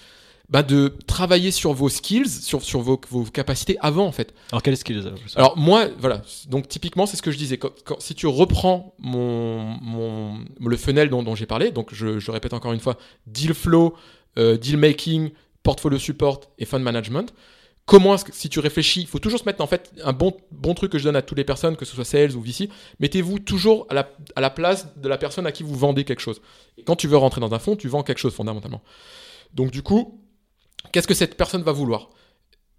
bah, 0.50 0.62
de 0.62 0.94
travailler 1.06 1.50
sur 1.50 1.74
vos 1.74 1.88
skills, 1.88 2.28
sur, 2.28 2.62
sur 2.62 2.80
vos, 2.80 3.00
vos, 3.10 3.24
capacités 3.24 3.76
avant 3.80 4.06
en 4.06 4.12
fait. 4.12 4.34
Alors 4.50 4.62
quelles 4.62 4.76
skills 4.76 5.12
Alors 5.36 5.56
moi, 5.58 5.88
voilà, 5.98 6.22
donc 6.48 6.68
typiquement 6.68 7.06
c'est 7.06 7.16
ce 7.16 7.22
que 7.22 7.30
je 7.30 7.36
disais. 7.36 7.58
Quand, 7.58 8.00
si 8.00 8.14
tu 8.14 8.26
reprends 8.26 8.94
mon, 8.98 9.62
mon, 9.82 10.38
le 10.64 10.76
funnel 10.76 11.10
dont, 11.10 11.22
dont 11.22 11.34
j'ai 11.34 11.46
parlé, 11.46 11.70
donc 11.70 11.92
je, 11.92 12.18
je, 12.18 12.30
répète 12.30 12.54
encore 12.54 12.72
une 12.72 12.80
fois, 12.80 12.96
deal 13.26 13.52
flow, 13.52 13.94
euh, 14.38 14.56
deal 14.56 14.78
making, 14.78 15.30
portfolio 15.62 15.98
support 15.98 16.40
et 16.58 16.64
fund 16.64 16.80
management. 16.80 17.34
Comment 17.84 18.14
est-ce 18.14 18.24
que, 18.26 18.34
si 18.34 18.50
tu 18.50 18.58
réfléchis, 18.58 19.00
il 19.00 19.06
faut 19.06 19.18
toujours 19.18 19.40
se 19.40 19.44
mettre 19.44 19.62
en 19.62 19.66
fait 19.66 19.92
un 20.04 20.12
bon, 20.12 20.34
bon 20.50 20.74
truc 20.74 20.92
que 20.92 20.98
je 20.98 21.04
donne 21.04 21.16
à 21.16 21.22
toutes 21.22 21.38
les 21.38 21.44
personnes, 21.44 21.74
que 21.76 21.86
ce 21.86 21.94
soit 21.94 22.04
sales 22.04 22.36
ou 22.36 22.42
VC, 22.42 22.68
mettez-vous 23.00 23.38
toujours 23.38 23.86
à 23.88 23.94
la, 23.94 24.10
à 24.36 24.42
la 24.42 24.50
place 24.50 24.94
de 24.96 25.08
la 25.08 25.16
personne 25.16 25.46
à 25.46 25.52
qui 25.52 25.62
vous 25.62 25.74
vendez 25.74 26.04
quelque 26.04 26.20
chose. 26.20 26.42
Et 26.76 26.82
quand 26.84 26.96
tu 26.96 27.08
veux 27.08 27.16
rentrer 27.16 27.40
dans 27.40 27.52
un 27.54 27.58
fonds, 27.58 27.76
tu 27.76 27.88
vends 27.88 28.02
quelque 28.02 28.18
chose 28.18 28.34
fondamentalement. 28.34 28.82
Donc 29.54 29.70
du 29.70 29.82
coup, 29.82 30.20
Qu'est-ce 30.92 31.08
que 31.08 31.14
cette 31.14 31.36
personne 31.36 31.62
va 31.62 31.72
vouloir? 31.72 32.10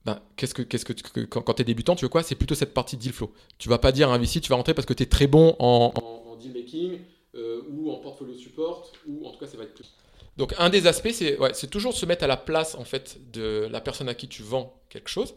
Ben, 0.05 0.21
que, 0.37 0.45
que, 0.45 1.21
quand, 1.25 1.53
tu 1.53 1.61
es 1.61 1.65
débutant, 1.65 1.95
tu 1.95 2.05
veux 2.05 2.09
quoi? 2.09 2.23
C'est 2.23 2.35
plutôt 2.35 2.55
cette 2.55 2.73
partie 2.73 2.97
deal 2.97 3.11
flow. 3.11 3.33
Tu 3.57 3.69
vas 3.69 3.77
pas 3.77 3.91
dire 3.91 4.09
à 4.09 4.15
un 4.15 4.17
VC, 4.17 4.39
tu 4.41 4.49
vas 4.49 4.55
rentrer 4.55 4.73
parce 4.73 4.85
que 4.85 4.93
tu 4.93 5.03
es 5.03 5.05
très 5.05 5.27
bon 5.27 5.55
en, 5.59 5.93
deal 6.39 6.53
making 6.53 6.99
euh, 7.35 7.61
ou 7.69 7.91
en 7.91 7.97
portfolio 7.97 8.35
support, 8.37 8.91
ou 9.07 9.27
en 9.27 9.31
tout 9.31 9.39
cas, 9.39 9.47
ça 9.47 9.57
va 9.57 9.63
être 9.63 9.73
plus. 9.73 9.93
Donc, 10.37 10.55
un 10.57 10.69
des 10.69 10.87
aspects, 10.87 11.11
c'est, 11.11 11.37
ouais, 11.37 11.51
toujours 11.69 11.93
se 11.93 12.05
mettre 12.05 12.23
à 12.23 12.27
la 12.27 12.37
place 12.37 12.75
en 12.75 12.85
fait 12.85 13.19
de 13.33 13.67
la 13.69 13.81
personne 13.81 14.07
à 14.07 14.13
qui 14.13 14.29
tu 14.29 14.41
vends 14.41 14.81
quelque 14.89 15.09
chose. 15.09 15.35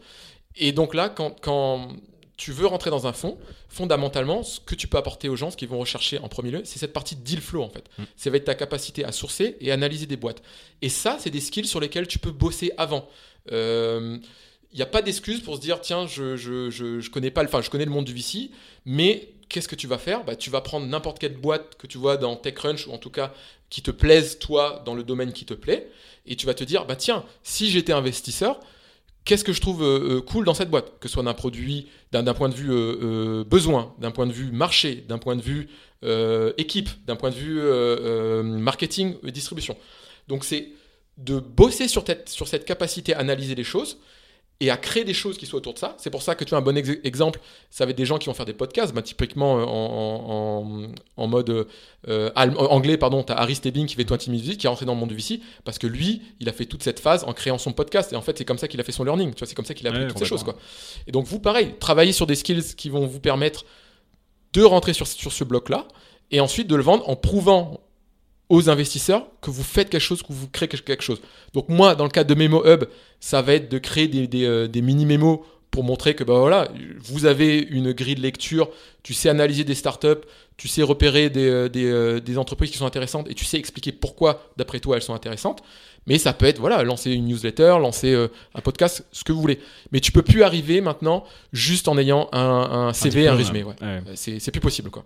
Et 0.55 0.71
donc 0.71 0.93
là, 0.93 1.09
quand, 1.09 1.35
quand 1.41 1.89
tu 2.35 2.51
veux 2.51 2.65
rentrer 2.65 2.89
dans 2.89 3.05
un 3.05 3.13
fonds, 3.13 3.37
fondamentalement, 3.69 4.43
ce 4.43 4.59
que 4.59 4.75
tu 4.75 4.87
peux 4.87 4.97
apporter 4.97 5.29
aux 5.29 5.35
gens, 5.35 5.51
ce 5.51 5.57
qu'ils 5.57 5.67
vont 5.67 5.79
rechercher 5.79 6.17
en 6.19 6.29
premier 6.29 6.51
lieu, 6.51 6.61
c'est 6.65 6.79
cette 6.79 6.93
partie 6.93 7.15
deal 7.15 7.41
flow 7.41 7.61
en 7.61 7.69
fait. 7.69 7.85
Mm. 7.97 8.03
Ça 8.17 8.29
va 8.29 8.37
être 8.37 8.45
ta 8.45 8.55
capacité 8.55 9.05
à 9.05 9.11
sourcer 9.11 9.55
et 9.61 9.71
analyser 9.71 10.07
des 10.07 10.17
boîtes. 10.17 10.41
Et 10.81 10.89
ça, 10.89 11.17
c'est 11.19 11.29
des 11.29 11.41
skills 11.41 11.67
sur 11.67 11.79
lesquels 11.79 12.07
tu 12.07 12.19
peux 12.19 12.31
bosser 12.31 12.71
avant. 12.77 13.07
il 13.47 13.53
euh, 13.53 14.17
n'y 14.73 14.81
a 14.81 14.87
pas 14.87 15.03
d'excuse 15.03 15.41
pour 15.41 15.55
se 15.57 15.61
dire 15.61 15.79
tiens 15.79 16.07
je, 16.07 16.35
je, 16.35 16.71
je, 16.71 17.09
connais 17.11 17.29
pas 17.29 17.43
enfin 17.43 17.61
je 17.61 17.69
connais 17.69 17.85
le 17.85 17.91
monde 17.91 18.05
du 18.05 18.13
VC 18.13 18.49
mais 18.85 19.29
qu'est-ce 19.47 19.67
que 19.67 19.75
tu 19.75 19.85
vas 19.85 19.99
faire? 19.99 20.23
Bah, 20.23 20.35
tu 20.35 20.49
vas 20.49 20.61
prendre 20.61 20.87
n'importe 20.87 21.19
quelle 21.19 21.37
boîte 21.37 21.75
que 21.77 21.85
tu 21.85 21.99
vois 21.99 22.17
dans 22.17 22.35
TechCrunch 22.35 22.87
ou 22.87 22.91
en 22.91 22.97
tout 22.97 23.11
cas 23.11 23.31
qui 23.69 23.83
te 23.83 23.91
plaise 23.91 24.39
toi 24.39 24.81
dans 24.85 24.95
le 24.95 25.03
domaine 25.03 25.33
qui 25.33 25.45
te 25.45 25.53
plaît 25.53 25.91
et 26.25 26.35
tu 26.35 26.47
vas 26.47 26.55
te 26.55 26.63
dire 26.63 26.85
bah 26.85 26.95
tiens 26.95 27.23
si 27.43 27.69
j'étais 27.69 27.93
investisseur 27.93 28.59
qu'est-ce 29.25 29.43
que 29.43 29.53
je 29.53 29.61
trouve 29.61 29.83
euh, 29.83 30.17
euh, 30.17 30.21
cool 30.21 30.45
dans 30.45 30.53
cette 30.53 30.69
boîte, 30.69 30.99
que 30.99 31.07
ce 31.07 31.13
soit 31.13 31.23
d'un 31.23 31.33
produit, 31.33 31.87
d'un 32.11 32.33
point 32.33 32.49
de 32.49 32.55
vue 32.55 32.71
euh, 32.71 33.43
besoin, 33.43 33.93
d'un 33.99 34.11
point 34.11 34.27
de 34.27 34.33
vue 34.33 34.51
marché, 34.51 35.03
d'un 35.07 35.17
point 35.17 35.35
de 35.35 35.41
vue 35.41 35.67
équipe, 36.57 36.89
d'un 37.05 37.15
point 37.15 37.29
de 37.29 37.35
vue 37.35 37.61
marketing 38.59 39.15
et 39.25 39.31
distribution. 39.31 39.77
Donc 40.27 40.43
c'est 40.43 40.67
de 41.17 41.39
bosser 41.39 41.87
sur, 41.87 42.03
sur 42.25 42.47
cette 42.49 42.65
capacité 42.65 43.13
à 43.13 43.19
analyser 43.19 43.55
les 43.55 43.63
choses, 43.63 43.99
et 44.59 44.69
à 44.69 44.77
créer 44.77 45.03
des 45.03 45.13
choses 45.13 45.37
qui 45.37 45.45
soient 45.45 45.57
autour 45.57 45.73
de 45.73 45.79
ça. 45.79 45.95
C'est 45.97 46.09
pour 46.09 46.21
ça 46.21 46.35
que 46.35 46.43
tu 46.43 46.53
as 46.53 46.57
un 46.57 46.61
bon 46.61 46.77
exemple, 46.77 47.39
ça 47.69 47.85
va 47.85 47.91
être 47.91 47.97
des 47.97 48.05
gens 48.05 48.17
qui 48.17 48.27
vont 48.27 48.33
faire 48.33 48.45
des 48.45 48.53
podcasts, 48.53 48.93
bah, 48.93 49.01
typiquement 49.01 49.59
euh, 49.59 49.65
en, 49.65 50.91
en, 51.17 51.27
mode 51.27 51.67
euh, 52.07 52.29
anglais, 52.35 52.97
pardon, 52.97 53.23
tu 53.23 53.33
as 53.33 53.35
Harry 53.35 53.55
Stebbing 53.55 53.87
qui 53.87 53.95
fait 53.95 54.07
20 54.07 54.27
Music, 54.27 54.59
qui 54.59 54.65
est 54.65 54.69
rentré 54.69 54.85
dans 54.85 54.93
le 54.93 54.99
monde 54.99 55.09
du 55.09 55.15
VC, 55.15 55.41
parce 55.65 55.77
que 55.77 55.87
lui, 55.87 56.21
il 56.39 56.47
a 56.47 56.53
fait 56.53 56.65
toute 56.65 56.83
cette 56.83 56.99
phase 56.99 57.23
en 57.25 57.33
créant 57.33 57.57
son 57.57 57.73
podcast, 57.73 58.13
et 58.13 58.15
en 58.15 58.21
fait, 58.21 58.37
c'est 58.37 58.45
comme 58.45 58.57
ça 58.57 58.67
qu'il 58.67 58.79
a 58.79 58.83
fait 58.83 58.91
son 58.91 59.03
learning, 59.03 59.33
tu 59.33 59.39
vois, 59.39 59.47
c'est 59.47 59.55
comme 59.55 59.65
ça 59.65 59.73
qu'il 59.73 59.87
a 59.87 59.89
appris 59.89 60.07
toutes 60.07 60.19
ces 60.19 60.25
choses. 60.25 60.43
Quoi. 60.43 60.55
Et 61.07 61.11
donc, 61.11 61.25
vous, 61.25 61.39
pareil, 61.39 61.75
travaillez 61.79 62.13
sur 62.13 62.27
des 62.27 62.35
skills 62.35 62.75
qui 62.77 62.89
vont 62.89 63.05
vous 63.05 63.19
permettre 63.19 63.65
de 64.53 64.63
rentrer 64.63 64.93
sur, 64.93 65.07
sur 65.07 65.33
ce 65.33 65.43
bloc-là, 65.43 65.87
et 66.31 66.39
ensuite 66.39 66.67
de 66.67 66.75
le 66.75 66.83
vendre 66.83 67.07
en 67.09 67.15
prouvant 67.15 67.81
aux 68.49 68.69
investisseurs 68.69 69.27
que 69.41 69.49
vous 69.49 69.63
faites 69.63 69.89
quelque 69.89 70.01
chose, 70.01 70.21
que 70.21 70.33
vous 70.33 70.47
créez 70.47 70.67
quelque 70.67 71.01
chose. 71.01 71.21
Donc 71.53 71.69
moi, 71.69 71.95
dans 71.95 72.03
le 72.03 72.09
cas 72.09 72.23
de 72.23 72.33
Memo 72.35 72.63
Hub, 72.65 72.85
ça 73.19 73.41
va 73.41 73.53
être 73.53 73.69
de 73.69 73.77
créer 73.77 74.07
des, 74.07 74.27
des, 74.27 74.45
euh, 74.45 74.67
des 74.67 74.81
mini-mémos 74.81 75.39
pour 75.71 75.83
montrer 75.83 76.13
que 76.13 76.23
bah 76.23 76.37
voilà, 76.37 76.67
vous 77.01 77.25
avez 77.25 77.57
une 77.57 77.93
grille 77.93 78.13
de 78.15 78.21
lecture, 78.21 78.69
tu 79.01 79.15
sais 79.15 79.29
analyser 79.29 79.63
des 79.63 79.73
startups, 79.73 80.21
tu 80.55 80.67
sais 80.67 80.83
repérer 80.83 81.31
des, 81.31 81.49
euh, 81.49 81.67
des, 81.67 81.85
euh, 81.85 82.19
des, 82.19 82.37
entreprises 82.37 82.69
qui 82.69 82.77
sont 82.77 82.85
intéressantes 82.85 83.27
et 83.27 83.33
tu 83.33 83.43
sais 83.43 83.57
expliquer 83.57 83.91
pourquoi, 83.91 84.51
d'après 84.55 84.79
toi, 84.79 84.97
elles 84.97 85.01
sont 85.01 85.15
intéressantes. 85.15 85.63
Mais 86.05 86.19
ça 86.19 86.33
peut 86.33 86.45
être, 86.45 86.59
voilà, 86.59 86.83
lancer 86.83 87.11
une 87.11 87.25
newsletter, 87.25 87.77
lancer 87.79 88.13
un 88.53 88.61
podcast, 88.61 89.05
ce 89.13 89.23
que 89.23 89.31
vous 89.31 89.39
voulez. 89.39 89.57
Mais 89.93 90.01
tu 90.01 90.11
peux 90.11 90.21
plus 90.21 90.43
arriver 90.43 90.81
maintenant 90.81 91.23
juste 91.53 91.87
en 91.87 91.97
ayant 91.97 92.27
un, 92.33 92.39
un 92.89 92.93
CV, 92.93 93.29
un, 93.29 93.35
résumé. 93.35 93.63
Ouais. 93.63 93.75
C'est 94.15 94.51
plus 94.51 94.59
possible, 94.59 94.89
quoi. 94.89 95.05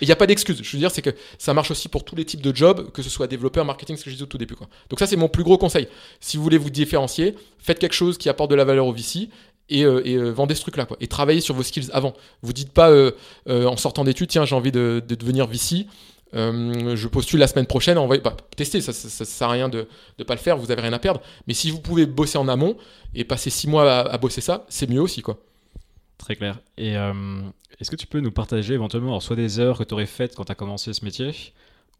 Et 0.00 0.04
il 0.04 0.06
n'y 0.06 0.12
a 0.12 0.16
pas 0.16 0.26
d'excuse. 0.26 0.60
Je 0.62 0.72
veux 0.72 0.78
dire, 0.78 0.90
c'est 0.90 1.02
que 1.02 1.10
ça 1.38 1.54
marche 1.54 1.70
aussi 1.70 1.88
pour 1.88 2.04
tous 2.04 2.16
les 2.16 2.24
types 2.24 2.40
de 2.42 2.54
jobs, 2.54 2.90
que 2.92 3.02
ce 3.02 3.10
soit 3.10 3.26
développeur, 3.26 3.64
marketing, 3.64 3.96
ce 3.96 4.04
que 4.04 4.10
je 4.10 4.14
disais 4.14 4.24
au 4.24 4.26
tout 4.26 4.38
début. 4.38 4.54
Donc 4.88 4.98
ça, 4.98 5.06
c'est 5.06 5.16
mon 5.16 5.28
plus 5.28 5.44
gros 5.44 5.58
conseil. 5.58 5.88
Si 6.20 6.36
vous 6.36 6.42
voulez 6.42 6.58
vous 6.58 6.70
différencier, 6.70 7.34
faites 7.58 7.78
quelque 7.78 7.94
chose 7.94 8.18
qui 8.18 8.28
apporte 8.28 8.50
de 8.50 8.54
la 8.56 8.64
valeur 8.64 8.86
au 8.86 8.92
VC 8.92 9.28
et, 9.68 9.84
euh, 9.84 10.02
euh, 10.06 10.32
vendez 10.32 10.54
ce 10.54 10.62
truc-là. 10.62 10.86
Et 11.00 11.06
travaillez 11.06 11.40
sur 11.40 11.54
vos 11.54 11.62
skills 11.62 11.90
avant. 11.92 12.14
Vous 12.42 12.52
dites 12.52 12.72
pas 12.72 12.90
euh, 12.90 13.12
en 13.46 13.76
sortant 13.76 14.04
d'études, 14.04 14.28
tiens, 14.28 14.44
j'ai 14.44 14.54
envie 14.54 14.72
de, 14.72 15.02
devenir 15.06 15.46
VC. 15.46 15.86
je 16.32 17.06
postule 17.08 17.40
la 17.40 17.46
semaine 17.46 17.66
prochaine, 17.66 17.98
va 17.98 18.18
bah, 18.18 18.36
tester, 18.56 18.80
ça, 18.80 18.92
ça, 18.92 19.24
sert 19.24 19.48
à 19.48 19.52
rien 19.52 19.68
de 19.68 19.86
ne 20.18 20.24
pas 20.24 20.34
le 20.34 20.40
faire, 20.40 20.56
vous 20.56 20.70
avez 20.70 20.82
rien 20.82 20.92
à 20.92 20.98
perdre. 20.98 21.20
Mais 21.46 21.54
si 21.54 21.70
vous 21.70 21.80
pouvez 21.80 22.06
bosser 22.06 22.38
en 22.38 22.48
amont 22.48 22.76
et 23.14 23.24
passer 23.24 23.50
six 23.50 23.68
mois 23.68 23.90
à, 23.90 24.00
à 24.00 24.18
bosser 24.18 24.40
ça, 24.40 24.64
c'est 24.68 24.88
mieux 24.88 25.00
aussi. 25.00 25.22
quoi. 25.22 25.38
Très 26.20 26.36
clair. 26.36 26.60
Et 26.76 26.92
est-ce 27.80 27.90
que 27.90 27.96
tu 27.96 28.06
peux 28.06 28.20
nous 28.20 28.30
partager 28.30 28.74
éventuellement 28.74 29.18
soit 29.20 29.36
des 29.36 29.58
heures 29.58 29.78
que 29.78 29.84
tu 29.84 29.94
aurais 29.94 30.06
faites 30.06 30.36
quand 30.36 30.44
tu 30.44 30.52
as 30.52 30.54
commencé 30.54 30.92
ce 30.92 31.04
métier, 31.04 31.32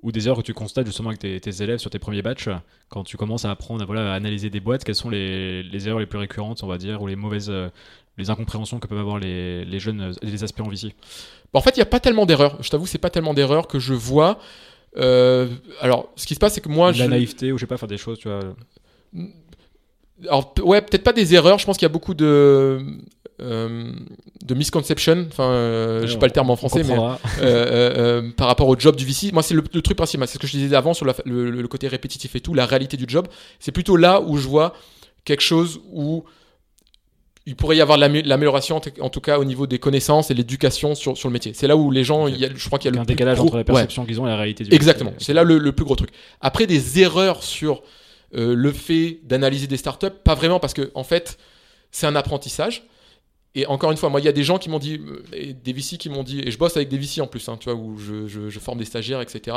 ou 0.03 0.13
des 0.13 0.29
heures 0.29 0.37
que 0.37 0.43
tu 0.43 0.55
constates 0.55 0.87
justement 0.87 1.11
avec 1.11 1.21
tes, 1.21 1.63
élèves 1.63 1.79
sur 1.79 1.91
tes 1.91 1.99
premiers 1.99 2.23
batchs, 2.23 2.49
quand 2.89 3.05
tu 3.05 3.17
commences 3.17 3.45
à 3.45 3.51
apprendre 3.51 3.83
à, 3.83 3.87
voilà, 3.87 4.15
analyser 4.15 4.51
des 4.51 4.61
boîtes, 4.61 4.85
quelles 4.85 4.95
sont 4.95 5.11
les, 5.11 5.63
les, 5.63 5.89
erreurs 5.89 6.01
les 6.01 6.07
plus 6.07 6.19
récurrentes, 6.19 6.63
on 6.63 6.67
va 6.67 6.79
dire, 6.79 7.03
ou 7.03 7.07
les 7.07 7.17
mauvaises, 7.17 7.51
euh, 7.51 7.69
les 8.17 8.31
incompréhensions 8.31 8.79
que 8.79 8.87
peuvent 8.87 8.99
avoir 8.99 9.19
les, 9.19 9.65
les 9.65 9.79
jeunes, 9.81 10.01
euh, 10.01 10.13
les 10.23 10.43
aspirants 10.43 10.69
VC 10.69 10.95
En 11.53 11.61
fait, 11.61 11.77
il 11.77 11.79
n'y 11.79 11.83
a 11.83 11.87
pas 11.87 12.01
tellement 12.01 12.27
d'erreurs. 12.27 12.63
Je 12.63 12.71
t'avoue, 12.71 12.87
c'est 12.87 12.99
pas 12.99 13.11
tellement 13.11 13.35
d'erreurs 13.35 13.69
que 13.69 13.79
je 13.79 13.95
vois. 13.95 14.39
Euh, 14.97 15.49
alors, 15.81 16.11
ce 16.17 16.27
qui 16.27 16.35
se 16.35 16.41
passe, 16.41 16.55
c'est 16.55 16.61
que 16.61 16.69
moi, 16.69 16.93
la 16.93 17.09
naïveté 17.09 17.53
ou 17.53 17.59
je 17.59 17.63
sais 17.63 17.67
pas 17.67 17.77
faire 17.77 17.89
des 17.89 17.99
choses, 17.99 18.19
tu 18.19 18.29
vois. 18.29 18.41
Alors, 20.25 20.55
ouais, 20.65 20.81
peut-être 20.81 21.05
pas 21.05 21.13
des 21.13 21.35
erreurs. 21.35 21.59
Je 21.59 21.67
pense 21.67 21.77
qu'il 21.77 21.85
y 21.85 21.91
a 21.91 21.93
beaucoup 21.93 22.15
de 22.15 22.85
euh, 23.41 23.93
de 24.45 24.55
misconception, 24.55 25.27
enfin, 25.29 25.51
euh, 25.51 26.03
je 26.07 26.13
sais 26.13 26.19
pas 26.19 26.27
le 26.27 26.33
terme 26.33 26.51
en 26.51 26.57
français, 26.57 26.83
mais 26.83 26.97
euh, 27.41 28.31
par 28.37 28.49
rapport 28.49 28.69
au 28.69 28.79
job 28.79 28.97
du 28.97 29.05
VC. 29.05 29.33
Moi, 29.33 29.43
c'est 29.43 29.55
le, 29.55 29.63
truc 29.63 29.97
principal. 29.97 30.27
C'est 30.29 30.35
ce 30.35 30.39
que 30.39 30.47
je 30.47 30.57
disais 30.57 30.77
avant 30.77 30.95
sur 30.95 31.07
le, 31.07 31.67
côté 31.69 31.89
répétitif 31.89 32.35
et 32.37 32.41
tout, 32.41 32.55
la 32.55 32.67
réalité 32.67 32.97
du 32.97 33.05
job. 33.07 33.29
C'est 33.59 33.73
plutôt 33.73 33.97
là 33.97 34.21
où 34.21 34.37
je 34.37 34.49
vois 34.49 34.75
quelque 35.25 35.43
chose 35.43 35.81
où 35.93 36.25
il 37.47 37.57
pourrait 37.57 37.77
y 37.77 37.81
avoir 37.81 37.97
l'amélioration, 37.99 38.81
en 39.01 39.09
tout 39.09 39.21
cas 39.21 39.39
au 39.39 39.45
niveau 39.45 39.67
des 39.67 39.79
connaissances 39.79 40.31
et 40.31 40.35
l'éducation 40.35 40.95
sur, 40.95 41.17
sur 41.17 41.29
le 41.29 41.33
métier. 41.33 41.53
C'est 41.55 41.67
là 41.67 41.77
où 41.77 41.91
les 41.91 42.05
gens, 42.05 42.27
il 42.27 42.37
y 42.37 42.45
a, 42.45 42.49
je 42.55 42.67
crois 42.67 42.79
qu'il 42.79 42.91
y 42.91 42.93
a 42.93 42.97
le 42.97 43.01
un 43.01 43.05
décalage 43.05 43.41
entre 43.41 43.57
la 43.57 43.65
perception 43.65 44.05
qu'ils 44.05 44.21
ont 44.21 44.27
et 44.27 44.31
la 44.31 44.37
réalité 44.37 44.65
du 44.65 44.75
Exactement. 44.75 45.13
C'est 45.19 45.33
là 45.33 45.45
le, 45.45 45.59
le, 45.59 45.73
plus 45.73 45.85
gros 45.85 45.97
truc. 45.97 46.11
Après, 46.41 46.67
des 46.67 47.01
erreurs 47.01 47.43
sur 47.43 47.83
le 48.33 48.73
fait 48.73 49.21
d'analyser 49.25 49.67
des 49.67 49.77
startups, 49.77 50.11
pas 50.25 50.35
vraiment 50.35 50.61
parce 50.61 50.75
que 50.75 50.91
en 50.95 51.05
fait, 51.05 51.39
c'est 51.91 52.07
un 52.07 52.17
apprentissage. 52.17 52.85
Et 53.57 53.67
encore 53.67 53.91
une 53.91 53.97
fois, 53.97 54.11
moi, 54.11 54.21
il 54.21 54.25
y 54.25 54.29
a 54.29 54.33
des 54.33 54.45
gens 54.45 54.59
qui 54.59 54.69
m'ont 54.69 54.79
dit, 54.79 55.01
euh, 55.05 55.53
des 55.65 55.73
VC 55.73 55.99
qui 55.99 56.09
m'ont 56.09 56.23
dit, 56.23 56.41
et 56.41 56.53
je 56.53 56.59
bosse 56.59 56.77
avec 56.77 56.89
des 56.89 56.99
VC 56.99 57.21
en 57.21 57.27
plus, 57.27 57.49
hein, 57.49 57.57
tu 57.59 57.69
vois, 57.69 57.75
où 57.75 57.99
je, 57.99 58.49
forme 58.61 58.79
des 58.79 58.85
stagiaires, 58.85 59.21
etc. 59.21 59.57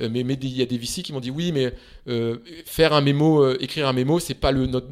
Euh, 0.00 0.08
mais 0.10 0.24
mais 0.24 0.34
il 0.34 0.56
y 0.56 0.62
a 0.62 0.66
des 0.66 0.78
VC 0.78 1.02
qui 1.02 1.12
m'ont 1.12 1.20
dit, 1.20 1.30
oui, 1.30 1.52
mais 1.52 1.74
euh, 2.08 2.38
faire 2.64 2.94
un 2.94 3.02
mémo, 3.02 3.54
écrire 3.56 3.86
un 3.86 3.92
mémo, 3.92 4.18
c'est 4.18 4.34
pas 4.34 4.50
le 4.50 4.66
notre, 4.66 4.88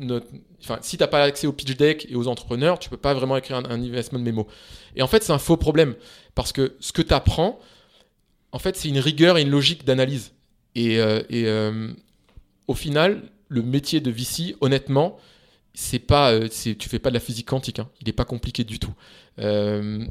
enfin, 0.62 0.78
si 0.82 0.98
t'as 0.98 1.06
pas 1.06 1.22
accès 1.22 1.46
au 1.46 1.52
pitch 1.52 1.76
deck 1.76 2.06
et 2.10 2.14
aux 2.14 2.28
entrepreneurs, 2.28 2.78
tu 2.78 2.90
peux 2.90 2.98
pas 2.98 3.14
vraiment 3.14 3.38
écrire 3.38 3.56
un, 3.56 3.64
un 3.64 3.82
investment 3.82 4.18
mémo. 4.18 4.46
Et 4.96 5.02
en 5.02 5.06
fait, 5.06 5.22
c'est 5.22 5.32
un 5.32 5.38
faux 5.38 5.56
problème 5.56 5.94
parce 6.34 6.52
que 6.52 6.76
ce 6.78 6.92
que 6.92 7.00
tu 7.00 7.14
apprends, 7.14 7.58
en 8.52 8.58
fait, 8.58 8.76
c'est 8.76 8.88
une 8.88 8.98
rigueur 8.98 9.38
et 9.38 9.42
une 9.42 9.50
logique 9.50 9.86
d'analyse. 9.86 10.32
Et, 10.74 10.96
et 10.96 11.70
au 12.66 12.74
final, 12.74 13.22
le 13.48 13.62
métier 13.62 14.00
de 14.00 14.10
VC, 14.10 14.56
honnêtement, 14.60 15.18
c'est 15.74 15.98
pas, 15.98 16.32
euh, 16.32 16.48
tu 16.48 16.88
fais 16.88 16.98
pas 16.98 17.10
de 17.10 17.14
la 17.14 17.20
physique 17.20 17.46
quantique. 17.48 17.78
hein. 17.78 17.88
Il 18.00 18.06
n'est 18.06 18.12
pas 18.12 18.24
compliqué 18.24 18.64
du 18.64 18.78
tout. 18.78 18.92
Euh, 19.38 20.04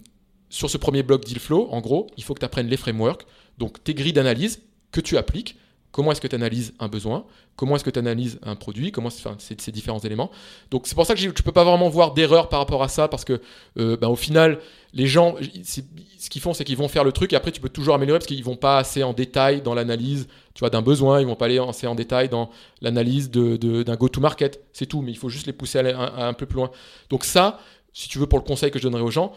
sur 0.49 0.69
ce 0.69 0.77
premier 0.77 1.03
bloc 1.03 1.23
Dealflow, 1.25 1.69
en 1.71 1.81
gros, 1.81 2.07
il 2.17 2.23
faut 2.23 2.33
que 2.33 2.39
tu 2.39 2.45
apprennes 2.45 2.67
les 2.67 2.77
frameworks, 2.77 3.25
donc 3.57 3.83
tes 3.83 3.93
grilles 3.93 4.13
d'analyse 4.13 4.61
que 4.91 5.01
tu 5.01 5.17
appliques. 5.17 5.55
Comment 5.91 6.13
est-ce 6.13 6.21
que 6.21 6.27
tu 6.27 6.35
analyses 6.35 6.73
un 6.79 6.87
besoin? 6.87 7.25
Comment 7.57 7.75
est-ce 7.75 7.83
que 7.83 7.89
tu 7.89 7.99
analyses 7.99 8.39
un 8.43 8.55
produit? 8.55 8.93
Comment 8.93 9.09
ces 9.09 9.71
différents 9.73 9.99
éléments 9.99 10.31
Donc 10.71 10.87
c'est 10.87 10.95
pour 10.95 11.05
ça 11.05 11.15
que 11.15 11.19
tu 11.19 11.43
peux 11.43 11.51
pas 11.51 11.65
vraiment 11.65 11.89
voir 11.89 12.13
d'erreur 12.13 12.47
par 12.47 12.59
rapport 12.59 12.81
à 12.81 12.87
ça 12.87 13.09
parce 13.09 13.25
que 13.25 13.41
euh, 13.77 13.97
ben, 13.97 14.07
au 14.07 14.15
final 14.15 14.59
les 14.93 15.05
gens 15.05 15.35
ce 15.65 16.29
qu'ils 16.29 16.41
font 16.41 16.53
c'est 16.53 16.63
qu'ils 16.63 16.77
vont 16.77 16.87
faire 16.87 17.03
le 17.03 17.11
truc 17.11 17.33
et 17.33 17.35
après 17.35 17.51
tu 17.51 17.59
peux 17.59 17.67
toujours 17.67 17.93
améliorer 17.93 18.19
parce 18.19 18.27
qu'ils 18.27 18.43
vont 18.43 18.55
pas 18.55 18.77
assez 18.77 19.03
en 19.03 19.11
détail 19.11 19.61
dans 19.61 19.73
l'analyse 19.73 20.27
tu 20.53 20.59
vois 20.59 20.69
d'un 20.69 20.81
besoin 20.81 21.19
ils 21.21 21.27
vont 21.27 21.35
pas 21.35 21.45
aller 21.45 21.59
assez 21.59 21.87
en 21.87 21.95
détail 21.95 22.29
dans 22.29 22.49
l'analyse 22.81 23.29
de- 23.31 23.57
de- 23.57 23.83
d'un 23.83 23.95
go-to-market. 23.95 24.61
C'est 24.73 24.85
tout 24.85 25.01
mais 25.01 25.11
il 25.11 25.17
faut 25.17 25.29
juste 25.29 25.47
les 25.47 25.53
pousser 25.53 25.79
à 25.79 25.83
un, 25.97 26.05
à 26.23 26.27
un 26.27 26.33
peu 26.33 26.45
plus 26.45 26.57
loin. 26.57 26.71
Donc 27.09 27.23
ça 27.25 27.59
si 27.93 28.07
tu 28.09 28.19
veux 28.19 28.27
pour 28.27 28.39
le 28.39 28.45
conseil 28.45 28.71
que 28.71 28.79
je 28.79 28.83
donnerais 28.83 29.03
aux 29.03 29.11
gens 29.11 29.33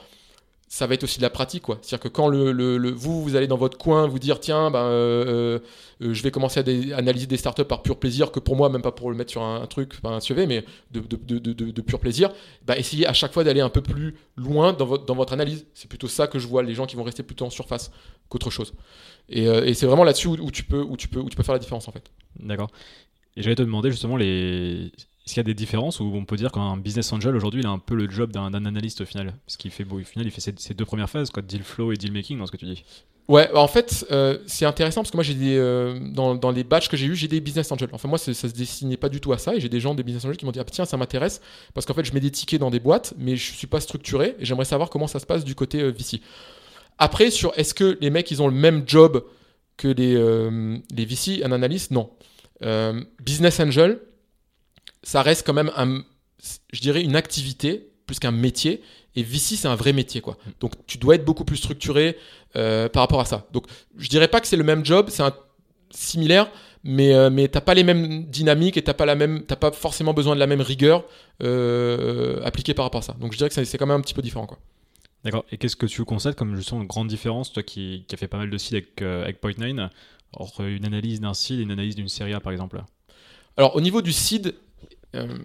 ça 0.66 0.86
va 0.88 0.94
être 0.94 1.04
aussi 1.04 1.18
de 1.18 1.22
la 1.22 1.30
pratique 1.30 1.62
quoi. 1.62 1.78
C'est 1.82 1.94
à 1.94 1.98
dire 1.98 2.02
que 2.02 2.08
quand 2.08 2.26
le, 2.26 2.50
le- 2.50 2.90
vous 2.90 3.22
vous 3.22 3.36
allez 3.36 3.46
dans 3.46 3.56
votre 3.58 3.78
coin 3.78 4.08
vous 4.08 4.18
dire 4.18 4.40
tiens 4.40 4.70
ben 4.72 4.80
euh, 4.86 5.58
euh, 6.02 6.14
je 6.14 6.22
vais 6.22 6.32
commencer 6.32 6.58
à 6.60 6.96
analyser 6.96 7.26
des 7.26 7.36
startups 7.36 7.64
par 7.64 7.82
pur 7.82 7.96
plaisir 7.96 8.32
que 8.32 8.40
pour 8.40 8.56
moi 8.56 8.68
même 8.70 8.82
pas 8.82 8.90
pour 8.90 9.10
le 9.10 9.16
mettre 9.16 9.30
sur 9.30 9.42
un, 9.42 9.64
truc 9.66 10.00
pas 10.00 10.08
un 10.10 10.20
CV 10.20 10.46
mais 10.46 10.64
de, 10.90 11.00
de, 11.00 11.38
de, 11.38 11.52
de- 11.70 11.80
pur 11.82 12.00
plaisir 12.00 12.32
bah, 12.66 12.76
essayez 12.76 13.06
à 13.06 13.12
chaque 13.12 13.32
fois 13.32 13.44
d'aller 13.44 13.60
un 13.60 13.68
peu 13.68 13.82
plus 13.82 14.16
loin 14.36 14.72
dans 14.72 14.96
dans 14.96 15.14
votre 15.14 15.32
analyse. 15.34 15.66
C'est 15.74 15.88
plutôt 15.88 16.08
ça 16.08 16.26
que 16.26 16.38
je 16.40 16.48
vois 16.48 16.62
les 16.64 16.74
gens 16.74 16.86
qui 16.86 16.96
vont 16.96 17.04
rester 17.04 17.22
plutôt 17.22 17.44
en 17.44 17.50
surface 17.50 17.92
qu'autre 18.28 18.50
chose 18.50 18.72
et, 19.28 19.48
euh, 19.48 19.64
et 19.64 19.74
c'est 19.74 19.86
vraiment 19.86 20.04
là-dessus 20.04 20.28
où, 20.28 20.34
où 20.34 20.50
tu 20.50 20.64
peux 20.64 20.82
où 20.82 20.96
tu 20.96 21.08
peux 21.08 21.20
où 21.20 21.28
tu 21.28 21.36
peux 21.36 21.42
faire 21.42 21.54
la 21.54 21.58
différence 21.58 21.88
en 21.88 21.92
fait 21.92 22.10
D'accord. 22.38 22.70
Et 23.36 23.42
j'allais 23.42 23.56
te 23.56 23.62
demander 23.62 23.90
justement 23.90 24.16
les. 24.16 24.92
Est-ce 25.26 25.32
qu'il 25.32 25.36
y 25.38 25.40
a 25.40 25.44
des 25.44 25.54
différences 25.54 26.00
où 26.00 26.04
on 26.14 26.24
peut 26.26 26.36
dire 26.36 26.52
qu'un 26.52 26.76
business 26.76 27.10
angel 27.12 27.34
aujourd'hui 27.34 27.62
il 27.62 27.66
a 27.66 27.70
un 27.70 27.78
peu 27.78 27.94
le 27.94 28.10
job 28.10 28.30
d'un 28.30 28.52
analyste 28.52 29.00
au 29.00 29.06
final? 29.06 29.34
Parce 29.46 29.56
qu'il 29.56 29.70
fait, 29.70 29.84
beau, 29.84 29.98
au 29.98 30.04
final, 30.04 30.26
il 30.26 30.30
fait 30.30 30.42
ses, 30.42 30.54
ses 30.58 30.74
deux 30.74 30.84
premières 30.84 31.08
phases, 31.08 31.30
quoi, 31.30 31.42
deal 31.42 31.62
flow 31.62 31.92
et 31.92 31.96
deal 31.96 32.12
making 32.12 32.38
dans 32.38 32.46
ce 32.46 32.52
que 32.52 32.58
tu 32.58 32.66
dis. 32.66 32.84
Ouais, 33.26 33.50
en 33.54 33.68
fait, 33.68 34.06
euh, 34.10 34.38
c'est 34.46 34.66
intéressant 34.66 35.00
parce 35.00 35.10
que 35.10 35.16
moi, 35.16 35.24
j'ai 35.24 35.32
des 35.32 35.56
euh, 35.56 35.98
dans, 35.98 36.34
dans 36.34 36.50
les 36.50 36.62
batchs 36.62 36.90
que 36.90 36.96
j'ai 36.96 37.06
eu, 37.06 37.16
j'ai 37.16 37.26
des 37.26 37.40
business 37.40 37.72
angels. 37.72 37.88
Enfin, 37.92 38.06
moi, 38.06 38.18
ça 38.18 38.34
se 38.34 38.46
dessinait 38.48 38.98
pas 38.98 39.08
du 39.08 39.18
tout 39.18 39.32
à 39.32 39.38
ça, 39.38 39.54
et 39.54 39.60
j'ai 39.60 39.70
des 39.70 39.80
gens 39.80 39.94
des 39.94 40.02
business 40.02 40.26
angels 40.26 40.36
qui 40.36 40.44
m'ont 40.44 40.52
dit 40.52 40.60
ah, 40.60 40.64
tiens, 40.64 40.84
ça 40.84 40.98
m'intéresse 40.98 41.40
parce 41.72 41.86
qu'en 41.86 41.94
fait, 41.94 42.04
je 42.04 42.12
mets 42.12 42.20
des 42.20 42.30
tickets 42.30 42.60
dans 42.60 42.70
des 42.70 42.80
boîtes, 42.80 43.14
mais 43.16 43.36
je 43.36 43.52
suis 43.52 43.66
pas 43.66 43.80
structuré, 43.80 44.36
et 44.38 44.44
j'aimerais 44.44 44.66
savoir 44.66 44.90
comment 44.90 45.06
ça 45.06 45.20
se 45.20 45.26
passe 45.26 45.42
du 45.42 45.54
côté 45.54 45.80
euh, 45.80 45.90
VC. 45.90 46.20
Après, 46.98 47.30
sur 47.30 47.52
est-ce 47.56 47.74
que 47.74 47.98
les 48.00 48.10
mecs 48.10 48.30
ils 48.30 48.42
ont 48.42 48.48
le 48.48 48.54
même 48.54 48.84
job 48.86 49.24
que 49.76 49.88
les 49.88 50.14
euh, 50.16 50.78
les 50.94 51.04
VC, 51.04 51.42
un 51.44 51.52
analyste? 51.52 51.90
Non. 51.90 52.10
Euh, 52.62 53.02
business 53.20 53.60
angel, 53.60 54.00
ça 55.02 55.22
reste 55.22 55.46
quand 55.46 55.52
même 55.52 55.70
un, 55.76 56.02
je 56.72 56.80
dirais 56.80 57.02
une 57.02 57.16
activité 57.16 57.90
plus 58.06 58.18
qu'un 58.18 58.30
métier. 58.30 58.82
Et 59.16 59.22
VC, 59.22 59.56
c'est 59.56 59.68
un 59.68 59.76
vrai 59.76 59.92
métier, 59.92 60.20
quoi. 60.20 60.36
Donc, 60.60 60.72
tu 60.86 60.98
dois 60.98 61.14
être 61.14 61.24
beaucoup 61.24 61.44
plus 61.44 61.56
structuré 61.56 62.16
euh, 62.56 62.88
par 62.88 63.02
rapport 63.02 63.20
à 63.20 63.24
ça. 63.24 63.46
Donc, 63.52 63.66
je 63.96 64.08
dirais 64.08 64.26
pas 64.26 64.40
que 64.40 64.46
c'est 64.48 64.56
le 64.56 64.64
même 64.64 64.84
job, 64.84 65.06
c'est 65.08 65.22
similaire, 65.90 66.50
mais 66.82 67.14
euh, 67.14 67.30
mais 67.30 67.46
t'as 67.46 67.60
pas 67.60 67.74
les 67.74 67.84
mêmes 67.84 68.24
dynamiques 68.24 68.76
et 68.76 68.82
pas 68.82 69.06
la 69.06 69.14
même, 69.14 69.44
t'as 69.46 69.54
pas 69.56 69.70
forcément 69.70 70.12
besoin 70.14 70.34
de 70.34 70.40
la 70.40 70.48
même 70.48 70.60
rigueur 70.60 71.04
appliquée 72.44 72.74
par 72.74 72.86
rapport 72.86 73.00
à 73.00 73.04
ça. 73.04 73.16
Donc, 73.20 73.32
je 73.32 73.38
dirais 73.38 73.48
que 73.48 73.54
c'est 73.54 73.64
c'est 73.64 73.78
quand 73.78 73.86
même 73.86 73.98
un 73.98 74.02
petit 74.02 74.14
peu 74.14 74.22
différent, 74.22 74.46
quoi. 74.46 74.58
D'accord. 75.24 75.44
Et 75.50 75.56
qu'est-ce 75.56 75.76
que 75.76 75.86
tu 75.86 76.04
constates 76.04 76.36
comme 76.36 76.54
justement 76.54 76.82
une 76.82 76.86
grande 76.86 77.08
différence, 77.08 77.52
toi 77.52 77.62
qui, 77.62 78.04
qui 78.06 78.14
a 78.14 78.18
fait 78.18 78.28
pas 78.28 78.36
mal 78.36 78.50
de 78.50 78.58
seed 78.58 78.74
avec, 78.74 79.00
euh, 79.02 79.22
avec 79.22 79.42
Point9, 79.42 79.88
entre 80.34 80.62
une 80.62 80.84
analyse 80.84 81.20
d'un 81.20 81.32
seed 81.32 81.60
et 81.60 81.62
une 81.62 81.70
analyse 81.70 81.94
d'une 81.94 82.08
série 82.08 82.34
A 82.34 82.40
par 82.40 82.52
exemple? 82.52 82.82
Alors, 83.56 83.74
au 83.74 83.80
niveau 83.80 84.02
du 84.02 84.12
seed, 84.12 84.54
euh, 85.14 85.38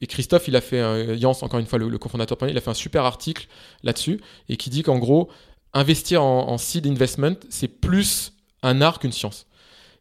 et 0.00 0.06
Christophe, 0.06 0.46
il 0.46 0.56
a 0.56 0.60
fait, 0.60 0.80
un, 0.80 1.16
Jans, 1.16 1.36
encore 1.42 1.58
une 1.58 1.66
fois, 1.66 1.78
le, 1.78 1.98
cofondateur, 1.98 2.38
il 2.48 2.56
a 2.56 2.60
fait 2.60 2.70
un 2.70 2.74
super 2.74 3.04
article 3.04 3.48
là-dessus, 3.82 4.20
et 4.48 4.56
qui 4.56 4.70
dit 4.70 4.82
qu'en 4.82 4.98
gros, 4.98 5.28
investir 5.72 6.22
en, 6.22 6.48
en 6.48 6.58
seed 6.58 6.86
investment, 6.86 7.36
c'est 7.48 7.68
plus 7.68 8.32
un 8.62 8.80
art 8.80 8.98
qu'une 8.98 9.12
science. 9.12 9.46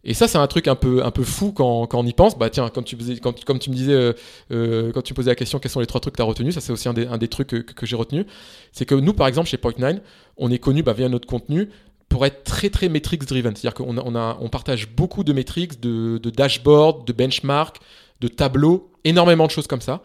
Et 0.05 0.13
ça, 0.13 0.27
c'est 0.27 0.37
un 0.37 0.47
truc 0.47 0.67
un 0.67 0.75
peu, 0.75 1.03
un 1.03 1.09
peu 1.09 1.23
fou 1.23 1.51
quand, 1.51 1.87
quand 1.87 1.99
on 1.99 2.05
y 2.05 2.13
pense. 2.13 2.37
Bah 2.37 2.49
tiens, 2.51 2.69
quand 2.69 2.83
tu, 2.83 2.95
comme 3.19 3.59
tu 3.59 3.69
me 3.71 3.75
disais, 3.75 3.93
euh, 3.93 4.13
euh, 4.51 4.91
quand 4.91 5.01
tu 5.01 5.15
posais 5.15 5.31
la 5.31 5.35
question, 5.35 5.57
quels 5.57 5.71
sont 5.71 5.79
les 5.79 5.87
trois 5.87 5.99
trucs 5.99 6.13
que 6.13 6.17
tu 6.17 6.21
as 6.21 6.25
retenus, 6.25 6.53
ça 6.53 6.61
c'est 6.61 6.71
aussi 6.71 6.87
un 6.87 6.93
des, 6.93 7.27
trucs 7.27 7.47
que, 7.47 7.85
j'ai 7.85 7.95
retenu. 7.95 8.25
C'est 8.71 8.85
que 8.85 8.93
nous, 8.93 9.13
par 9.13 9.27
exemple, 9.27 9.49
chez 9.49 9.57
Point9, 9.57 9.99
on 10.37 10.51
est 10.51 10.59
connu 10.59 10.83
bah, 10.83 10.93
via 10.93 11.09
notre 11.09 11.27
contenu 11.27 11.69
pour 12.07 12.25
être 12.25 12.43
très 12.43 12.69
très 12.69 12.87
metrics 12.87 13.25
driven. 13.25 13.55
C'est-à-dire 13.55 13.73
qu'on 13.73 13.97
on 13.97 14.49
partage 14.49 14.89
beaucoup 14.89 15.23
de 15.23 15.33
de, 15.33 16.17
de 16.19 16.29
dashboards, 16.29 17.03
de 17.03 17.11
benchmarks, 17.11 17.79
de 18.21 18.27
tableaux, 18.27 18.91
énormément 19.03 19.47
de 19.47 19.51
choses 19.51 19.67
comme 19.67 19.81
ça. 19.81 20.01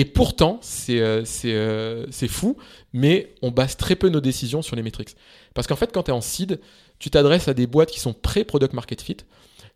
Et 0.00 0.04
pourtant, 0.04 0.58
c'est 0.62 1.00
euh, 1.00 1.24
euh, 1.44 2.06
c'est 2.10 2.28
fou, 2.28 2.56
mais 2.92 3.34
on 3.42 3.50
base 3.50 3.76
très 3.76 3.96
peu 3.96 4.08
nos 4.08 4.20
décisions 4.20 4.62
sur 4.62 4.74
les 4.76 4.82
métriques. 4.82 5.14
Parce 5.54 5.66
qu'en 5.66 5.76
fait, 5.76 5.90
quand 5.92 6.04
tu 6.04 6.10
es 6.10 6.14
en 6.14 6.20
seed, 6.20 6.60
tu 6.98 7.10
t'adresses 7.10 7.48
à 7.48 7.54
des 7.54 7.66
boîtes 7.66 7.90
qui 7.90 8.00
sont 8.00 8.12
pré-product 8.14 8.72
market 8.72 9.02
fit. 9.02 9.18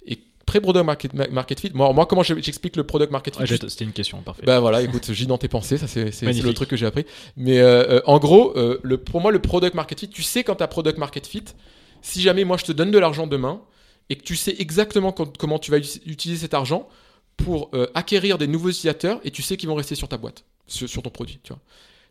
Et 0.06 0.18
pré-product 0.46 0.84
market, 0.84 1.14
market 1.30 1.60
fit, 1.60 1.70
moi, 1.74 1.92
moi 1.92 2.06
comment 2.06 2.22
je- 2.22 2.38
j'explique 2.40 2.76
le 2.76 2.84
product 2.84 3.10
market 3.12 3.34
fit 3.36 3.42
j'ai- 3.46 3.68
C'était 3.68 3.84
une 3.84 3.92
question, 3.92 4.22
parfait. 4.22 4.42
bah 4.46 4.60
voilà, 4.60 4.82
écoute, 4.82 5.10
j'y 5.12 5.26
dans 5.26 5.38
tes 5.38 5.48
pensées, 5.48 5.78
ça 5.78 5.86
c'est 5.88 6.10
le 6.42 6.54
truc 6.54 6.68
que 6.70 6.76
j'ai 6.76 6.86
appris. 6.86 7.04
Mais 7.36 7.58
euh, 7.60 8.00
en 8.06 8.18
gros, 8.18 8.56
euh, 8.56 8.78
le, 8.82 8.96
pour 8.98 9.20
moi, 9.20 9.30
le 9.32 9.40
product 9.40 9.74
market 9.74 10.00
fit, 10.00 10.08
tu 10.08 10.22
sais 10.22 10.44
quand 10.44 10.56
tu 10.56 10.62
as 10.62 10.68
product 10.68 10.96
market 10.98 11.26
fit, 11.26 11.44
si 12.02 12.20
jamais 12.22 12.44
moi 12.44 12.56
je 12.56 12.64
te 12.64 12.72
donne 12.72 12.90
de 12.90 12.98
l'argent 12.98 13.26
demain 13.26 13.60
et 14.10 14.16
que 14.16 14.22
tu 14.22 14.36
sais 14.36 14.54
exactement 14.58 15.12
quand- 15.12 15.36
comment 15.36 15.58
tu 15.58 15.70
vas 15.70 15.78
ut- 15.78 16.00
utiliser 16.06 16.42
cet 16.42 16.54
argent 16.54 16.88
pour 17.36 17.70
euh, 17.74 17.86
acquérir 17.94 18.38
des 18.38 18.46
nouveaux 18.46 18.68
utilisateurs 18.68 19.20
et 19.24 19.30
tu 19.30 19.42
sais 19.42 19.56
qu'ils 19.56 19.68
vont 19.68 19.74
rester 19.74 19.94
sur 19.94 20.08
ta 20.08 20.16
boîte, 20.16 20.44
sur, 20.66 21.02
ton 21.02 21.10
produit, 21.10 21.40
tu 21.42 21.52
vois. 21.52 21.60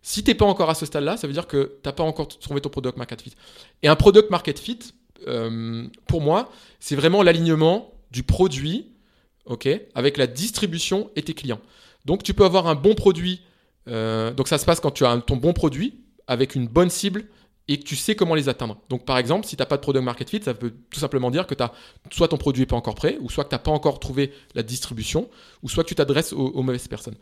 Si 0.02 0.24
pas 0.36 0.46
encore 0.46 0.70
à 0.70 0.76
ce 0.76 0.86
stade-là, 0.86 1.16
ça 1.16 1.28
veut 1.28 1.34
dire 1.34 1.48
que 1.48 1.78
t'as 1.82 1.94
pas 1.94 2.04
encore 2.04 2.28
trouvé 2.28 2.60
ton 2.60 2.70
product 2.70 2.98
market 2.98 3.22
fit. 3.22 3.34
Et 3.84 3.88
un 3.88 3.96
product 3.96 4.30
market 4.30 4.60
fit, 4.60 4.80
euh, 5.28 5.88
pour 6.08 6.20
moi, 6.20 6.52
c'est 6.82 6.98
vraiment 6.98 7.24
l'alignement 7.24 7.94
du 8.12 8.24
produit, 8.24 8.90
avec 9.96 10.18
la 10.18 10.28
distribution 10.28 11.10
et 11.16 11.22
tes 11.22 11.34
clients. 11.34 11.62
Donc 12.06 12.24
tu 12.24 12.34
peux 12.34 12.46
avoir 12.46 12.68
un 12.68 12.76
bon 12.76 12.96
produit. 12.96 13.42
euh, 13.88 14.34
donc 14.34 14.48
ça 14.48 14.58
se 14.58 14.66
passe 14.66 14.80
quand 14.80 14.92
tu 14.92 15.06
as 15.06 15.18
ton 15.18 15.38
bon 15.38 15.54
produit 15.54 16.02
avec 16.28 16.56
une 16.56 16.68
bonne 16.68 16.90
cible 16.90 17.26
et 17.68 17.80
que 17.80 17.84
tu 17.84 17.96
sais 17.96 18.16
comment 18.16 18.36
les 18.36 18.50
atteindre. 18.50 18.78
Donc 18.90 19.06
par 19.06 19.18
exemple, 19.18 19.48
si 19.48 19.56
tu 19.56 19.62
n'as 19.62 19.66
pas 19.66 19.78
de 19.78 19.82
product 19.82 20.04
market 20.04 20.30
fit, 20.30 20.42
ça 20.44 20.54
veut 20.54 20.74
tout 20.90 21.00
simplement 21.00 21.32
dire 21.32 21.48
que 21.48 21.56
soit 22.12 22.28
ton 22.28 22.38
produit 22.38 22.62
n'est 22.62 22.68
pas 22.68 22.76
encore 22.76 22.96
prêt, 22.96 23.18
ou 23.22 23.30
soit 23.30 23.46
que 23.46 23.50
tu 23.50 23.56
n'as 23.56 23.60
pas 23.60 23.72
encore 23.72 24.00
trouvé 24.00 24.34
la 24.54 24.64
distribution, 24.64 25.30
ou 25.62 25.70
soit 25.70 25.84
que 25.84 25.90
tu 25.90 25.96
t'adresses 25.96 26.34
aux, 26.34 26.62
mauvaises 26.62 26.88
personnes. 26.88 27.16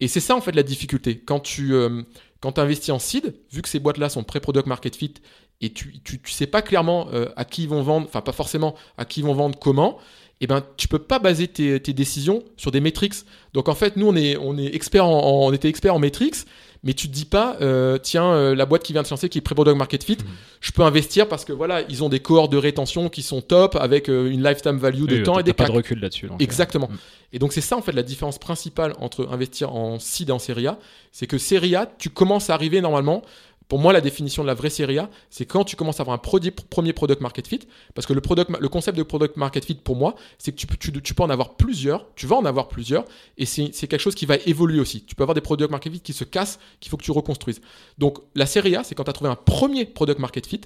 Et 0.00 0.08
c'est 0.08 0.20
ça 0.20 0.36
en 0.36 0.40
fait 0.40 0.52
la 0.52 0.62
difficulté. 0.62 1.18
Quand 1.18 1.40
tu 1.40 1.74
euh, 1.74 2.02
quand 2.40 2.58
investis 2.58 2.90
en 2.90 2.98
seed, 2.98 3.34
vu 3.50 3.62
que 3.62 3.68
ces 3.68 3.78
boîtes-là 3.78 4.10
sont 4.10 4.22
pré-product 4.22 4.66
market 4.66 4.96
fit 4.96 5.14
et 5.62 5.72
tu, 5.72 6.00
tu, 6.04 6.20
tu 6.20 6.30
sais 6.30 6.46
pas 6.46 6.60
clairement 6.60 7.08
euh, 7.14 7.28
à 7.36 7.46
qui 7.46 7.62
ils 7.62 7.68
vont 7.68 7.82
vendre, 7.82 8.06
enfin 8.06 8.20
pas 8.20 8.32
forcément 8.32 8.74
à 8.98 9.06
qui 9.06 9.20
ils 9.20 9.26
vont 9.26 9.32
vendre 9.32 9.58
comment, 9.58 9.98
eh 10.40 10.46
ben, 10.46 10.62
tu 10.76 10.86
peux 10.88 10.98
pas 10.98 11.18
baser 11.18 11.48
tes, 11.48 11.78
décisions 11.78 12.42
sur 12.56 12.70
des 12.70 12.80
métriques. 12.80 13.14
Donc 13.54 13.68
en 13.68 13.74
fait, 13.74 13.96
nous, 13.96 14.08
on, 14.08 14.16
est, 14.16 14.36
on, 14.36 14.58
est 14.58 14.74
expert 14.74 15.06
en, 15.06 15.46
on 15.46 15.52
était 15.52 15.68
expert 15.68 15.94
en 15.94 15.98
métriques, 15.98 16.36
mais 16.86 16.94
tu 16.94 17.08
te 17.08 17.12
dis 17.12 17.24
pas, 17.24 17.56
euh, 17.60 17.98
tiens, 17.98 18.30
euh, 18.30 18.54
la 18.54 18.64
boîte 18.64 18.84
qui 18.84 18.92
vient 18.92 19.02
de 19.02 19.06
se 19.08 19.12
lancer, 19.12 19.28
qui 19.28 19.38
est 19.38 19.40
pré-product 19.40 19.76
market 19.76 20.04
fit, 20.04 20.12
Mhm. 20.20 20.26
je 20.60 20.70
peux 20.70 20.82
investir 20.82 21.26
parce 21.28 21.44
que 21.44 21.52
voilà, 21.52 21.82
ils 21.88 22.04
ont 22.04 22.08
des 22.08 22.20
cohortes 22.20 22.52
de 22.52 22.56
rétention 22.56 23.08
qui 23.08 23.22
sont 23.22 23.40
top 23.42 23.74
avec 23.74 24.08
euh, 24.08 24.30
une 24.30 24.40
lifetime 24.42 24.76
value 24.78 25.06
de 25.06 25.16
Oui, 25.16 25.22
temps 25.24 25.38
et 25.40 25.42
des 25.42 25.52
pas 25.52 25.66
de 25.66 25.72
recul 25.72 25.98
là-dessus. 25.98 26.28
Exactement. 26.38 26.88
mm. 26.88 26.96
Et 27.32 27.38
donc 27.40 27.52
c'est 27.52 27.60
ça 27.60 27.76
en 27.76 27.82
fait 27.82 27.90
la 27.92 28.04
différence 28.04 28.38
principale 28.38 28.94
entre 29.00 29.28
investir 29.32 29.74
en 29.74 29.98
seed 29.98 30.28
et 30.28 30.32
en 30.32 30.38
série 30.38 30.68
A, 30.68 30.78
c'est 31.10 31.26
que 31.26 31.38
série 31.38 31.74
A, 31.74 31.90
tu 31.98 32.08
commences 32.08 32.50
à 32.50 32.54
arriver 32.54 32.80
normalement. 32.80 33.22
Pour 33.68 33.80
moi, 33.80 33.92
la 33.92 34.00
définition 34.00 34.42
de 34.42 34.46
la 34.46 34.54
vraie 34.54 34.70
série 34.70 34.98
A, 34.98 35.10
c'est 35.28 35.44
quand 35.44 35.64
tu 35.64 35.74
commences 35.74 35.98
à 35.98 36.02
avoir 36.02 36.14
un 36.14 36.18
premier 36.18 36.92
product 36.92 37.20
market 37.20 37.48
fit. 37.48 37.60
Parce 37.94 38.06
que 38.06 38.12
le, 38.12 38.20
concept 38.68 38.96
de 38.96 39.02
product 39.02 39.36
market 39.36 39.64
fit, 39.64 39.74
pour 39.74 39.96
moi, 39.96 40.14
c'est 40.38 40.52
que 40.52 40.56
tu 40.56 40.66
peux, 41.14 41.22
en 41.22 41.30
avoir 41.30 41.56
plusieurs, 41.56 42.06
tu 42.14 42.26
vas 42.26 42.36
en 42.36 42.44
avoir 42.44 42.68
plusieurs, 42.68 43.04
et 43.38 43.46
c'est 43.46 43.70
c'est 43.72 43.88
quelque 43.88 44.00
chose 44.00 44.14
qui 44.14 44.26
va 44.26 44.36
évoluer 44.46 44.78
aussi. 44.78 45.02
Tu 45.04 45.14
peux 45.14 45.22
avoir 45.24 45.34
des 45.34 45.40
product 45.40 45.70
market 45.70 45.92
fit 45.92 46.00
qui 46.00 46.12
se 46.12 46.24
cassent, 46.24 46.58
qu'il 46.80 46.90
faut 46.90 46.96
que 46.96 47.04
tu 47.04 47.10
reconstruises. 47.10 47.60
Donc 47.98 48.18
la 48.34 48.46
série 48.46 48.76
A, 48.76 48.84
c'est 48.84 48.94
quand 48.94 49.04
tu 49.04 49.10
as 49.10 49.14
trouvé 49.14 49.30
un 49.30 49.36
premier 49.36 49.84
product 49.84 50.20
market 50.20 50.46
fit. 50.46 50.60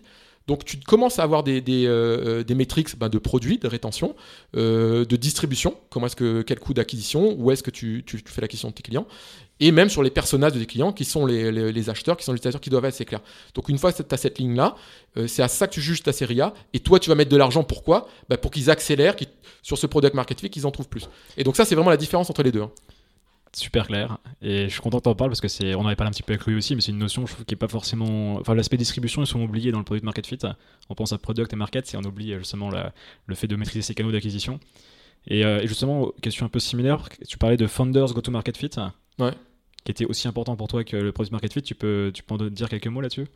Donc 0.46 0.64
tu 0.64 0.79
commences 0.79 1.18
à 1.18 1.22
avoir 1.22 1.42
des, 1.44 1.61
des, 1.61 1.85
euh, 1.87 2.42
métriques 2.55 2.98
ben, 2.98 3.09
de 3.09 3.18
produits, 3.18 3.59
de 3.59 3.68
rétention, 3.68 4.16
euh, 4.57 5.04
de 5.04 5.17
distribution, 5.17 5.77
comment 5.90 6.06
est-ce 6.06 6.17
que 6.17 6.42
quel 6.42 6.58
coût 6.58 6.75
d'acquisition, 6.75 7.37
où 7.38 7.50
est-ce 7.52 7.62
que 7.62 7.71
tu, 7.71 8.02
tu- 8.04 8.21
tu 8.23 8.33
fais 8.33 8.40
l'acquisition 8.40 8.69
de 8.71 8.75
tes 8.75 8.83
clients, 8.83 9.06
et 9.60 9.71
même 9.71 9.88
sur 9.90 10.02
les 10.02 10.10
personnages 10.10 10.52
de 10.54 10.58
tes 10.58 10.67
clients 10.67 10.92
qui 10.92 11.04
sont 11.04 11.25
les, 11.27 11.90
acheteurs, 11.90 12.17
qui 12.17 12.25
sont 12.25 12.33
les 12.33 12.37
utilisateurs 12.38 12.60
qui 12.62 12.71
doivent 12.71 12.85
être 12.87 12.94
assez 12.94 13.04
clairs. 13.04 13.21
Donc 13.54 13.69
une 13.69 13.79
fois 13.79 13.92
que 13.92 14.02
tu 14.02 14.15
as 14.15 14.17
cette 14.17 14.38
ligne-là, 14.38 14.75
euh, 15.19 15.29
c'est 15.29 15.42
à 15.42 15.48
ça 15.48 15.69
que 15.69 15.75
tu 15.75 15.81
juges 15.83 16.02
ta 16.02 16.12
série 16.12 16.40
A, 16.40 16.52
et 16.73 16.81
toi 16.81 16.98
tu 16.98 17.10
vas 17.10 17.15
mettre 17.15 17.31
de 17.31 17.37
l'argent 17.37 17.62
pourquoi? 17.62 18.08
Ben, 18.29 18.37
Pour 18.37 18.50
qu'ils 18.50 18.71
accélèrent 18.71 19.15
sur 19.62 19.79
ce 19.79 19.87
product 19.87 20.15
market 20.15 20.40
fit, 20.40 20.50
qu'ils 20.50 20.67
en 20.67 20.71
trouvent 20.73 20.88
plus. 20.88 21.08
Et 21.37 21.44
donc 21.44 21.54
ça 21.56 21.65
c'est 21.65 21.75
vraiment 21.77 21.90
la 21.90 21.96
différence 21.98 22.29
entre 22.31 22.42
les 22.42 22.50
deux. 22.50 22.62
hein. 22.62 22.71
Super 23.57 23.87
clair 23.88 24.19
et 24.42 24.65
je 24.65 24.73
suis 24.73 24.81
content 24.81 24.98
que 24.98 25.05
t'en 25.05 25.15
parles 25.15 25.31
parce 25.31 25.40
que 25.40 25.48
c'est 25.48 25.75
on 25.75 25.81
en 25.81 25.87
avait 25.87 25.96
parlé 25.96 26.09
un 26.09 26.13
petit 26.13 26.23
peu 26.23 26.33
avec 26.35 26.46
lui 26.46 26.55
aussi 26.57 26.75
mais 26.77 26.81
c'est 26.81 26.92
une 26.92 26.98
notion 26.98 27.27
je 27.27 27.33
trouve 27.35 27.44
qui 27.44 27.55
est 27.55 27.57
pas 27.57 27.67
forcément 27.69 28.37
enfin 28.37 28.55
l'aspect 28.55 28.77
distribution 28.77 29.23
ils 29.23 29.27
sont 29.27 29.42
oubliés 29.42 29.73
dans 29.73 29.79
le 29.79 29.85
product 29.85 30.05
market 30.05 30.27
fit 30.27 30.38
on 30.88 30.94
pense 30.94 31.13
à 31.13 31.19
product 31.19 31.53
et 31.53 31.57
market 31.57 31.92
et 31.92 31.96
on 31.96 32.03
oublie 32.03 32.33
justement 32.38 32.71
la- 32.71 32.92
le 33.27 33.35
fait 33.35 33.48
de 33.48 33.57
maîtriser 33.57 33.83
ses 33.83 33.94
canaux 33.94 34.13
d'acquisition 34.13 34.61
Et, 35.27 35.44
euh, 35.44 35.61
et 35.61 35.67
justement, 35.67 36.11
question 36.23 36.46
un 36.46 36.48
peu 36.48 36.61
similaire, 36.61 37.09
tu 37.29 37.37
parlais 37.37 37.59
de 37.59 37.67
Founders 37.67 38.15
Go-to-Market 38.15 38.57
Fit. 38.57 38.71
Ouais. 39.19 39.33
Qui 39.85 39.90
était 39.92 40.07
aussi 40.07 40.27
important 40.29 40.57
pour 40.57 40.67
toi 40.69 40.83
que 40.83 40.96
le 40.96 41.13
Product 41.13 41.33
Market 41.33 41.53
Fit. 41.53 41.61
Tu 41.63 41.75
peux, 41.75 42.11
tu 42.15 42.23
peux 42.23 42.35
en 42.35 42.38
dire 42.38 42.71
quelques 42.71 42.87
mots 42.87 43.03
là-dessus? 43.03 43.27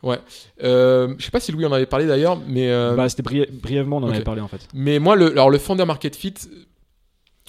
Euh, 0.62 1.14
je 1.18 1.24
sais 1.24 1.30
pas 1.30 1.40
si 1.40 1.52
Louis 1.52 1.66
en 1.66 1.72
avait 1.72 1.84
parlé 1.86 2.06
d'ailleurs, 2.06 2.38
mais 2.46 2.70
euh, 2.70 2.94
Bah, 2.94 3.08
c'était 3.10 3.22
bri- 3.22 3.50
brièvement, 3.50 3.98
on 3.98 4.04
en 4.04 4.08
avait 4.08 4.24
parlé 4.24 4.40
en 4.40 4.48
fait. 4.48 4.66
Mais 4.72 4.98
moi, 4.98 5.14
le, 5.16 5.30
alors 5.32 5.50
le 5.50 5.58
Founder 5.58 5.84
Market 5.84 6.16
Fit, 6.16 6.34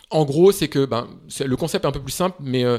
en 0.09 0.25
gros, 0.25 0.51
c'est 0.51 0.67
que 0.67 0.85
ben, 0.85 1.07
le 1.43 1.55
concept 1.55 1.85
est 1.85 1.87
un 1.87 1.91
peu 1.91 2.01
plus 2.01 2.11
simple, 2.11 2.37
mais 2.39 2.63
euh, 2.63 2.77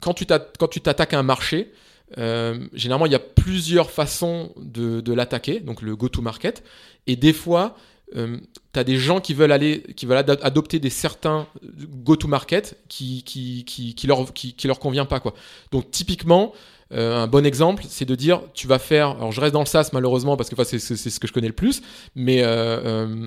quand 0.00 0.14
tu 0.14 0.26
t'attaques 0.26 1.12
à 1.12 1.18
un 1.18 1.22
marché, 1.22 1.72
euh, 2.18 2.66
généralement, 2.72 3.06
il 3.06 3.12
y 3.12 3.16
a 3.16 3.20
plusieurs 3.20 3.90
façons 3.90 4.52
de, 4.56 5.12
l'attaquer, 5.12 5.60
donc 5.60 5.82
le 5.82 5.96
go-to-market. 5.96 6.62
Et 7.06 7.16
des 7.16 7.32
fois, 7.32 7.76
tu 8.12 8.40
as 8.74 8.84
des 8.84 8.96
gens 8.96 9.20
qui 9.20 9.34
veulent, 9.34 9.52
aller, 9.52 9.82
qui 9.96 10.06
veulent 10.06 10.18
ad- 10.18 10.38
adopter 10.42 10.78
des 10.78 10.90
certains 10.90 11.48
go-to-market 11.62 12.78
qui, 12.88 13.24
qui, 13.24 14.06
leur, 14.06 14.78
convient 14.78 15.06
pas. 15.06 15.20
Quoi. 15.20 15.34
Donc, 15.72 15.90
typiquement, 15.90 16.52
euh, 16.92 17.16
un 17.16 17.26
bon 17.26 17.44
exemple, 17.44 17.84
c'est 17.88 18.04
de 18.04 18.14
dire 18.14 18.42
tu 18.54 18.66
vas 18.66 18.78
faire. 18.78 19.10
Alors, 19.10 19.32
je 19.32 19.40
reste 19.40 19.52
dans 19.52 19.60
le 19.60 19.66
SaaS 19.66 19.90
malheureusement 19.92 20.36
parce 20.36 20.48
que 20.48 20.64
c'est 20.64 20.78
ce 20.78 21.20
que 21.20 21.26
je 21.26 21.32
connais 21.32 21.48
le 21.48 21.52
plus, 21.52 21.82
mais 22.14 22.42
euh, 22.42 22.46
euh, 22.46 23.26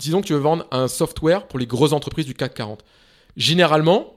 disons 0.00 0.20
que 0.20 0.26
tu 0.26 0.32
veux 0.32 0.40
vendre 0.40 0.66
un 0.70 0.88
software 0.88 1.46
pour 1.46 1.58
les 1.58 1.66
grosses 1.66 1.92
entreprises 1.92 2.26
du 2.26 2.34
CAC 2.34 2.54
40. 2.54 2.84
Généralement, 3.36 4.14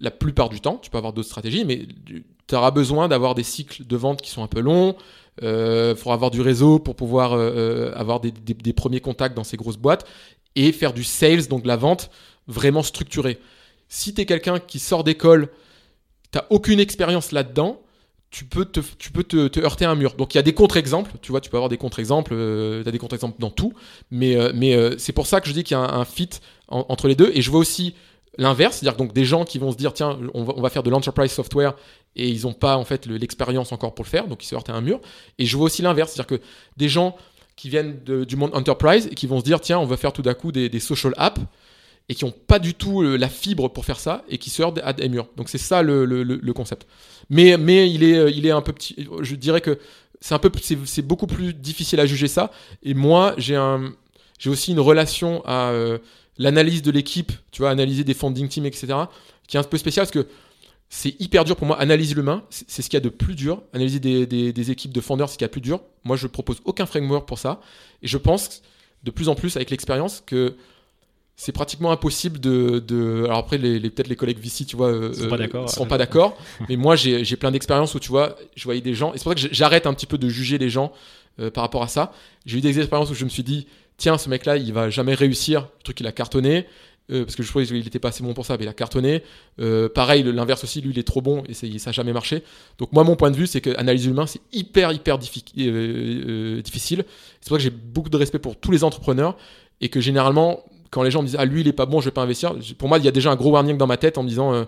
la 0.00 0.10
plupart 0.10 0.48
du 0.48 0.60
temps, 0.60 0.78
tu 0.80 0.90
peux 0.90 0.98
avoir 0.98 1.12
d'autres 1.12 1.28
stratégies, 1.28 1.64
mais 1.64 1.86
tu 2.06 2.54
auras 2.54 2.70
besoin 2.70 3.08
d'avoir 3.08 3.34
des 3.34 3.42
cycles 3.42 3.86
de 3.86 3.96
vente 3.96 4.22
qui 4.22 4.30
sont 4.30 4.42
un 4.42 4.48
peu 4.48 4.60
longs. 4.60 4.96
Il 5.42 5.94
faudra 5.96 6.14
avoir 6.14 6.30
du 6.30 6.40
réseau 6.40 6.78
pour 6.78 6.94
pouvoir 6.94 7.32
euh, 7.32 7.50
euh, 7.90 7.94
avoir 7.96 8.20
des 8.20 8.72
premiers 8.72 9.00
contacts 9.00 9.36
dans 9.36 9.44
ces 9.44 9.56
grosses 9.56 9.76
boîtes 9.76 10.06
et 10.54 10.72
faire 10.72 10.92
du 10.92 11.04
sales, 11.04 11.48
donc 11.48 11.62
de 11.62 11.68
la 11.68 11.76
vente 11.76 12.10
vraiment 12.46 12.82
structurée. 12.82 13.38
Si 13.88 14.14
tu 14.14 14.22
es 14.22 14.26
quelqu'un 14.26 14.58
qui 14.60 14.78
sort 14.78 15.04
d'école, 15.04 15.50
tu 16.32 16.38
n'as 16.38 16.44
aucune 16.50 16.80
expérience 16.80 17.32
là-dedans, 17.32 17.80
tu 18.34 18.44
peux, 18.44 18.64
te, 18.64 18.80
tu 18.98 19.12
peux 19.12 19.22
te, 19.22 19.46
te 19.46 19.60
heurter 19.60 19.84
à 19.84 19.92
un 19.92 19.94
mur. 19.94 20.14
Donc 20.14 20.34
il 20.34 20.38
y 20.38 20.40
a 20.40 20.42
des 20.42 20.54
contre-exemples, 20.54 21.12
tu 21.22 21.30
vois, 21.30 21.40
tu 21.40 21.50
peux 21.50 21.56
avoir 21.56 21.68
des 21.68 21.76
contre-exemples, 21.76 22.34
tu 22.34 22.88
as 22.88 22.90
des 22.90 22.98
contre-exemples 22.98 23.36
dans 23.38 23.50
tout, 23.50 23.74
mais, 24.10 24.34
euh, 24.34 24.50
mais 24.52 24.74
euh, 24.74 24.96
c'est 24.98 25.12
pour 25.12 25.28
ça 25.28 25.40
que 25.40 25.46
je 25.46 25.52
dis 25.52 25.62
qu'il 25.62 25.76
y 25.76 25.80
a 25.80 25.84
un, 25.84 26.04
fit 26.04 26.30
en- 26.66 26.84
entre 26.88 27.06
les 27.06 27.14
deux. 27.14 27.30
Et 27.32 27.42
je 27.42 27.50
vois 27.52 27.60
aussi 27.60 27.94
l'inverse, 28.36 28.78
c'est-à-dire 28.78 28.96
donc 28.98 29.12
des 29.12 29.24
gens 29.24 29.44
qui 29.44 29.60
vont 29.60 29.70
se 29.70 29.76
dire, 29.76 29.92
tiens, 29.92 30.18
on 30.34 30.42
va, 30.42 30.68
faire 30.68 30.82
de 30.82 30.90
l'enterprise 30.90 31.30
software 31.30 31.74
et 32.16 32.28
ils 32.28 32.42
n'ont 32.42 32.54
pas 32.54 32.76
en 32.76 32.84
fait 32.84 33.06
le- 33.06 33.18
l'expérience 33.18 33.70
encore 33.70 33.94
pour 33.94 34.04
le 34.04 34.10
faire, 34.10 34.26
donc 34.26 34.42
ils 34.42 34.48
se 34.48 34.56
heurtent 34.56 34.70
à 34.70 34.74
un 34.74 34.80
mur. 34.80 35.00
Et 35.38 35.46
je 35.46 35.56
vois 35.56 35.66
aussi 35.66 35.82
l'inverse, 35.82 36.10
c'est-à-dire 36.12 36.38
que 36.38 36.44
des 36.76 36.88
gens 36.88 37.14
qui 37.54 37.68
viennent 37.68 38.00
du 38.02 38.34
monde 38.34 38.50
enterprise 38.52 39.06
et 39.12 39.14
qui 39.14 39.28
vont 39.28 39.38
se 39.38 39.44
dire, 39.44 39.60
tiens, 39.60 39.78
on 39.78 39.86
va 39.86 39.96
faire 39.96 40.12
tout 40.12 40.22
d'un 40.22 40.34
coup 40.34 40.50
des 40.50 40.80
social 40.80 41.14
apps 41.18 41.40
et 42.08 42.14
qui 42.14 42.24
n'ont 42.24 42.32
pas 42.32 42.58
du 42.58 42.74
tout 42.74 43.02
euh, 43.02 43.16
la 43.16 43.28
fibre 43.28 43.68
pour 43.68 43.84
faire 43.84 43.98
ça 43.98 44.24
et 44.28 44.38
qui 44.38 44.50
se 44.50 44.62
heurtent 44.62 44.80
à 44.84 44.92
des 44.92 45.08
murs. 45.08 45.28
Donc 45.36 45.48
c'est 45.48 45.58
ça 45.58 45.82
le, 45.82 46.04
le- 46.04 46.22
le- 46.22 46.52
concept. 46.52 46.86
Mais, 47.30 47.56
mais 47.56 47.90
il, 47.90 48.02
est, 48.04 48.16
euh, 48.18 48.30
il 48.30 48.46
est 48.46 48.50
un 48.50 48.60
peu 48.60 48.72
petit. 48.72 49.08
Je 49.22 49.34
dirais 49.36 49.60
que 49.60 49.78
c'est 50.20 50.34
un 50.34 50.38
peu, 50.38 50.50
c'est, 50.62 51.02
beaucoup 51.02 51.26
plus 51.26 51.54
difficile 51.54 52.00
à 52.00 52.06
juger 52.06 52.28
ça. 52.28 52.50
Et 52.82 52.94
moi, 52.94 53.34
j'ai 53.38 53.56
un, 53.56 53.92
j'ai 54.38 54.50
aussi 54.50 54.72
une 54.72 54.80
relation 54.80 55.42
à 55.46 55.70
euh, 55.70 55.98
l'analyse 56.38 56.82
de 56.82 56.90
l'équipe, 56.90 57.32
tu 57.52 57.62
vois, 57.62 57.70
analyser 57.70 58.04
des 58.04 58.14
funding 58.14 58.48
teams, 58.48 58.66
etc., 58.66 58.86
qui 59.48 59.56
est 59.56 59.60
un 59.60 59.64
peu 59.64 59.76
spécial 59.78 60.04
parce 60.06 60.12
que 60.12 60.26
c'est 60.90 61.18
hyper 61.20 61.44
dur 61.44 61.56
pour 61.56 61.66
moi. 61.66 61.78
Analyser 61.80 62.14
l'humain, 62.14 62.44
c'est, 62.50 62.70
ce 62.82 62.88
qu'il 62.88 62.94
y 62.94 62.96
a 62.98 63.00
de 63.00 63.08
plus 63.08 63.34
dur. 63.34 63.62
Analyser 63.72 64.00
des, 64.00 64.26
des- 64.26 64.52
des 64.52 64.70
équipes 64.70 64.92
de 64.92 65.00
founders, 65.00 65.28
c'est 65.28 65.34
ce 65.34 65.38
qu'il 65.38 65.44
y 65.44 65.46
a 65.46 65.48
de 65.48 65.52
plus 65.52 65.60
dur. 65.60 65.80
Moi, 66.04 66.16
je 66.16 66.26
propose 66.26 66.60
aucun 66.64 66.86
framework 66.86 67.26
pour 67.26 67.38
ça. 67.38 67.60
Et 68.02 68.06
je 68.06 68.18
pense 68.18 68.62
de 69.02 69.10
plus 69.10 69.28
en 69.28 69.34
plus 69.34 69.56
avec 69.56 69.70
l'expérience 69.70 70.22
que 70.24 70.54
c'est 71.36 71.52
pratiquement 71.52 71.90
impossible 71.90 72.38
de, 72.38 72.78
de- 72.78 73.24
alors 73.24 73.38
après 73.38 73.58
les, 73.58 73.78
les- 73.80 73.90
peut-être 73.90 74.08
les 74.08 74.16
collègues 74.16 74.38
VC 74.38 74.64
tu 74.66 74.76
vois 74.76 74.88
euh, 74.88 75.12
seront 75.12 75.28
pas 75.28 75.36
d'accord. 75.38 75.88
pas 75.88 75.98
d'accord. 75.98 76.38
Mais 76.68 76.76
moi 76.76 76.94
j'ai 76.96 77.36
plein 77.36 77.50
d'expériences 77.50 77.94
où 77.94 78.00
tu 78.00 78.08
vois 78.10 78.36
je 78.54 78.64
voyais 78.64 78.80
des 78.80 78.94
gens 78.94 79.12
et 79.12 79.18
c'est 79.18 79.24
pour 79.24 79.36
ça 79.38 79.48
que 79.48 79.54
j'arrête 79.54 79.86
un 79.86 79.94
petit 79.94 80.06
peu 80.06 80.16
de 80.18 80.28
juger 80.28 80.58
les 80.58 80.70
gens 80.70 80.92
euh, 81.40 81.50
par 81.50 81.62
rapport 81.62 81.82
à 81.82 81.88
ça. 81.88 82.12
J'ai 82.46 82.58
eu 82.58 82.60
des 82.60 82.78
expériences 82.78 83.10
où 83.10 83.14
je 83.14 83.24
me 83.24 83.30
suis 83.30 83.42
dit 83.42 83.66
tiens 83.96 84.16
ce 84.18 84.28
mec 84.28 84.46
là 84.46 84.56
il 84.56 84.72
va 84.72 84.90
jamais 84.90 85.14
réussir 85.14 85.62
le 85.62 85.82
truc 85.82 85.98
il 86.00 86.06
a 86.06 86.12
cartonné 86.12 86.66
euh, 87.10 87.24
parce 87.24 87.34
que 87.36 87.42
je 87.42 87.48
trouvais 87.48 87.66
qu'il 87.66 87.86
était 87.86 87.98
pas 87.98 88.08
assez 88.08 88.22
bon 88.22 88.32
pour 88.32 88.46
ça 88.46 88.56
mais 88.56 88.64
il 88.64 88.68
a 88.68 88.72
cartonné. 88.72 89.22
Euh, 89.60 89.88
pareil 89.88 90.22
l'inverse 90.22 90.62
aussi 90.64 90.80
lui 90.80 90.90
il 90.92 90.98
est 91.00 91.02
trop 91.06 91.20
bon 91.20 91.42
et 91.48 91.52
ça 91.54 91.90
a 91.90 91.92
jamais 91.92 92.12
marché. 92.12 92.44
Donc 92.78 92.92
moi 92.92 93.02
mon 93.02 93.16
point 93.16 93.32
de 93.32 93.36
vue 93.36 93.48
c'est 93.48 93.60
que 93.60 93.76
analyser 93.76 94.06
l'humain 94.08 94.26
c'est 94.26 94.40
hyper 94.52 94.92
hyper 94.92 95.18
diffi- 95.18 95.42
difficile. 96.62 97.04
C'est 97.40 97.48
pour 97.48 97.56
ça 97.56 97.58
que 97.58 97.62
j'ai 97.64 97.70
beaucoup 97.70 98.08
de 98.08 98.16
respect 98.16 98.38
pour 98.38 98.56
tous 98.56 98.70
les 98.70 98.84
entrepreneurs 98.84 99.36
et 99.80 99.88
que 99.88 100.00
généralement 100.00 100.64
quand 100.94 101.02
les 101.02 101.10
gens 101.10 101.22
me 101.22 101.26
disent 101.26 101.36
ah 101.38 101.44
lui 101.44 101.62
il 101.62 101.68
est 101.68 101.72
pas 101.72 101.86
bon 101.86 102.00
je 102.00 102.04
vais 102.04 102.12
pas 102.12 102.22
investir 102.22 102.54
pour 102.78 102.88
moi 102.88 102.98
il 102.98 103.04
y 103.04 103.08
a 103.08 103.10
déjà 103.10 103.32
un 103.32 103.36
gros 103.36 103.50
warning 103.50 103.76
dans 103.76 103.88
ma 103.88 103.96
tête 103.96 104.16
en 104.16 104.22
me 104.22 104.28
disant 104.28 104.54
euh, 104.54 104.64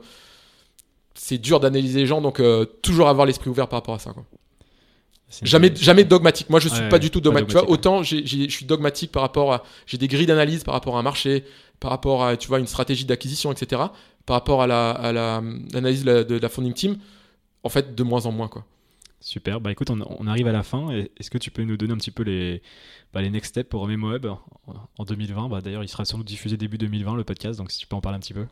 c'est 1.15 1.39
dur 1.39 1.61
d'analyser 1.61 2.01
les 2.01 2.07
gens 2.07 2.21
donc 2.21 2.41
euh, 2.41 2.65
toujours 2.83 3.09
avoir 3.09 3.27
l'esprit 3.27 3.49
ouvert 3.49 3.69
par 3.69 3.79
rapport 3.79 3.95
à 3.95 3.99
ça 4.01 4.11
quoi. 4.13 4.25
Jamais 5.43 5.75
jamais 5.75 6.05
dogmatique. 6.05 6.51
Moi 6.51 6.61
je 6.61 6.69
suis 6.69 6.81
Ouais, 6.81 6.89
pas 6.89 7.01
du 7.01 7.11
tout 7.11 7.21
dogmatique. 7.21 7.49
Tu 7.49 7.53
vois 7.55 7.63
dogmatique, 7.63 7.87
autant 7.87 8.03
je 8.03 8.49
suis 8.49 8.65
dogmatique 8.65 9.11
par 9.11 9.23
rapport 9.23 9.53
à 9.53 9.65
j'ai 9.87 9.99
des 9.99 10.09
grilles 10.09 10.27
d'analyse 10.27 10.63
par 10.63 10.75
rapport 10.75 10.97
à 10.97 11.01
un 11.01 11.03
marché 11.03 11.45
par 11.81 11.91
rapport 11.91 12.25
à 12.25 12.37
tu 12.37 12.49
vois 12.49 12.59
une 12.59 12.67
stratégie 12.67 13.05
d'acquisition 13.05 13.53
etc 13.53 13.83
par 14.25 14.35
rapport 14.35 14.63
à 14.63 14.67
la 14.67 14.91
à 14.91 15.13
la 15.13 15.43
l'analyse 15.73 16.05
de 16.05 16.11
la, 16.11 16.25
de 16.25 16.39
la 16.39 16.49
funding 16.49 16.75
team 16.75 16.99
en 17.65 17.69
fait 17.69 17.95
de 17.95 18.03
moins 18.05 18.27
en 18.27 18.33
moins 18.33 18.49
quoi 18.49 18.65
Super. 19.21 19.61
Bah 19.61 19.73
écoute, 19.73 19.91
on, 19.91 20.27
arrive 20.27 20.47
à 20.47 20.53
la 20.53 20.63
fin. 20.63 20.91
Est-ce 20.91 21.31
que 21.31 21.39
tu 21.39 21.51
peux 21.51 21.63
nous 21.63 21.77
donner 21.77 21.93
un 21.93 21.97
petit 21.97 22.11
peu 22.11 22.23
les, 22.23 22.63
bah, 23.13 23.23
les 23.23 23.31
next 23.31 23.51
steps 23.51 23.69
pour 23.69 23.87
MemoWeb 23.89 24.27
en, 24.27 24.41
en 24.99 25.05
2020 25.05 25.49
bah, 25.49 25.61
D'ailleurs, 25.61 25.83
il 25.83 25.89
sera 25.89 26.05
sans 26.05 26.19
doute 26.19 26.27
diffusé 26.27 26.57
début 26.57 26.79
2020 26.79 27.17
le 27.17 27.25
podcast, 27.25 27.59
donc 27.59 27.71
si 27.71 27.79
tu 27.79 27.87
peux 27.87 27.97
en 27.97 28.01
parler 28.01 28.17
un 28.17 28.21
petit 28.21 28.35
peu. 28.35 28.47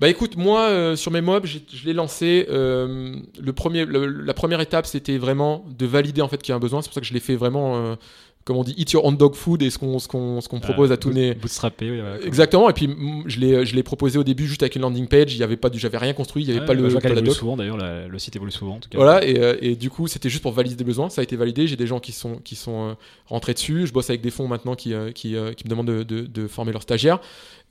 Bah 0.00 0.08
écoute, 0.08 0.38
moi 0.38 0.62
euh, 0.70 0.96
sur 0.96 1.12
mes 1.12 1.20
je 1.20 1.84
l'ai 1.84 1.92
lancé. 1.92 2.46
euh, 2.48 3.16
premier, 3.54 3.84
la 3.84 4.32
première 4.32 4.62
étape, 4.62 4.86
c'était 4.86 5.18
vraiment 5.18 5.66
de 5.68 5.84
valider 5.84 6.22
en 6.22 6.28
fait 6.28 6.38
qu'il 6.38 6.52
y 6.52 6.54
a 6.54 6.56
un 6.56 6.60
besoin. 6.60 6.80
C'est 6.80 6.88
pour 6.88 6.94
ça 6.94 7.02
que 7.02 7.06
je 7.06 7.12
l'ai 7.12 7.20
fait 7.20 7.36
vraiment, 7.36 7.76
euh, 7.76 7.96
comme 8.44 8.56
on 8.56 8.64
dit, 8.64 8.74
eat 8.78 8.90
your 8.92 9.04
own 9.04 9.16
dog 9.16 9.34
food 9.34 9.62
et 9.62 9.70
ce 9.70 9.78
qu'on 9.78 9.98
ce 9.98 10.08
qu'on 10.08 10.40
ce 10.40 10.48
qu'on 10.48 10.60
propose 10.60 10.90
Euh, 10.90 10.94
à 10.94 10.96
tous 10.96 11.10
les. 11.10 11.34
Bootstrappé, 11.34 11.90
oui. 11.90 12.00
Exactement. 12.26 12.68
Et 12.70 12.72
puis 12.72 12.88
je 13.26 13.38
l'ai 13.38 13.66
je 13.66 13.74
l'ai 13.76 13.82
proposé 13.82 14.18
au 14.18 14.24
début 14.24 14.46
juste 14.46 14.62
avec 14.62 14.74
une 14.76 14.82
landing 14.82 15.06
page. 15.08 15.34
Il 15.34 15.38
y 15.38 15.42
avait 15.42 15.56
pas 15.58 15.68
du, 15.70 15.78
j'avais 15.78 15.98
rien 15.98 16.14
construit. 16.14 16.42
Il 16.42 16.48
y 16.48 16.50
avait 16.52 16.60
Ouais, 16.60 16.66
pas 16.66 16.74
bah, 16.74 16.80
le, 16.80 16.88
qu'elle 17.00 17.14
pas 17.14 17.20
la 17.20 17.30
souvent, 17.32 17.56
d'ailleurs, 17.56 17.76
le 17.76 18.18
site 18.18 18.34
évolue 18.36 18.50
souvent 18.50 18.76
en 18.76 18.80
tout 18.80 18.88
cas. 18.88 18.96
Voilà, 18.98 19.24
et, 19.24 19.38
euh, 19.38 19.56
et 19.60 19.76
du 19.76 19.90
coup, 19.90 20.08
c'était 20.08 20.30
juste 20.30 20.42
pour 20.42 20.52
valider 20.52 20.74
des 20.76 20.84
besoins. 20.84 21.10
Ça 21.10 21.20
a 21.20 21.24
été 21.24 21.36
validé. 21.36 21.66
J'ai 21.66 21.76
des 21.76 21.86
gens 21.86 22.00
qui 22.00 22.12
sont, 22.12 22.36
qui 22.36 22.56
sont 22.56 22.90
euh, 22.90 22.94
rentrés 23.26 23.52
dessus. 23.54 23.86
Je 23.86 23.92
bosse 23.92 24.08
avec 24.10 24.20
des 24.22 24.30
fonds 24.30 24.48
maintenant 24.48 24.74
qui, 24.74 24.94
euh, 24.94 25.12
qui, 25.12 25.34
qui 25.56 25.64
me 25.64 25.68
demandent 25.68 25.86
de, 25.88 26.02
de- 26.02 26.26
de 26.26 26.46
former 26.48 26.72
leurs 26.72 26.82
stagiaires. 26.82 27.20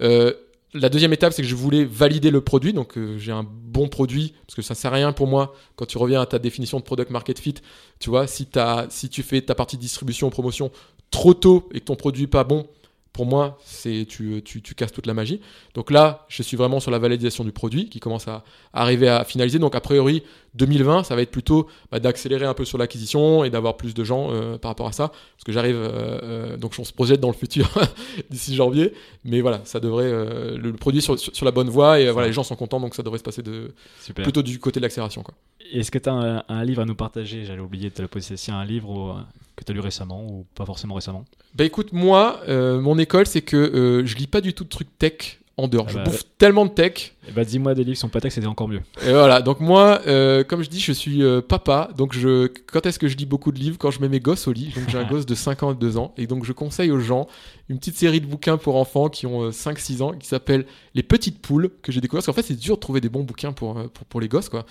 Euh, 0.01 0.34
la 0.74 0.89
deuxième 0.89 1.13
étape, 1.13 1.34
c'est 1.34 1.41
que 1.41 1.47
je 1.47 1.55
voulais 1.55 1.84
valider 1.84 2.32
le 2.32 2.41
produit. 2.41 2.74
Donc, 2.74 2.97
euh, 2.97 3.17
j'ai 3.17 3.32
un 3.32 3.43
bon 3.43 3.88
produit. 3.88 4.34
Parce 4.45 4.55
que 4.55 4.61
ça 4.61 4.76
sert 4.76 4.91
à 4.91 4.95
rien 4.95 5.11
pour 5.11 5.28
moi, 5.28 5.53
quand 5.76 5.86
tu 5.86 5.97
reviens 5.97 6.22
à 6.22 6.26
ta 6.26 6.39
définition 6.39 6.78
de 6.80 6.84
product 6.84 7.09
market 7.11 7.39
fit, 7.39 7.55
tu 7.99 8.09
vois, 8.09 8.28
si, 8.28 8.47
si 8.89 9.09
tu 9.09 9.24
fais 9.24 9.41
ta 9.41 9.55
partie 9.55 9.78
distribution, 9.78 10.30
promotion 10.30 10.72
trop 11.11 11.34
tôt 11.34 11.70
et 11.74 11.80
que 11.80 11.86
ton 11.86 11.95
produit 11.95 12.26
est 12.26 12.28
pas 12.28 12.43
bon, 12.43 12.67
pour 13.13 13.26
moi, 13.26 13.57
tu 13.84 14.41
casses 14.78 14.91
toute 14.91 15.07
la 15.07 15.13
magie. 15.13 15.41
Donc 15.74 15.91
là, 15.91 16.26
je 16.30 16.43
suis 16.43 16.55
vraiment 16.55 16.80
sur 16.80 16.91
la 16.91 16.99
validation 16.99 17.43
du 17.43 17.51
produit 17.51 17.89
qui 17.89 17.99
commence 17.99 18.28
à 18.28 18.43
arriver 18.72 19.09
à 19.09 19.26
finaliser. 19.26 19.59
Donc 19.59 19.76
a 19.76 19.82
priori, 19.82 20.24
2020, 20.56 21.04
ça 21.04 21.16
va 21.16 21.22
être 21.22 21.32
plutôt 21.32 21.68
bah, 21.91 22.00
d'accélérer 22.00 22.45
un 22.45 22.54
peu 22.54 22.66
sur 22.66 22.78
l'acquisition 22.78 23.43
et 23.43 23.50
d'avoir 23.50 23.78
plus 23.78 23.93
de 23.93 24.04
gens 24.04 24.30
euh, 24.32 24.58
par 24.58 24.70
rapport 24.70 24.88
à 24.88 24.91
ça. 24.91 25.10
Parce 25.10 25.43
que 25.45 25.52
j'arrive, 25.52 25.76
euh, 25.76 26.20
euh, 26.24 26.58
donc 26.58 26.74
on 26.80 26.84
se 26.84 26.93
projette 26.93 27.20
dans 27.20 27.30
le 27.30 27.36
futur 27.36 27.70
d'ici 28.30 28.56
janvier. 28.56 28.93
Mais 29.24 29.41
voilà, 29.41 29.62
ça 29.66 29.80
devrait, 29.80 30.10
le, 30.10 30.58
le 30.58 30.74
produit 30.74 31.02
sur, 31.02 31.20
sur, 31.20 31.36
sur 31.36 31.45
la 31.45 31.52
bonne 31.52 31.70
voie 31.70 32.00
et 32.00 32.10
voilà, 32.12 32.28
les 32.28 32.34
gens 32.34 32.43
sont 32.43 32.56
contents, 32.56 32.80
donc 32.80 32.95
ça 32.95 33.04
devrait 33.04 33.20
se 33.20 33.24
passer 33.24 33.43
de, 33.43 33.74
Super. 34.02 34.24
plutôt 34.24 34.41
du 34.41 34.60
côté 34.60 34.80
de 34.80 34.86
l'accélération. 34.86 35.24
Est-ce 35.72 35.91
que 35.91 36.00
tu 36.00 36.10
as 36.10 36.14
un, 36.14 36.43
un 36.47 36.64
livre 36.64 36.82
à 36.82 36.86
nous 36.86 36.95
partager? 36.95 37.45
J'allais 37.45 37.60
oublier 37.62 37.89
de 37.89 37.93
te 37.95 38.02
le 38.02 38.08
poser. 38.08 38.38
Si 38.38 38.52
un 38.52 38.66
livre 38.66 38.89
ou, 38.89 39.14
que 39.56 39.64
tu 39.64 39.72
as 39.72 39.76
lu 39.76 39.82
récemment 39.82 40.26
ou 40.26 40.45
pas 40.56 40.66
forcément 40.66 40.95
récemment? 40.95 41.26
Bah 41.54 41.66
écoute, 41.66 41.93
moi, 41.93 42.41
mon 42.47 42.97
école, 42.97 43.28
c'est 43.28 43.41
que 43.41 44.04
je 44.06 44.16
lis 44.16 44.28
pas 44.28 44.41
du 44.41 44.54
tout 44.54 44.64
de 44.64 44.70
trucs 44.70 44.97
tech 44.97 45.39
en 45.60 45.68
dehors. 45.68 45.86
Ah 45.88 45.91
je 45.91 45.97
bah, 45.97 46.03
bouffe 46.05 46.24
tellement 46.38 46.66
de 46.66 46.72
tech. 46.72 47.14
Eh 47.28 47.32
bah, 47.32 47.43
Dis-moi 47.43 47.76
des 47.76 47.84
livres 47.84 47.95
qui 47.95 47.99
sont 47.99 48.10
pas 48.10 48.22
textes, 48.22 48.36
c'était 48.36 48.47
encore 48.47 48.68
mieux. 48.68 48.82
Et 49.05 49.12
voilà, 49.12 49.41
donc 49.41 49.60
moi, 49.60 50.01
euh, 50.07 50.43
comme 50.43 50.64
je 50.64 50.70
dis, 50.70 50.80
je 50.80 50.91
suis 50.91 51.22
euh, 51.24 51.41
papa. 51.41 51.89
Donc 51.97 52.14
je, 52.14 52.47
quand 52.72 52.86
est-ce 52.86 52.97
que 52.97 53.07
je 53.07 53.16
lis 53.18 53.26
beaucoup 53.28 53.51
de 53.51 53.60
livres? 53.60 53.78
Quand 53.78 53.91
je 53.91 54.01
mets 54.01 54.10
mes 54.10 54.20
gosses 54.20 54.47
au 54.47 54.51
lit. 54.51 54.72
Donc 54.76 54.89
j'ai 54.89 54.97
un 54.97 55.03
gosse 55.10 55.26
de 55.26 55.36
5 55.36 55.64
ans 55.64 55.72
et 55.74 55.76
2 55.76 55.97
ans. 55.97 56.14
Et 56.18 56.26
donc 56.28 56.45
je 56.45 56.53
conseille 56.53 56.91
aux 56.91 56.99
gens 56.99 57.28
une 57.70 57.78
petite 57.78 57.97
série 57.97 58.20
de 58.20 58.26
bouquins 58.26 58.57
pour 58.57 58.78
enfants 58.78 59.10
qui 59.10 59.28
ont 59.28 59.49
5-6 59.51 60.01
ans 60.01 60.12
qui 60.14 60.28
s'appelle 60.28 60.66
Les 60.95 61.03
Petites 61.03 61.39
Poules 61.39 61.70
que 61.84 61.91
j'ai 61.91 62.01
découvert. 62.01 62.20
Parce 62.20 62.26
qu'en 62.26 62.41
fait, 62.41 62.47
c'est 62.47 62.60
dur 62.60 62.76
de 62.76 62.80
trouver 62.80 62.99
des 63.01 63.10
bons 63.10 63.24
bouquins 63.24 63.51
pour, 63.51 63.78
euh, 63.78 63.88
pour, 63.93 64.05
pour 64.07 64.22
les 64.22 64.28
gosses. 64.28 64.49
quoi. 64.49 64.66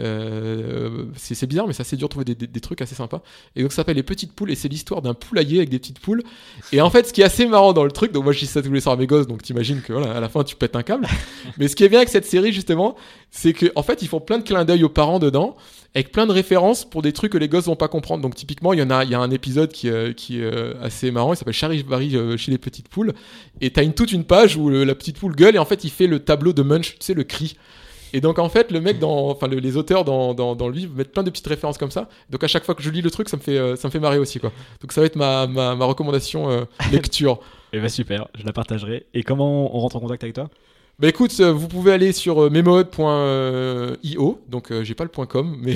Euh, 0.00 1.04
c'est 1.16 1.34
c'est 1.34 1.46
bizarre, 1.46 1.66
mais 1.66 1.72
c'est 1.72 1.82
assez 1.82 1.96
dur 1.96 2.08
de 2.08 2.10
trouver 2.10 2.24
des, 2.24 2.34
des- 2.34 2.46
des 2.46 2.60
trucs 2.60 2.80
assez 2.82 2.94
sympas. 2.94 3.22
Et 3.56 3.62
donc 3.62 3.72
ça 3.72 3.76
s'appelle 3.76 3.96
Les 3.96 4.02
Petites 4.02 4.32
Poules 4.32 4.50
et 4.50 4.54
c'est 4.54 4.68
l'histoire 4.68 5.02
d'un 5.02 5.14
poulailler 5.14 5.58
avec 5.58 5.68
des 5.70 5.78
petites 5.78 6.00
poules. 6.00 6.22
Et 6.72 6.80
en 6.80 6.90
fait, 6.90 7.06
ce 7.08 7.12
qui 7.12 7.20
est 7.20 7.24
assez 7.24 7.46
marrant 7.46 7.72
dans 7.72 7.84
le 7.84 7.90
truc, 7.90 8.12
donc 8.12 8.24
moi 8.24 8.32
je 8.32 8.38
dis 8.40 8.46
ça 8.46 8.62
tous 8.62 8.72
les 8.72 8.80
soirs 8.80 8.94
à 8.94 8.98
mes 8.98 9.06
gosses, 9.06 9.26
donc 9.26 9.42
t'imagines 9.42 9.80
que 9.80 9.92
voilà, 9.92 10.12
à 10.16 10.20
la 10.20 10.28
fin 10.32 10.44
tu 10.44 10.56
pètes 10.56 10.74
un 10.76 10.82
câble. 10.82 11.06
Mais 11.58 11.68
ce 11.68 11.76
qui 11.76 11.84
est 11.84 11.88
bien 11.88 11.98
avec 12.00 12.08
cette 12.08 12.24
série 12.26 12.52
justement, 12.52 12.96
c'est 13.30 13.52
que 13.52 13.66
en 13.76 13.82
fait 13.82 14.02
ils 14.02 14.08
font 14.08 14.20
plein 14.20 14.38
de 14.38 14.42
clins 14.44 14.64
d'œil 14.64 14.82
aux 14.84 14.88
parents 14.88 15.18
dedans, 15.18 15.56
avec 15.94 16.10
plein 16.10 16.26
de 16.26 16.32
références 16.32 16.84
pour 16.84 17.02
des 17.02 17.12
trucs 17.12 17.32
que 17.32 17.38
les 17.38 17.48
gosses 17.48 17.66
vont 17.66 17.76
pas 17.76 17.88
comprendre. 17.88 18.22
Donc 18.22 18.34
typiquement 18.34 18.72
il 18.72 18.78
y 18.80 18.82
en 18.82 18.90
a, 18.90 19.04
il 19.04 19.10
y 19.10 19.14
a 19.14 19.20
un 19.20 19.30
épisode 19.30 19.70
qui, 19.72 19.88
euh, 19.90 20.12
qui 20.12 20.40
est 20.40 20.44
euh, 20.44 20.74
assez 20.82 21.10
marrant, 21.10 21.34
il 21.34 21.36
s'appelle 21.36 21.54
Charivari 21.54 22.16
euh, 22.16 22.36
chez 22.36 22.50
les 22.50 22.58
petites 22.58 22.88
poules, 22.88 23.12
et 23.60 23.70
t'as 23.70 23.84
une 23.84 23.92
toute 23.94 24.12
une 24.12 24.24
page 24.24 24.56
où 24.56 24.68
le- 24.70 24.84
la 24.84 24.94
petite 24.94 25.18
poule 25.18 25.36
gueule 25.36 25.54
et 25.54 25.58
en 25.58 25.64
fait 25.66 25.84
il 25.84 25.90
fait 25.90 26.06
le 26.06 26.18
tableau 26.20 26.52
de 26.52 26.62
Munch, 26.62 26.92
tu 26.98 27.04
sais 27.04 27.14
le 27.14 27.24
cri. 27.24 27.56
Et 28.14 28.20
donc 28.20 28.38
en 28.38 28.50
fait, 28.50 28.70
le 28.70 28.78
mec 28.82 28.98
dans, 28.98 29.30
enfin 29.30 29.46
le- 29.48 29.58
les 29.58 29.78
auteurs 29.78 30.04
dans, 30.04 30.34
dans, 30.34 30.54
dans 30.54 30.68
le 30.68 30.74
livre 30.74 30.94
mettent 30.94 31.12
plein 31.12 31.22
de 31.22 31.30
petites 31.30 31.46
références 31.46 31.78
comme 31.78 31.90
ça. 31.90 32.10
Donc 32.28 32.44
à 32.44 32.46
chaque 32.46 32.62
fois 32.64 32.74
que 32.74 32.82
je 32.82 32.90
lis 32.90 33.00
le 33.00 33.10
truc, 33.10 33.30
ça 33.30 33.38
me 33.38 33.42
fait, 33.42 33.56
euh, 33.56 33.74
ça 33.74 33.88
me 33.88 33.90
fait 33.92 34.00
marrer 34.00 34.18
aussi 34.18 34.38
quoi. 34.38 34.52
Donc 34.82 34.92
ça 34.92 35.00
va 35.00 35.06
être 35.06 35.16
ma, 35.16 35.46
ma, 35.46 35.74
ma 35.74 35.84
recommandation 35.86 36.50
euh, 36.50 36.64
lecture. 36.92 37.40
Et 37.72 37.80
bah 37.80 37.88
super, 37.88 38.28
je 38.38 38.44
la 38.44 38.52
partagerai. 38.52 39.06
Et 39.14 39.22
comment 39.22 39.74
on 39.74 39.80
rentre 39.80 39.96
en 39.96 40.00
contact 40.00 40.22
avec 40.22 40.34
toi? 40.34 40.50
Bah 40.98 41.08
écoute, 41.08 41.34
euh, 41.40 41.50
vous 41.50 41.68
pouvez 41.68 41.92
aller 41.92 42.12
sur 42.12 42.44
euh, 42.44 42.50
memode.io, 42.50 44.40
donc 44.48 44.70
euh, 44.70 44.84
j'ai 44.84 44.94
pas 44.94 45.04
le 45.04 45.10
.com, 45.26 45.56
mais 45.58 45.74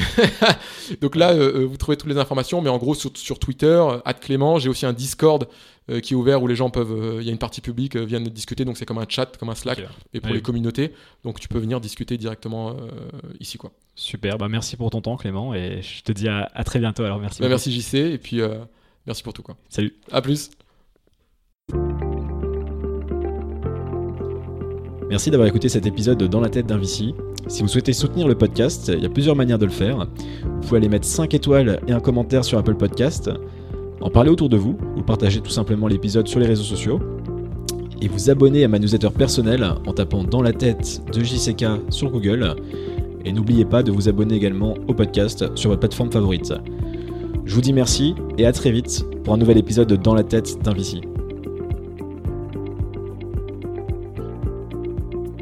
donc 1.00 1.16
là 1.16 1.32
euh, 1.32 1.66
vous 1.66 1.78
trouvez 1.78 1.96
toutes 1.96 2.10
les 2.10 2.18
informations, 2.18 2.60
mais 2.60 2.68
en 2.68 2.76
gros 2.76 2.94
sur, 2.94 3.10
sur 3.16 3.38
Twitter, 3.38 3.66
euh, 3.66 3.98
@clément, 4.20 4.58
j'ai 4.58 4.68
aussi 4.68 4.84
un 4.84 4.92
Discord 4.92 5.48
euh, 5.90 6.00
qui 6.00 6.12
est 6.12 6.16
ouvert 6.16 6.42
où 6.42 6.46
les 6.46 6.54
gens 6.54 6.68
peuvent, 6.68 7.16
il 7.20 7.26
y 7.26 7.30
a 7.30 7.32
une 7.32 7.38
partie 7.38 7.62
publique, 7.62 7.96
viennent 7.96 8.24
discuter, 8.24 8.66
donc 8.66 8.76
c'est 8.76 8.84
comme 8.84 8.98
un 8.98 9.06
chat, 9.08 9.36
comme 9.38 9.48
un 9.48 9.54
Slack, 9.54 9.82
et 10.12 10.20
pour 10.20 10.34
les 10.34 10.42
communautés, 10.42 10.92
donc 11.24 11.40
tu 11.40 11.48
peux 11.48 11.58
venir 11.58 11.80
discuter 11.80 12.18
directement 12.18 12.76
ici 13.40 13.56
quoi. 13.56 13.72
Super, 13.94 14.36
bah 14.36 14.48
merci 14.48 14.76
pour 14.76 14.90
ton 14.90 15.00
temps 15.00 15.16
Clément 15.16 15.54
et 15.54 15.80
je 15.80 16.02
te 16.02 16.12
dis 16.12 16.28
à, 16.28 16.50
à 16.54 16.62
très 16.62 16.78
bientôt 16.78 17.04
alors 17.04 17.18
merci. 17.18 17.40
Bah, 17.40 17.48
merci 17.48 17.72
JC, 17.72 17.94
et 17.94 18.18
puis 18.18 18.40
merci 19.06 19.22
pour 19.22 19.32
tout 19.32 19.42
quoi. 19.42 19.56
Salut. 19.70 19.94
À 20.12 20.20
plus. 20.20 20.50
Merci 25.08 25.30
d'avoir 25.30 25.48
écouté 25.48 25.68
cet 25.68 25.86
épisode 25.86 26.18
de 26.18 26.26
Dans 26.26 26.40
la 26.40 26.48
tête 26.48 26.66
d'un 26.66 26.78
Vici. 26.78 27.14
Si 27.46 27.62
vous 27.62 27.68
souhaitez 27.68 27.92
soutenir 27.92 28.26
le 28.26 28.34
podcast, 28.34 28.90
il 28.92 29.02
y 29.02 29.06
a 29.06 29.08
plusieurs 29.08 29.36
manières 29.36 29.58
de 29.58 29.64
le 29.64 29.70
faire. 29.70 30.06
Vous 30.42 30.60
pouvez 30.62 30.78
aller 30.78 30.88
mettre 30.88 31.06
5 31.06 31.32
étoiles 31.32 31.80
et 31.86 31.92
un 31.92 32.00
commentaire 32.00 32.44
sur 32.44 32.58
Apple 32.58 32.74
Podcast, 32.74 33.30
en 34.00 34.10
parler 34.10 34.30
autour 34.30 34.48
de 34.48 34.56
vous, 34.56 34.76
ou 34.96 35.02
partager 35.02 35.40
tout 35.40 35.50
simplement 35.50 35.86
l'épisode 35.86 36.26
sur 36.26 36.40
les 36.40 36.46
réseaux 36.46 36.64
sociaux, 36.64 36.98
et 38.02 38.08
vous 38.08 38.30
abonner 38.30 38.64
à 38.64 38.68
ma 38.68 38.80
newsletter 38.80 39.10
personnelle 39.16 39.64
en 39.86 39.92
tapant 39.92 40.24
Dans 40.24 40.42
la 40.42 40.52
tête 40.52 41.00
de 41.12 41.22
JCK 41.22 41.64
sur 41.88 42.10
Google. 42.10 42.56
Et 43.24 43.32
n'oubliez 43.32 43.64
pas 43.64 43.84
de 43.84 43.92
vous 43.92 44.08
abonner 44.08 44.34
également 44.34 44.74
au 44.88 44.92
podcast 44.92 45.46
sur 45.54 45.70
votre 45.70 45.80
plateforme 45.80 46.10
favorite. 46.10 46.52
Je 47.44 47.54
vous 47.54 47.60
dis 47.60 47.72
merci 47.72 48.16
et 48.38 48.44
à 48.44 48.52
très 48.52 48.72
vite 48.72 49.06
pour 49.22 49.34
un 49.34 49.38
nouvel 49.38 49.56
épisode 49.56 49.88
de 49.88 49.96
Dans 49.96 50.14
la 50.14 50.24
tête 50.24 50.60
d'un 50.62 50.74
Vici. 50.74 51.00